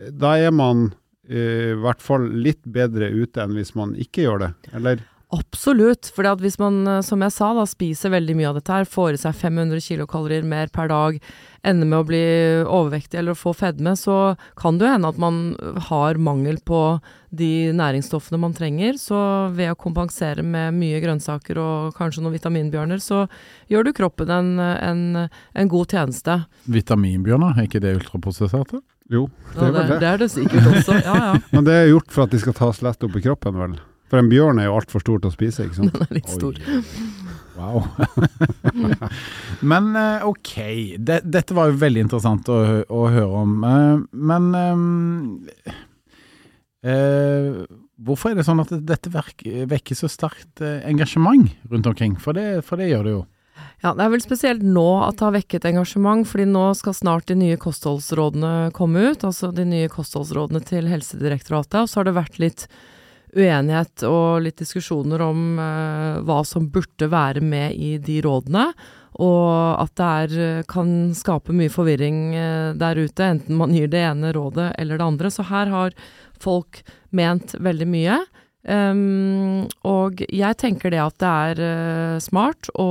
eh, 0.00 0.12
da 0.12 0.36
er 0.36 0.52
man 0.52 0.90
i 1.24 1.72
hvert 1.80 2.02
fall 2.04 2.26
litt 2.36 2.60
bedre 2.68 3.06
ute 3.08 3.40
enn 3.40 3.54
hvis 3.56 3.70
man 3.72 3.94
ikke 3.96 4.26
gjør 4.26 4.42
det. 4.42 4.48
Eller 4.76 5.00
Absolutt. 5.34 6.10
For 6.14 6.26
hvis 6.40 6.58
man, 6.60 6.86
eh, 6.86 7.00
som 7.02 7.22
jeg 7.24 7.34
sa, 7.34 7.50
da, 7.56 7.64
spiser 7.66 8.12
veldig 8.14 8.36
mye 8.38 8.50
av 8.52 8.60
dette 8.60 8.72
her, 8.72 8.86
får 8.88 9.16
i 9.16 9.20
seg 9.24 9.34
500 9.40 9.82
kilokalorier 9.82 10.46
mer 10.46 10.70
per 10.72 10.90
dag, 10.92 11.18
ender 11.64 11.88
med 11.88 11.98
å 11.98 12.06
bli 12.06 12.24
overvektig 12.62 13.18
eller 13.18 13.32
å 13.32 13.40
få 13.40 13.54
fedme, 13.56 13.94
så 13.96 14.36
kan 14.60 14.78
det 14.78 14.86
jo 14.86 14.92
hende 14.92 15.10
at 15.10 15.20
man 15.20 15.38
har 15.88 16.20
mangel 16.20 16.58
på 16.60 17.00
de 17.34 17.72
næringsstoffene 17.74 18.38
man 18.38 18.54
trenger. 18.54 18.98
Så 19.00 19.18
ved 19.56 19.72
å 19.72 19.78
kompensere 19.80 20.44
med 20.44 20.76
mye 20.76 21.00
grønnsaker 21.02 21.58
og 21.58 21.96
kanskje 21.98 22.22
noen 22.22 22.36
vitaminbjørner, 22.36 23.00
så 23.02 23.24
gjør 23.72 23.88
du 23.88 23.94
kroppen 23.96 24.30
en, 24.30 24.58
en, 24.60 25.06
en 25.26 25.72
god 25.72 25.96
tjeneste. 25.96 26.42
Vitaminbjørner, 26.68 27.56
er 27.56 27.70
ikke 27.70 27.82
det 27.82 27.96
ultraprosesserte? 27.98 28.84
jo, 29.12 29.26
det 29.52 29.66
er 29.66 29.72
det, 29.74 29.80
det. 29.88 29.96
det 30.00 30.08
er 30.08 30.22
det 30.22 30.30
sikkert 30.32 30.68
også. 30.70 31.00
Ja, 31.04 31.16
ja. 31.20 31.32
Men 31.52 31.66
det 31.66 31.74
er 31.76 31.90
gjort 31.90 32.14
for 32.14 32.24
at 32.24 32.32
de 32.32 32.40
skal 32.40 32.56
tas 32.56 32.80
lett 32.84 33.04
opp 33.04 33.18
i 33.18 33.24
kroppen, 33.24 33.58
vel. 33.60 33.74
For 34.14 34.22
en 34.22 34.28
bjørn 34.30 34.60
er 34.62 34.68
jo 34.68 34.76
altfor 34.78 35.02
stor 35.02 35.18
til 35.18 35.26
å 35.26 35.34
spise, 35.34 35.64
ikke 35.66 35.80
sant. 35.80 35.94
Den 35.98 36.04
er 36.06 36.18
litt 36.20 36.28
stor. 36.30 36.58
Wow. 37.58 37.82
men 39.72 39.88
eh, 39.98 40.26
ok, 40.28 40.52
det, 41.02 41.16
dette 41.26 41.56
var 41.58 41.72
jo 41.72 41.80
veldig 41.80 42.04
interessant 42.06 42.46
å, 42.46 42.60
å 42.86 43.00
høre 43.10 43.40
om. 43.42 43.56
Eh, 43.66 44.04
men 44.30 44.46
um, 44.54 45.50
uh, 46.86 47.58
hvorfor 48.06 48.30
er 48.30 48.38
det 48.38 48.46
sånn 48.46 48.62
at 48.62 48.70
dette 48.86 49.10
vekker 49.10 49.98
så 49.98 50.10
sterkt 50.10 50.62
engasjement 50.62 51.50
rundt 51.74 51.90
omkring? 51.90 52.14
For 52.22 52.38
det, 52.38 52.62
for 52.70 52.78
det 52.78 52.92
gjør 52.92 53.08
det 53.08 53.18
jo. 53.18 53.26
Ja, 53.82 53.98
det 53.98 54.06
er 54.06 54.14
vel 54.14 54.22
spesielt 54.22 54.62
nå 54.62 54.88
at 55.02 55.18
det 55.18 55.26
har 55.26 55.38
vekket 55.40 55.70
engasjement, 55.74 56.30
fordi 56.30 56.46
nå 56.54 56.68
skal 56.78 56.94
snart 56.94 57.26
de 57.26 57.40
nye 57.42 57.58
kostholdsrådene 57.58 58.70
komme 58.78 59.10
ut, 59.10 59.26
altså 59.26 59.50
de 59.58 59.66
nye 59.66 59.90
kostholdsrådene 59.90 60.62
til 60.70 60.86
Helsedirektoratet, 60.86 61.82
og 61.82 61.90
så 61.90 62.00
har 62.04 62.12
det 62.12 62.20
vært 62.22 62.44
litt 62.46 62.68
uenighet 63.34 64.04
og 64.08 64.44
litt 64.44 64.60
diskusjoner 64.62 65.22
om 65.24 65.46
uh, 65.58 66.20
hva 66.24 66.42
som 66.46 66.68
burde 66.72 67.08
være 67.10 67.42
med 67.44 67.74
i 67.74 67.96
de 67.98 68.20
rådene. 68.24 68.68
og 69.14 69.78
at 69.78 69.92
det 69.94 70.06
er, 70.06 70.62
kan 70.66 70.88
skape 71.14 71.54
mye 71.54 71.70
forvirring 71.70 72.34
eh, 72.34 72.72
der 72.74 72.98
ute, 72.98 73.22
enten 73.22 73.54
man 73.54 73.70
gir 73.70 73.86
det 73.86 74.00
ene 74.02 74.32
rådet 74.34 74.72
eller 74.74 74.98
det 74.98 75.06
andre. 75.06 75.30
Så 75.30 75.46
her 75.46 75.70
har 75.70 75.94
folk 76.42 76.82
ment 77.14 77.54
veldig 77.62 77.86
mye. 77.86 78.16
Um, 78.64 79.66
og 79.84 80.22
jeg 80.32 80.56
tenker 80.56 80.88
det 80.94 81.00
at 81.02 81.18
det 81.20 81.28
er 81.28 81.58
uh, 81.60 82.22
smart 82.24 82.70
å 82.80 82.86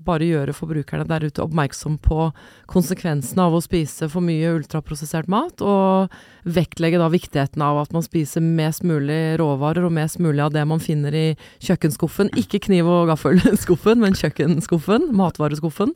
bare 0.00 0.24
gjøre 0.24 0.54
forbrukerne 0.56 1.04
der 1.04 1.26
ute 1.28 1.42
oppmerksom 1.44 1.98
på 2.00 2.30
konsekvensene 2.72 3.44
av 3.44 3.58
å 3.58 3.60
spise 3.60 4.08
for 4.08 4.24
mye 4.24 4.54
ultraprosessert 4.56 5.28
mat, 5.28 5.60
og 5.60 6.08
vektlegge 6.48 7.00
da 7.02 7.10
viktigheten 7.12 7.60
av 7.64 7.82
at 7.82 7.92
man 7.92 8.06
spiser 8.06 8.40
mest 8.40 8.86
mulig 8.88 9.36
råvarer 9.40 9.84
og 9.84 9.92
mest 9.98 10.16
mulig 10.22 10.46
av 10.46 10.54
det 10.56 10.64
man 10.68 10.80
finner 10.80 11.12
i 11.12 11.26
kjøkkenskuffen. 11.60 12.32
Ikke 12.40 12.62
kniv- 12.64 12.88
og 12.88 13.12
gaffelskuffen, 13.12 14.00
men 14.00 14.16
kjøkkenskuffen, 14.16 15.10
matvareskuffen. 15.18 15.92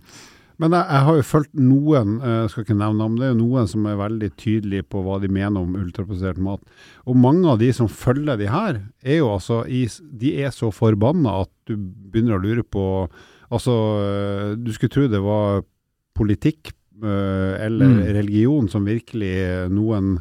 Men 0.60 0.76
jeg, 0.76 0.84
jeg, 0.84 1.04
har 1.06 1.18
jo 1.18 1.26
fulgt 1.26 1.54
noen, 1.56 2.18
jeg 2.20 2.50
skal 2.52 2.66
ikke 2.66 2.78
nevne 2.82 3.08
om 3.08 3.16
det, 3.20 3.30
er 3.30 3.38
noen 3.38 3.70
som 3.70 3.86
er 3.88 4.00
veldig 4.00 4.30
tydelige 4.40 4.86
på 4.92 5.02
hva 5.04 5.18
de 5.22 5.30
mener 5.32 5.64
om 5.64 5.76
ultraprosessert 5.80 6.40
mat. 6.42 6.62
Og 7.08 7.18
mange 7.18 7.48
av 7.48 7.60
de 7.62 7.70
som 7.76 7.90
følger 7.90 8.40
de 8.40 8.50
her, 8.52 8.82
er 9.02 9.20
jo 9.22 9.32
altså 9.32 9.62
i, 9.66 9.84
De 10.20 10.36
er 10.44 10.52
så 10.54 10.70
forbanna 10.74 11.42
at 11.46 11.52
du 11.70 11.76
begynner 11.76 12.38
å 12.38 12.42
lure 12.42 12.66
på 12.66 12.86
Altså, 13.52 13.72
du 14.56 14.70
skulle 14.72 14.92
tro 14.94 15.02
det 15.12 15.18
var 15.20 15.58
politikk 16.16 16.70
eller 17.02 17.90
mm. 17.98 17.98
religion 18.16 18.68
som 18.70 18.86
virkelig 18.86 19.68
noen 19.72 20.14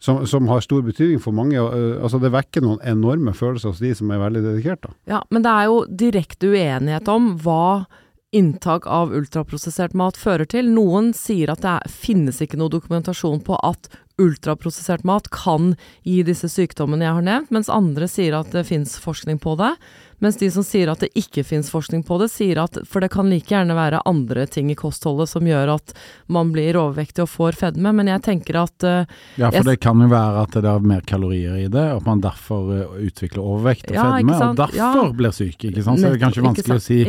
som, 0.00 0.22
som, 0.26 0.46
har 0.48 0.62
stor 0.64 0.80
betydning 0.82 1.20
for 1.20 1.36
mange. 1.36 1.60
altså 1.60 2.18
Det 2.22 2.32
vekker 2.32 2.64
noen 2.64 2.80
enorme 2.88 3.34
følelser 3.36 3.74
hos 3.74 3.82
de 3.84 3.92
som 3.96 4.10
er 4.10 4.22
veldig 4.22 4.42
dedikerte. 4.46 4.94
Ja, 5.10 5.20
men 5.28 5.44
det 5.44 5.52
er 5.52 5.66
jo 5.68 5.82
direkte 5.88 6.54
uenighet 6.54 7.10
om 7.12 7.34
hva 7.44 7.84
inntak 8.30 8.86
av 8.86 9.14
ultraprosessert 9.14 9.94
mat 9.98 10.18
fører 10.18 10.46
til. 10.48 10.70
Noen 10.70 11.10
sier 11.16 11.50
at 11.52 11.64
det 11.64 11.72
er, 11.72 11.90
finnes 11.90 12.40
ikke 12.42 12.60
noe 12.60 12.72
dokumentasjon 12.72 13.42
på 13.46 13.58
at 13.66 13.90
ultraprosessert 14.20 15.04
mat 15.08 15.30
kan 15.34 15.74
gi 16.06 16.20
disse 16.26 16.50
sykdommene 16.52 17.06
jeg 17.06 17.18
har 17.18 17.26
nevnt, 17.26 17.52
mens 17.54 17.72
andre 17.72 18.08
sier 18.10 18.36
at 18.38 18.52
det 18.54 18.66
finnes 18.68 18.98
forskning 19.02 19.40
på 19.42 19.56
det. 19.60 19.72
Mens 20.20 20.36
de 20.40 20.50
som 20.52 20.64
sier 20.66 20.90
at 20.92 21.00
det 21.00 21.10
ikke 21.18 21.44
finnes 21.46 21.70
forskning 21.72 22.02
på 22.06 22.18
det, 22.20 22.28
sier 22.32 22.60
at 22.62 22.76
for 22.88 23.00
det 23.00 23.10
kan 23.14 23.30
like 23.30 23.48
gjerne 23.48 23.76
være 23.76 24.02
andre 24.08 24.46
ting 24.50 24.70
i 24.72 24.76
kostholdet 24.78 25.30
som 25.32 25.46
gjør 25.48 25.74
at 25.78 25.94
man 26.28 26.52
blir 26.54 26.76
overvektig 26.76 27.24
og 27.24 27.30
får 27.32 27.58
fedme, 27.60 27.92
men 27.96 28.10
jeg 28.12 28.22
tenker 28.26 28.60
at 28.62 28.86
uh, 28.86 29.18
Ja, 29.40 29.50
for 29.54 29.66
det 29.66 29.78
kan 29.80 30.00
jo 30.02 30.10
være 30.12 30.44
at 30.44 30.58
det 30.58 30.68
er 30.68 30.86
mer 30.92 31.04
kalorier 31.08 31.56
i 31.62 31.68
det, 31.72 31.86
og 31.94 32.02
at 32.02 32.08
man 32.08 32.24
derfor 32.24 32.68
uh, 32.68 32.98
utvikler 33.00 33.42
overvekt 33.42 33.90
og 33.92 33.96
ja, 33.96 34.06
fedme, 34.16 34.36
og 34.36 34.60
derfor 34.60 35.00
ja. 35.06 35.14
blir 35.22 35.36
syk, 35.36 35.68
ikke 35.70 35.86
sant. 35.86 36.02
Så 36.02 36.10
det 36.10 36.18
er 36.18 36.24
kanskje 36.26 36.46
vanskelig 36.46 36.76
å 36.76 36.84
si 36.84 37.00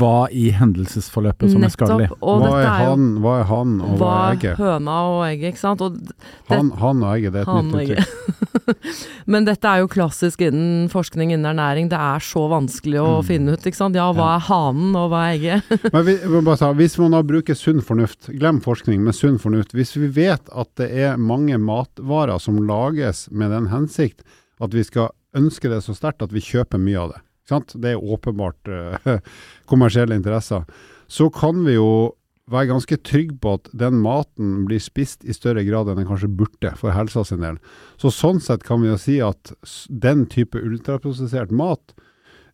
hva 0.00 0.14
i 0.28 0.46
hendelsesforløpet 0.54 1.54
som 1.54 1.64
Nettopp, 1.64 1.86
er 1.86 1.88
skadelig. 1.88 2.10
Hva 2.20 2.52
er, 2.60 2.70
han, 2.84 3.08
hva 3.24 3.38
er 3.40 3.48
han, 3.50 3.74
og 3.84 3.96
hva, 4.02 4.12
er 4.14 4.36
egget? 4.36 4.60
Høna 4.60 4.98
og 5.14 5.24
egget, 5.30 5.54
ikke 5.54 5.64
sant. 5.64 5.84
Og 5.84 5.96
det, 5.96 6.18
han, 6.52 6.72
han, 6.82 7.02
og 7.04 7.16
egget, 7.16 7.34
det 7.34 7.44
er 7.44 7.48
et 7.48 7.72
nytt 7.72 7.74
uttrykk. 7.74 8.22
men 9.32 9.46
dette 9.48 9.70
er 9.70 9.82
jo 9.82 9.90
klassisk 9.90 10.44
innen 10.44 10.88
forskning 10.92 11.32
innen 11.34 11.48
ernæring. 11.52 11.88
Det 11.92 11.98
er 12.00 12.24
så 12.24 12.33
så 12.34 12.44
vanskelig 12.50 13.00
å 13.00 13.10
mm. 13.18 13.26
finne 13.28 13.54
ut. 13.54 13.66
ikke 13.66 13.78
sant? 13.78 13.98
Ja, 13.98 14.08
hva 14.14 14.34
er 14.36 14.46
hanen, 14.48 14.94
og 14.98 15.12
hva 15.12 15.24
er 15.28 15.36
egget? 15.36 15.74
men 15.94 16.06
vi, 16.08 16.16
ta, 16.60 16.72
Hvis 16.76 16.96
man 17.00 17.14
da 17.14 17.22
bruker 17.26 17.58
sunn 17.58 17.82
fornuft, 17.84 18.30
glem 18.34 18.60
forskning, 18.64 19.04
men 19.06 19.16
sunn 19.16 19.38
fornuft. 19.42 19.76
Hvis 19.76 19.94
vi 19.96 20.10
vet 20.14 20.50
at 20.50 20.72
det 20.80 20.90
er 20.90 21.20
mange 21.20 21.58
matvarer 21.62 22.42
som 22.42 22.62
lages 22.66 23.28
med 23.30 23.54
den 23.54 23.70
hensikt 23.72 24.24
at 24.62 24.74
vi 24.74 24.84
skal 24.86 25.12
ønske 25.34 25.70
det 25.70 25.82
så 25.84 25.94
sterkt 25.96 26.22
at 26.24 26.34
vi 26.34 26.42
kjøper 26.44 26.78
mye 26.82 27.00
av 27.00 27.14
det, 27.14 27.22
ikke 27.44 27.54
sant? 27.56 27.72
det 27.82 27.94
er 27.94 28.10
åpenbart 28.14 28.70
uh, 28.70 29.16
kommersielle 29.70 30.16
interesser, 30.18 30.62
så 31.10 31.26
kan 31.34 31.64
vi 31.66 31.74
jo 31.74 32.14
være 32.50 32.70
ganske 32.74 32.98
trygg 33.06 33.32
på 33.40 33.54
at 33.56 33.70
den 33.76 34.00
maten 34.04 34.64
blir 34.68 34.82
spist 34.82 35.24
i 35.24 35.34
større 35.36 35.64
grad 35.64 35.88
enn 35.88 36.02
den 36.02 36.08
kanskje 36.08 36.28
burde 36.28 36.74
for 36.76 36.92
helsa 36.94 37.24
sin 37.24 37.42
del. 37.44 37.56
Så 38.00 38.12
sånn 38.12 38.42
sett 38.44 38.66
kan 38.66 38.82
vi 38.82 38.90
jo 38.90 38.98
si 39.00 39.16
at 39.24 39.54
den 39.88 40.26
type 40.30 40.60
ultraprosessert 40.60 41.54
mat 41.54 41.96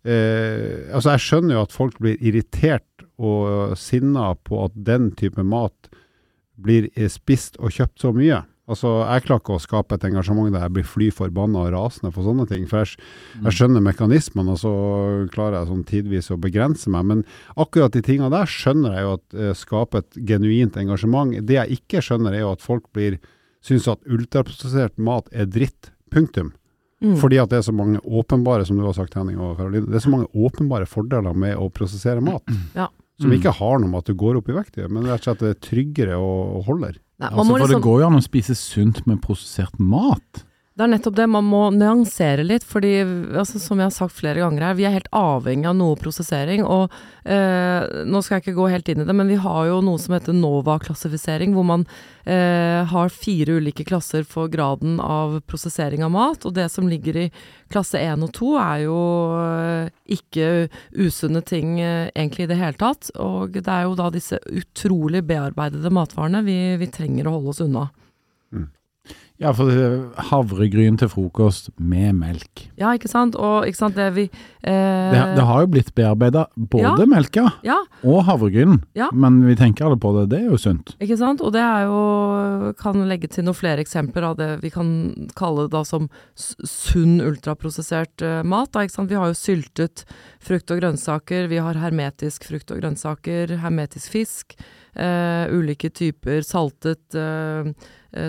eh, 0.04 0.88
altså 0.94 1.16
Jeg 1.16 1.24
skjønner 1.26 1.56
jo 1.56 1.64
at 1.66 1.74
folk 1.74 1.98
blir 2.02 2.20
irritert 2.20 2.86
og 3.20 3.76
sinna 3.76 4.32
på 4.48 4.64
at 4.64 4.76
den 4.76 5.10
type 5.18 5.42
mat 5.44 5.90
blir 6.60 6.88
spist 7.12 7.58
og 7.60 7.72
kjøpt 7.74 8.00
så 8.00 8.12
mye. 8.16 8.42
Altså, 8.70 8.90
Jeg 9.02 9.24
klarer 9.26 9.42
ikke 9.42 9.56
å 9.56 9.62
skape 9.62 9.96
et 9.96 10.04
engasjement 10.06 10.52
der 10.54 10.62
jeg 10.62 10.74
blir 10.76 10.86
fly 10.86 11.08
forbanna 11.14 11.64
og 11.64 11.72
rasende 11.74 12.12
for 12.14 12.26
sånne 12.26 12.46
ting. 12.46 12.68
For 12.70 12.84
jeg, 12.84 13.00
jeg 13.34 13.48
mm. 13.48 13.54
skjønner 13.56 13.82
mekanismene, 13.82 14.54
og 14.54 14.60
så 14.62 14.74
klarer 15.34 15.58
jeg 15.58 15.70
sånn 15.72 15.82
tidvis 15.88 16.30
å 16.30 16.38
begrense 16.40 16.92
meg. 16.94 17.08
Men 17.10 17.24
akkurat 17.58 17.96
de 17.96 18.04
tingene 18.06 18.30
der 18.30 18.50
skjønner 18.50 18.94
jeg 18.94 19.06
jo 19.06 19.16
at 19.16 19.38
eh, 19.40 19.52
skaper 19.58 20.04
et 20.04 20.20
genuint 20.28 20.78
engasjement. 20.78 21.34
Det 21.48 21.58
jeg 21.58 21.80
ikke 21.80 22.04
skjønner, 22.06 22.36
er 22.36 22.44
jo 22.44 22.54
at 22.54 22.62
folk 22.62 22.86
blir 22.94 23.18
syns 23.66 23.90
at 23.90 24.06
ultraprosessert 24.06 24.94
mat 25.02 25.26
er 25.34 25.50
dritt. 25.50 25.90
Punktum. 26.10 26.54
Mm. 27.00 27.14
Fordi 27.20 27.38
at 27.40 27.52
det 27.52 27.60
er 27.60 27.64
så 27.64 27.72
mange 27.72 28.00
åpenbare, 28.04 28.66
som 28.68 28.76
du 28.76 28.84
har 28.84 28.96
sagt 28.96 29.14
Henning 29.16 29.40
og 29.40 29.56
Karoline, 29.56 29.88
det 29.88 29.96
er 30.00 30.04
så 30.04 30.12
mange 30.12 30.28
åpenbare 30.36 30.88
fordeler 30.88 31.36
med 31.36 31.56
å 31.56 31.70
prosessere 31.72 32.20
mat. 32.24 32.44
Ja. 32.76 32.90
Som 33.20 33.32
ikke 33.36 33.52
har 33.52 33.80
noe 33.80 33.90
med 33.90 34.00
at 34.00 34.08
du 34.08 34.16
går 34.16 34.38
opp 34.38 34.48
i 34.48 34.56
vekt, 34.56 34.78
men 34.88 35.04
rett 35.04 35.20
og 35.20 35.26
slett 35.26 35.42
det 35.44 35.50
er 35.52 35.58
tryggere 35.64 36.16
og 36.16 36.62
holder. 36.68 36.94
Nei, 37.20 37.28
altså, 37.28 37.50
for 37.50 37.60
liksom... 37.60 37.74
det 37.74 37.84
går 37.84 37.98
jo 38.00 38.06
an 38.06 38.16
å 38.16 38.24
spise 38.24 38.56
sunt 38.56 39.02
med 39.08 39.20
prosessert 39.24 39.76
mat. 39.76 40.44
Det 40.80 40.86
er 40.86 40.94
nettopp 40.94 41.16
det, 41.18 41.24
man 41.28 41.44
må 41.44 41.58
nyansere 41.76 42.40
litt. 42.40 42.64
fordi, 42.64 43.02
altså, 43.36 43.58
som 43.60 43.76
jeg 43.76 43.90
har 43.90 43.92
sagt 43.92 44.14
flere 44.16 44.40
ganger 44.40 44.62
her, 44.64 44.78
vi 44.78 44.86
er 44.88 44.94
helt 44.94 45.10
avhengig 45.12 45.68
av 45.68 45.74
noe 45.76 45.98
prosessering. 46.00 46.62
Og 46.64 46.88
eh, 47.28 47.84
nå 48.08 48.22
skal 48.24 48.38
jeg 48.38 48.46
ikke 48.46 48.56
gå 48.56 48.68
helt 48.72 48.88
inn 48.88 49.02
i 49.02 49.04
det, 49.04 49.16
men 49.18 49.28
vi 49.28 49.36
har 49.44 49.68
jo 49.68 49.82
noe 49.84 50.00
som 50.00 50.16
heter 50.16 50.32
NOVA-klassifisering, 50.38 51.52
hvor 51.52 51.68
man 51.68 51.84
eh, 52.24 52.80
har 52.88 53.12
fire 53.12 53.58
ulike 53.60 53.84
klasser 53.84 54.24
for 54.24 54.48
graden 54.48 54.96
av 55.04 55.42
prosessering 55.44 56.00
av 56.06 56.16
mat. 56.16 56.48
Og 56.48 56.56
det 56.56 56.70
som 56.72 56.88
ligger 56.88 57.26
i 57.26 57.28
klasse 57.68 58.00
1 58.00 58.24
og 58.24 58.32
2 58.40 58.56
er 58.64 58.82
jo 58.86 58.98
eh, 59.36 59.94
ikke 60.16 60.50
usunne 60.96 61.44
ting 61.44 61.76
eh, 61.84 62.08
egentlig 62.14 62.48
i 62.48 62.52
det 62.54 62.62
hele 62.62 62.80
tatt. 62.80 63.12
Og 63.20 63.60
det 63.60 63.68
er 63.68 63.84
jo 63.84 63.98
da 64.00 64.08
disse 64.16 64.40
utrolig 64.48 65.26
bearbeidede 65.28 65.92
matvarene 65.92 66.40
vi, 66.48 66.60
vi 66.80 66.88
trenger 66.88 67.28
å 67.28 67.36
holde 67.36 67.52
oss 67.52 67.66
unna. 67.68 67.90
Ja, 69.40 69.54
for 69.56 69.72
havregryn 70.28 70.98
til 71.00 71.08
frokost 71.08 71.70
med 71.80 72.12
melk. 72.18 72.66
Ja, 72.76 72.90
ikke 72.92 73.08
sant. 73.08 73.38
Og 73.40 73.64
ikke 73.64 73.78
sant, 73.78 73.96
det 73.96 74.10
vi 74.12 74.26
eh... 74.28 75.12
det, 75.14 75.20
det, 75.38 75.44
har 75.48 75.62
jo 75.64 75.70
blitt 75.72 75.94
bearbeida, 75.96 76.42
både 76.54 77.06
ja. 77.06 77.06
melka 77.08 77.44
ja. 77.64 77.78
og 78.04 78.26
havregrynen. 78.28 78.82
Ja. 78.98 79.08
Men 79.16 79.38
vi 79.46 79.56
tenker 79.56 79.86
alle 79.88 79.96
på 80.00 80.12
det, 80.18 80.26
det 80.34 80.42
er 80.42 80.50
jo 80.52 80.58
sunt. 80.60 80.92
Ikke 81.00 81.16
sant. 81.16 81.40
Og 81.40 81.54
det 81.56 81.62
er 81.64 81.86
jo 81.88 82.00
Kan 82.80 83.00
legge 83.08 83.30
til 83.32 83.46
noen 83.46 83.56
flere 83.56 83.80
eksempler 83.82 84.26
av 84.28 84.36
det 84.38 84.48
vi 84.60 84.70
kan 84.72 84.90
kalle 85.38 85.64
det 85.64 85.72
da 85.72 85.82
som 85.88 86.10
sunn 86.36 87.16
ultraprosessert 87.24 88.24
uh, 88.24 88.42
mat. 88.44 88.68
Da, 88.74 88.84
ikke 88.84 88.98
sant? 88.98 89.10
Vi 89.10 89.18
har 89.18 89.32
jo 89.32 89.38
syltet 89.38 90.04
frukt 90.44 90.70
og 90.72 90.82
grønnsaker, 90.82 91.48
vi 91.48 91.62
har 91.64 91.80
hermetisk 91.80 92.44
frukt 92.50 92.74
og 92.74 92.82
grønnsaker, 92.82 93.56
hermetisk 93.64 94.12
fisk. 94.12 94.58
Uh, 94.90 95.46
ulike 95.54 95.88
typer 95.94 96.42
saltet 96.44 97.14
uh, 97.16 97.70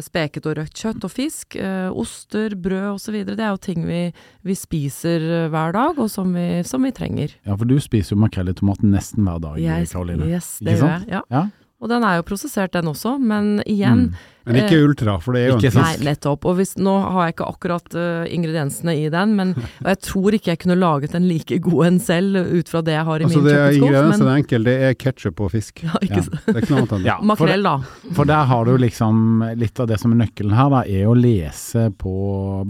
speket 0.04 0.46
og 0.50 0.58
rødt 0.60 0.76
kjøtt 0.78 1.08
og 1.08 1.14
fisk. 1.14 1.58
Uh, 1.58 1.90
oster, 2.04 2.56
brød 2.60 2.96
osv. 2.96 3.22
Det 3.28 3.40
er 3.40 3.50
jo 3.50 3.62
ting 3.62 3.88
vi, 3.88 4.02
vi 4.48 4.58
spiser 4.58 5.50
hver 5.52 5.76
dag, 5.78 5.98
og 5.98 6.12
som 6.12 6.36
vi, 6.36 6.48
som 6.68 6.86
vi, 6.86 6.94
trenger. 6.96 7.34
Ja, 7.48 7.56
for 7.56 7.70
du 7.70 7.78
spiser 7.82 8.16
jo 8.16 8.22
makrell 8.22 8.52
i 8.52 8.58
tomat 8.58 8.84
nesten 8.86 9.26
hver 9.28 9.42
dag, 9.42 9.60
Karoline. 9.92 10.30
Yes, 10.30 10.58
det 10.64 10.78
gjør 10.78 10.96
jeg. 11.00 11.10
Ja. 11.18 11.26
ja. 11.32 11.48
Og 11.82 11.90
den 11.90 12.04
er 12.06 12.20
jo 12.20 12.28
prosessert 12.28 12.76
den 12.76 12.92
også, 12.92 13.16
men 13.18 13.58
igjen 13.66 14.12
mm. 14.12 14.28
Men 14.42 14.58
ikke 14.58 14.78
eh, 14.80 14.84
ultra, 14.88 15.16
for 15.22 15.38
det 15.38 15.42
er 15.44 15.52
jo 15.52 15.56
en 15.60 15.62
fisk. 15.62 15.78
Nei, 15.78 16.06
nettopp. 16.08 16.46
Og 16.50 16.56
hvis, 16.58 16.72
nå 16.82 16.94
har 17.14 17.28
jeg 17.28 17.36
ikke 17.36 17.48
akkurat 17.52 17.94
uh, 17.94 18.24
ingrediensene 18.26 18.96
i 18.98 19.04
den, 19.14 19.36
men 19.38 19.54
og 19.84 19.90
jeg 19.92 20.00
tror 20.08 20.38
ikke 20.38 20.54
jeg 20.54 20.62
kunne 20.64 20.78
laget 20.82 21.14
en 21.18 21.28
like 21.30 21.60
god 21.62 21.86
en 21.86 22.00
selv 22.02 22.40
ut 22.50 22.72
fra 22.72 22.82
det 22.86 22.96
jeg 22.96 23.08
har 23.10 23.22
i 23.22 23.28
altså, 23.28 23.38
min 23.38 23.48
kjøkkenskuff. 23.48 23.86
Ingrediensene 23.86 24.32
er 24.32 24.42
enkle, 24.42 24.62
det 24.66 24.76
er 24.88 24.98
ketsjup 24.98 25.46
og 25.46 25.54
fisk. 25.54 25.84
Ja, 25.92 25.98
ikke 26.02 26.22
ja. 26.22 26.40
Det 26.46 26.54
er 26.54 26.62
ikke 26.64 26.74
noe 26.74 26.82
annet 26.82 26.94
enn 26.96 27.04
det. 27.04 27.10
Ja, 27.10 27.16
Makrell, 27.28 27.66
da. 27.66 27.74
For 28.18 28.30
der 28.30 28.50
har 28.50 28.66
du 28.66 28.74
liksom 28.82 29.44
litt 29.62 29.82
av 29.82 29.90
det 29.92 29.98
som 30.02 30.14
er 30.16 30.22
nøkkelen 30.24 30.58
her, 30.58 30.70
da, 30.74 30.84
er 30.90 31.10
å 31.10 31.16
lese 31.18 31.88
på 32.02 32.14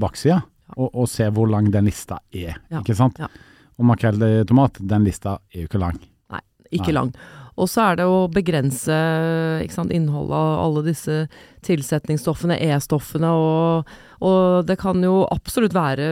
baksida. 0.01 0.41
Og, 0.75 0.87
og, 0.87 1.05
se 1.11 1.27
hvor 1.35 1.49
lang 1.51 1.67
den 1.71 1.87
lista 1.87 2.21
er, 2.31 2.59
ikke 2.79 2.95
sant. 2.95 3.19
Og 3.19 3.87
makrell 3.87 4.23
i 4.23 4.33
tomat, 4.47 4.79
den 4.91 5.07
lista 5.07 5.37
er 5.51 5.63
jo 5.63 5.71
ikke 5.71 5.81
lang. 5.83 5.99
Nei, 6.31 6.43
ikke 6.71 6.91
Nei. 6.91 6.97
lang. 6.99 7.15
Og 7.59 7.67
så 7.69 7.83
er 7.89 7.99
det 7.99 8.05
å 8.07 8.29
begrense 8.31 8.97
sant, 9.73 9.91
innholdet 9.91 10.35
av 10.37 10.61
alle 10.63 10.83
disse 10.85 11.17
tilsetningsstoffene, 11.65 12.57
E-stoffene, 12.71 13.31
og, 13.35 13.91
og, 14.23 14.63
det 14.67 14.77
kan 14.81 15.03
jo 15.03 15.25
absolutt 15.29 15.75
være 15.75 16.07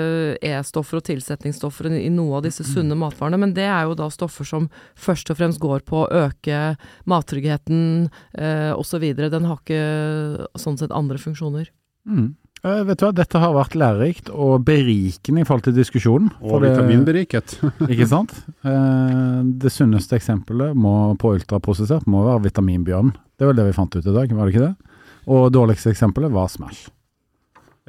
E-stoffer 0.45 0.99
og 0.99 1.07
tilsetningsstoffer 1.07 1.89
i 1.95 2.09
noe 2.13 2.39
av 2.39 2.45
disse 2.45 2.65
sunne 2.67 2.97
matvarene, 2.99 3.39
men 3.41 3.55
det 3.57 3.65
er 3.69 3.87
jo 3.87 3.97
da 3.97 4.09
stoffer 4.13 4.47
som 4.47 4.67
først 4.99 5.31
og 5.31 5.39
fremst 5.39 5.63
går 5.63 5.85
på 5.87 6.03
å 6.03 6.11
øke 6.27 6.75
mattryggheten 7.09 8.09
eh, 8.37 8.71
osv. 8.75 9.07
Den 9.17 9.49
har 9.49 9.63
ikke 9.63 10.49
sånn 10.59 10.77
sett 10.81 10.95
andre 10.95 11.21
funksjoner. 11.21 11.71
Mm. 12.09 12.33
Eh, 12.60 12.82
vet 12.84 12.99
du 12.99 13.05
hva, 13.05 13.14
dette 13.16 13.39
har 13.39 13.55
vært 13.55 13.78
lærerikt 13.80 14.30
og 14.34 14.66
berikende 14.68 15.43
i 15.43 15.47
forhold 15.47 15.70
til 15.70 15.78
diskusjonen. 15.78 16.28
Og 16.43 16.64
vitaminberiket. 16.66 17.55
Ikke 17.91 18.07
sant? 18.10 18.36
Uh, 18.68 19.45
det 19.62 19.72
sunneste 19.72 20.20
eksempelet 20.20 20.76
må, 20.76 21.16
på 21.20 21.38
ultraprosessert 21.38 22.07
må 22.12 22.26
være 22.28 22.49
vitaminbjørn. 22.49 23.14
Det 23.39 23.47
var 23.47 23.55
det 23.55 23.70
vi 23.70 23.76
fant 23.78 23.95
ut 23.95 24.03
i 24.03 24.16
dag, 24.16 24.36
var 24.36 24.49
det 24.49 24.55
ikke 24.55 24.68
det? 24.68 24.95
Og 25.32 25.51
dårligste 25.55 25.93
eksempelet 25.93 26.34
var 26.36 26.49
Smash. 26.51 26.89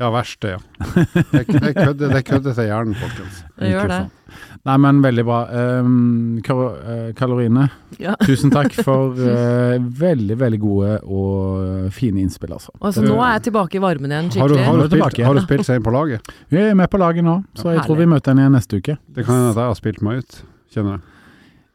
Ja, 0.00 0.08
verste, 0.14 0.54
ja. 0.54 0.58
Det, 1.32 1.44
det 1.46 1.74
kødder 1.76 2.14
det 2.14 2.24
kødde 2.24 2.54
til 2.56 2.70
hjernen, 2.70 2.94
folkens. 2.96 3.42
Det 3.60 3.68
gjør 3.68 3.90
det. 3.90 3.98
Nei, 4.64 4.76
men 4.80 5.02
veldig 5.04 5.24
bra. 5.28 5.40
Um, 5.80 6.40
Karo, 6.44 6.70
eh, 7.40 7.68
Ja. 8.00 8.14
tusen 8.28 8.52
takk 8.52 8.72
for 8.80 9.12
uh, 9.16 9.76
veldig, 10.04 10.38
veldig 10.40 10.60
gode 10.60 10.96
og 11.04 11.92
fine 11.92 12.24
innspill, 12.24 12.52
altså. 12.56 12.72
Altså, 12.80 13.04
nå 13.04 13.18
er 13.20 13.36
jeg 13.38 13.46
tilbake 13.50 13.76
i 13.76 13.84
varmen 13.84 14.12
igjen, 14.12 14.32
Har 14.40 14.48
du, 14.48 14.56
skikkelig. 14.56 14.66
har, 14.66 14.74
du 14.74 14.80
har 14.80 14.88
du 14.88 15.12
spilt, 15.12 15.26
har 15.26 15.34
du 15.34 15.44
spilt 15.44 15.68
seg 15.68 15.80
inn 15.80 15.84
på 15.84 15.94
laget? 15.94 16.32
Vi 16.48 16.64
er 16.64 16.76
med 16.80 16.88
på 16.88 17.00
laget 17.00 17.26
nå, 17.26 17.42
så 17.52 17.68
jeg 17.68 17.80
Herlig. 17.82 17.86
tror 17.88 18.00
vi 18.00 18.10
møter 18.14 18.32
henne 18.32 18.46
igjen 18.46 18.56
neste 18.56 18.80
uke. 18.80 18.96
Det 19.08 19.26
kan 19.26 19.36
hende 19.36 19.52
at 19.52 19.60
jeg 19.60 19.72
har 19.74 19.80
spilt 19.84 20.04
meg 20.06 20.24
ut, 20.24 20.42
kjenner 20.72 20.96
jeg. 20.96 21.09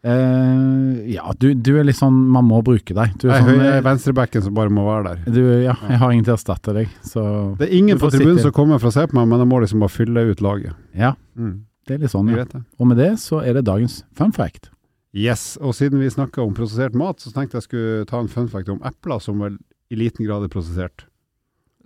Eh, 0.06 1.14
ja, 1.16 1.32
du, 1.40 1.48
du 1.58 1.72
er 1.80 1.86
litt 1.88 1.98
sånn 1.98 2.14
Man 2.30 2.46
må 2.46 2.60
bruke 2.66 2.94
deg. 2.94 3.16
Du 3.22 3.28
er 3.30 3.40
Jeg 3.40 3.46
sånn, 3.48 3.62
er 3.64 3.78
eh, 3.80 3.84
venstrebacken 3.86 4.44
som 4.46 4.54
bare 4.58 4.70
må 4.74 4.84
være 4.86 5.16
der. 5.16 5.24
du, 5.34 5.40
ja, 5.64 5.74
jeg 5.90 5.98
har 6.02 6.12
ingen 6.14 6.28
til 6.28 6.36
å 6.36 6.38
erstatte 6.38 6.76
deg, 6.78 6.92
så 7.06 7.24
Det 7.60 7.70
er 7.70 7.74
ingen 7.80 7.98
på 8.02 8.12
tribunen 8.14 8.42
som 8.44 8.54
kommer 8.56 8.78
for 8.82 8.92
å 8.92 8.96
se 8.96 9.06
på 9.10 9.18
meg, 9.18 9.28
men 9.32 9.42
jeg 9.42 9.50
må 9.50 9.62
liksom 9.64 9.82
bare 9.82 9.96
fylle 9.96 10.28
ut 10.32 10.44
laget. 10.46 10.76
ja, 10.94 11.16
Mm. 11.36 11.56
det 11.88 11.96
er 11.96 12.04
litt 12.06 12.14
sånn. 12.14 12.30
Ja. 12.36 12.46
Og 12.80 12.88
med 12.88 12.98
det 13.02 13.12
så 13.20 13.42
er 13.44 13.54
det 13.58 13.66
dagens 13.68 14.04
fun 14.16 14.32
fact. 14.32 14.70
Yes, 15.16 15.58
og 15.62 15.74
siden 15.74 16.00
vi 16.00 16.10
snakka 16.12 16.44
om 16.44 16.54
prosessert 16.54 16.94
mat, 16.94 17.20
så 17.24 17.32
tenkte 17.34 17.56
jeg 17.58 17.64
skulle 17.70 18.06
ta 18.06 18.20
en 18.20 18.28
fun 18.32 18.48
fact 18.52 18.70
om 18.70 18.80
epler, 18.84 19.20
som 19.24 19.40
vel 19.40 19.58
i 19.90 19.96
liten 19.96 20.26
grad 20.28 20.44
er 20.44 20.52
prosessert. 20.52 21.06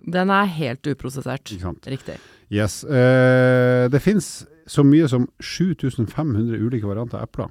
Den 0.04 0.30
er 0.32 0.46
helt 0.50 0.82
uprosessert. 0.88 1.44
Ikke 1.52 1.60
sant? 1.68 1.86
Riktig. 1.86 2.16
Yes. 2.50 2.82
Uh, 2.84 3.86
det 3.92 4.00
finnes 4.02 4.44
så 4.66 4.82
mye 4.86 5.06
som 5.08 5.28
7500 5.40 6.56
ulike 6.58 6.88
varianter 6.88 7.20
av 7.20 7.28
epler. 7.28 7.50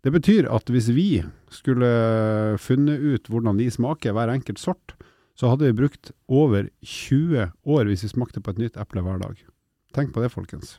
Det 0.00 0.12
betyr 0.14 0.48
at 0.48 0.70
hvis 0.72 0.88
vi 0.96 1.08
skulle 1.52 1.88
funnet 2.62 3.02
ut 3.02 3.28
hvordan 3.28 3.58
de 3.60 3.68
smaker, 3.72 4.14
hver 4.16 4.32
enkelt 4.32 4.60
sort, 4.62 4.94
så 5.36 5.50
hadde 5.52 5.68
vi 5.68 5.76
brukt 5.76 6.12
over 6.28 6.68
20 6.84 7.50
år 7.64 7.88
hvis 7.88 8.04
vi 8.06 8.12
smakte 8.14 8.40
på 8.44 8.54
et 8.54 8.62
nytt 8.62 8.80
eple 8.80 9.04
hver 9.04 9.20
dag. 9.20 9.44
Tenk 9.96 10.14
på 10.14 10.22
det, 10.24 10.32
folkens. 10.32 10.78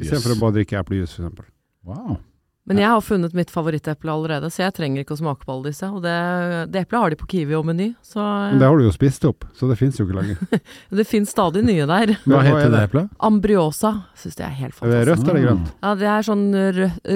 Istedenfor 0.00 0.36
å 0.36 0.40
bare 0.40 0.56
drikke 0.60 0.80
eplejus, 0.80 1.18
f.eks. 1.18 1.52
Wow. 1.84 2.18
Men 2.68 2.76
jeg 2.78 2.90
har 2.92 3.00
funnet 3.02 3.32
mitt 3.34 3.50
favoritteple 3.50 4.12
allerede, 4.12 4.46
så 4.52 4.62
jeg 4.66 4.74
trenger 4.76 5.02
ikke 5.02 5.14
å 5.16 5.18
smake 5.18 5.46
på 5.48 5.52
alle 5.54 5.70
disse. 5.72 5.88
Og 5.90 6.02
det, 6.04 6.12
det 6.70 6.82
eplet 6.84 7.00
har 7.00 7.10
de 7.10 7.16
på 7.18 7.26
Kiwi 7.32 7.54
og 7.56 7.64
Meny, 7.66 7.86
så 8.04 8.20
Men 8.52 8.60
det 8.60 8.68
har 8.68 8.76
du 8.78 8.84
jo 8.84 8.92
spist 8.94 9.24
opp, 9.26 9.46
så 9.56 9.66
det 9.70 9.78
finnes 9.80 9.96
jo 9.98 10.04
ikke 10.06 10.18
lenger. 10.20 10.60
det 11.00 11.06
finnes 11.08 11.32
stadig 11.32 11.64
nye 11.66 11.86
der. 11.88 12.12
Hva 12.28 12.42
er 12.42 12.46
heter 12.50 12.68
det 12.68 12.74
det? 12.76 12.82
eplet? 12.90 13.08
Ambriosa 13.26 13.92
syns 14.20 14.36
jeg 14.38 14.46
er 14.46 14.54
helt 14.60 14.76
Er 14.84 14.92
det 14.92 15.00
fantastisk. 15.00 15.08
rødt 15.10 15.32
eller 15.32 15.46
grønt? 15.48 15.72
Ja, 15.82 15.94
det 16.02 16.10
er 16.12 16.26
sånn 16.28 16.44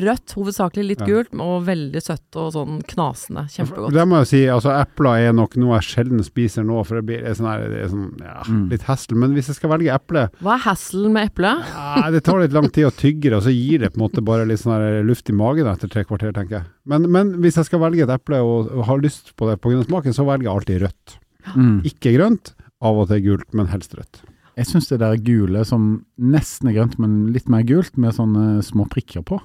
rødt, 0.09 0.35
hovedsakelig 0.41 0.87
litt 0.89 1.05
Ja. 1.05 1.11
gult, 1.13 1.31
og 1.45 1.55
veldig 1.69 2.03
søtt 2.03 2.41
og 2.41 2.51
sånn 2.57 2.81
knasende. 2.91 3.45
Kjempegodt. 3.55 3.93
Det 3.95 4.09
må 4.11 4.19
jeg 4.25 4.31
si, 4.33 4.43
altså 4.57 4.73
epler 4.81 5.29
er 5.29 5.37
nok 5.37 5.55
noe 5.61 5.77
jeg 5.79 5.89
sjelden 5.93 6.25
spiser 6.27 6.65
nå, 6.67 6.81
for 6.89 6.99
det 6.99 7.07
blir 7.13 7.23
er 7.29 7.37
sånn, 7.39 7.51
her, 7.53 7.69
det 7.69 7.85
er 7.85 7.93
sånn 7.93 8.09
ja, 8.25 8.41
Mm. 8.49 8.67
litt 8.73 8.83
hessel. 8.89 9.17
Men 9.21 9.33
hvis 9.37 9.47
jeg 9.53 9.57
skal 9.61 9.71
velge 9.77 9.93
eple, 9.95 10.27
Hva 10.43 10.57
er 10.57 10.65
hasselen 10.67 11.13
med 11.15 11.31
eplet? 11.31 11.63
Ja, 11.75 12.11
det 12.11 12.25
tar 12.27 12.41
litt 12.43 12.53
lang 12.57 12.69
tid 12.71 12.89
å 12.89 12.93
tygge 12.97 13.31
det, 13.31 13.39
og 13.39 13.43
så 13.47 13.53
gir 13.55 13.79
det 13.85 13.93
på 13.95 14.01
en 14.01 14.09
måte 14.09 14.25
bare 14.25 14.45
litt 14.49 14.59
sånn 14.61 15.05
luft 15.07 15.31
i 15.31 15.34
magen 15.37 15.69
etter 15.71 15.91
tre 15.91 16.05
kvarter, 16.07 16.33
tenker 16.37 16.61
jeg. 16.61 16.69
Men, 16.91 17.09
men 17.13 17.33
hvis 17.45 17.59
jeg 17.61 17.69
skal 17.69 17.83
velge 17.83 18.05
et 18.07 18.13
eple 18.15 18.41
og, 18.45 18.71
og 18.73 18.87
har 18.89 19.03
lyst 19.03 19.35
på 19.39 19.49
det 19.51 19.59
pga. 19.63 19.83
smaken, 19.87 20.17
så 20.17 20.27
velger 20.29 20.49
jeg 20.49 20.55
alltid 20.55 20.85
rødt. 20.85 21.17
Mm. 21.55 21.77
Ikke 21.91 22.15
grønt, 22.17 22.55
av 22.85 23.01
og 23.03 23.11
til 23.11 23.23
gult, 23.25 23.49
men 23.57 23.71
helst 23.73 23.97
rødt. 23.99 24.23
Jeg 24.55 24.69
syns 24.71 24.87
det 24.91 25.01
der 25.03 25.17
gule 25.19 25.65
som 25.67 26.05
nesten 26.21 26.71
er 26.71 26.77
grønt, 26.79 26.99
men 27.03 27.33
litt 27.35 27.49
mer 27.51 27.65
gult, 27.67 27.97
med 27.99 28.15
sånne 28.15 28.63
små 28.63 28.87
prikker 28.91 29.25
på. 29.27 29.41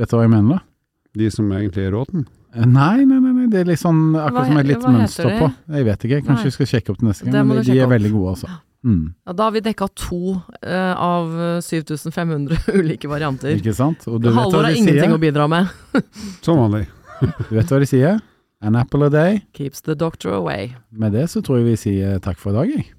Vet 0.00 0.10
du 0.10 0.16
hva 0.16 0.24
jeg 0.24 0.32
mener 0.32 0.56
da? 0.56 0.62
De 1.14 1.28
som 1.30 1.50
egentlig 1.54 1.84
er 1.86 1.92
råten. 1.94 2.24
Eh, 2.54 2.64
Nei, 2.66 3.04
nei, 3.04 3.20
nei, 3.20 3.33
nei. 3.44 3.50
det 3.52 3.62
er 3.62 3.70
litt 3.72 3.80
sånn 3.80 4.02
akkurat 4.16 4.36
Hva 4.36 4.44
som 4.48 4.60
et 4.60 4.68
litt 4.70 4.86
mønster 4.88 5.28
på. 5.38 5.48
Jeg 5.76 5.88
vet 5.88 6.06
ikke, 6.08 6.20
kanskje 6.26 6.40
Nei. 6.40 6.50
vi 6.50 6.54
skal 6.58 6.70
sjekke 6.70 6.94
opp 6.94 7.02
til 7.02 7.10
neste 7.10 7.26
gang. 7.28 7.36
Men 7.48 7.60
de, 7.60 7.66
de 7.68 7.76
er 7.78 7.86
opp. 7.86 7.94
veldig 7.94 8.12
gode, 8.14 8.34
altså. 8.36 8.54
Mm. 8.84 9.04
Ja, 9.24 9.32
da 9.32 9.46
har 9.46 9.54
vi 9.54 9.62
dekka 9.64 9.88
to 9.96 10.18
uh, 10.34 10.92
av 11.00 11.30
7500 11.64 12.58
ulike 12.80 13.08
varianter. 13.08 13.54
Ikke 13.56 13.72
sant? 13.76 14.04
Og 14.10 14.20
du 14.20 14.28
vet, 14.28 14.36
Halvor 14.36 14.60
hva 14.60 14.68
har 14.68 14.76
ingenting 14.76 15.14
å 15.16 15.20
bidra 15.22 15.48
med. 15.48 15.70
Som 16.44 16.60
vanlig. 16.60 16.84
du 17.22 17.54
vet 17.56 17.72
hva 17.72 17.80
de 17.80 17.88
sier? 17.88 18.20
An 18.64 18.76
apple 18.80 19.06
a 19.06 19.12
day. 19.12 19.40
Keeps 19.56 19.80
the 19.84 19.96
doctor 19.96 20.36
away. 20.36 20.74
Med 20.90 21.12
det 21.16 21.30
så 21.32 21.40
tror 21.44 21.60
jeg 21.62 21.70
vi 21.72 21.80
sier 21.80 22.20
takk 22.24 22.38
for 22.40 22.52
i 22.52 22.58
dag, 22.60 22.76
jeg. 22.76 22.92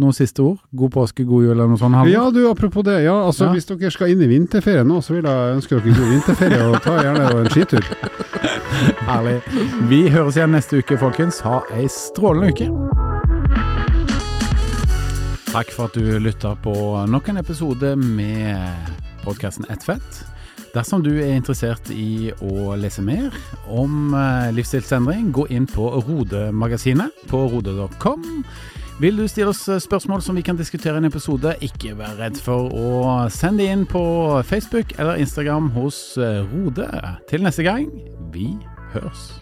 Noen 0.00 0.14
siste 0.16 0.40
ord? 0.40 0.60
God 0.72 0.90
påske, 0.94 1.24
god 1.28 1.42
jul 1.44 1.52
eller 1.52 1.68
noe 1.68 1.78
sånt? 1.78 1.94
Halvor? 1.98 2.10
Ja, 2.10 2.22
du, 2.32 2.42
apropos 2.48 2.86
det. 2.86 3.02
Ja, 3.04 3.14
altså 3.26 3.50
Ja. 3.50 3.52
Hvis 3.54 3.68
dere 3.68 3.90
skal 3.92 4.14
inn 4.14 4.22
i 4.24 4.30
vinterferie 4.30 4.82
nå, 4.88 5.02
så 5.04 5.14
vil 5.18 5.26
jeg 5.28 5.56
ønske 5.58 5.76
dere 5.76 5.96
god 5.98 6.12
vinterferie, 6.16 6.62
og 6.66 6.78
ta 6.82 6.96
gjerne 7.02 7.30
en 7.42 7.50
skitur. 7.52 7.84
Herlig. 9.02 9.40
Vi 9.90 10.04
høres 10.12 10.36
igjen 10.38 10.52
neste 10.54 10.78
uke, 10.78 10.96
folkens. 11.00 11.40
Ha 11.42 11.60
ei 11.74 11.88
strålende 11.90 12.52
uke. 12.52 12.68
Takk 15.52 15.72
for 15.74 15.90
at 15.90 15.96
du 15.98 16.20
lytta 16.22 16.54
på 16.62 16.74
nok 17.10 17.32
en 17.32 17.40
episode 17.42 17.96
med 17.98 18.92
podkasten 19.24 19.66
Ett 19.74 19.82
fett. 19.84 20.22
Dersom 20.72 21.02
du 21.04 21.10
er 21.18 21.34
interessert 21.34 21.90
i 21.92 22.30
å 22.40 22.72
lese 22.80 23.02
mer 23.04 23.34
om 23.68 24.14
eh, 24.16 24.48
livsstilsendring, 24.56 25.28
gå 25.34 25.44
inn 25.52 25.66
på 25.68 25.90
Rode-magasinet 26.06 27.26
på 27.28 27.42
rode.com. 27.52 28.24
Vil 29.02 29.18
du 29.18 29.26
stille 29.28 29.50
oss 29.50 29.66
spørsmål 29.84 30.22
som 30.24 30.38
vi 30.38 30.44
kan 30.46 30.56
diskutere 30.56 30.96
i 30.96 31.02
en 31.02 31.10
episode, 31.10 31.56
ikke 31.60 31.96
vær 31.98 32.16
redd 32.22 32.38
for 32.40 32.72
å 32.72 32.92
sende 33.34 33.66
inn 33.66 33.82
på 33.88 34.04
Facebook 34.48 34.94
eller 34.96 35.20
Instagram 35.20 35.72
hos 35.76 36.14
eh, 36.16 36.40
Rode. 36.54 36.88
Til 37.28 37.44
neste 37.44 37.66
gang, 37.66 37.90
vi 38.32 38.54
hörs. 38.92 39.32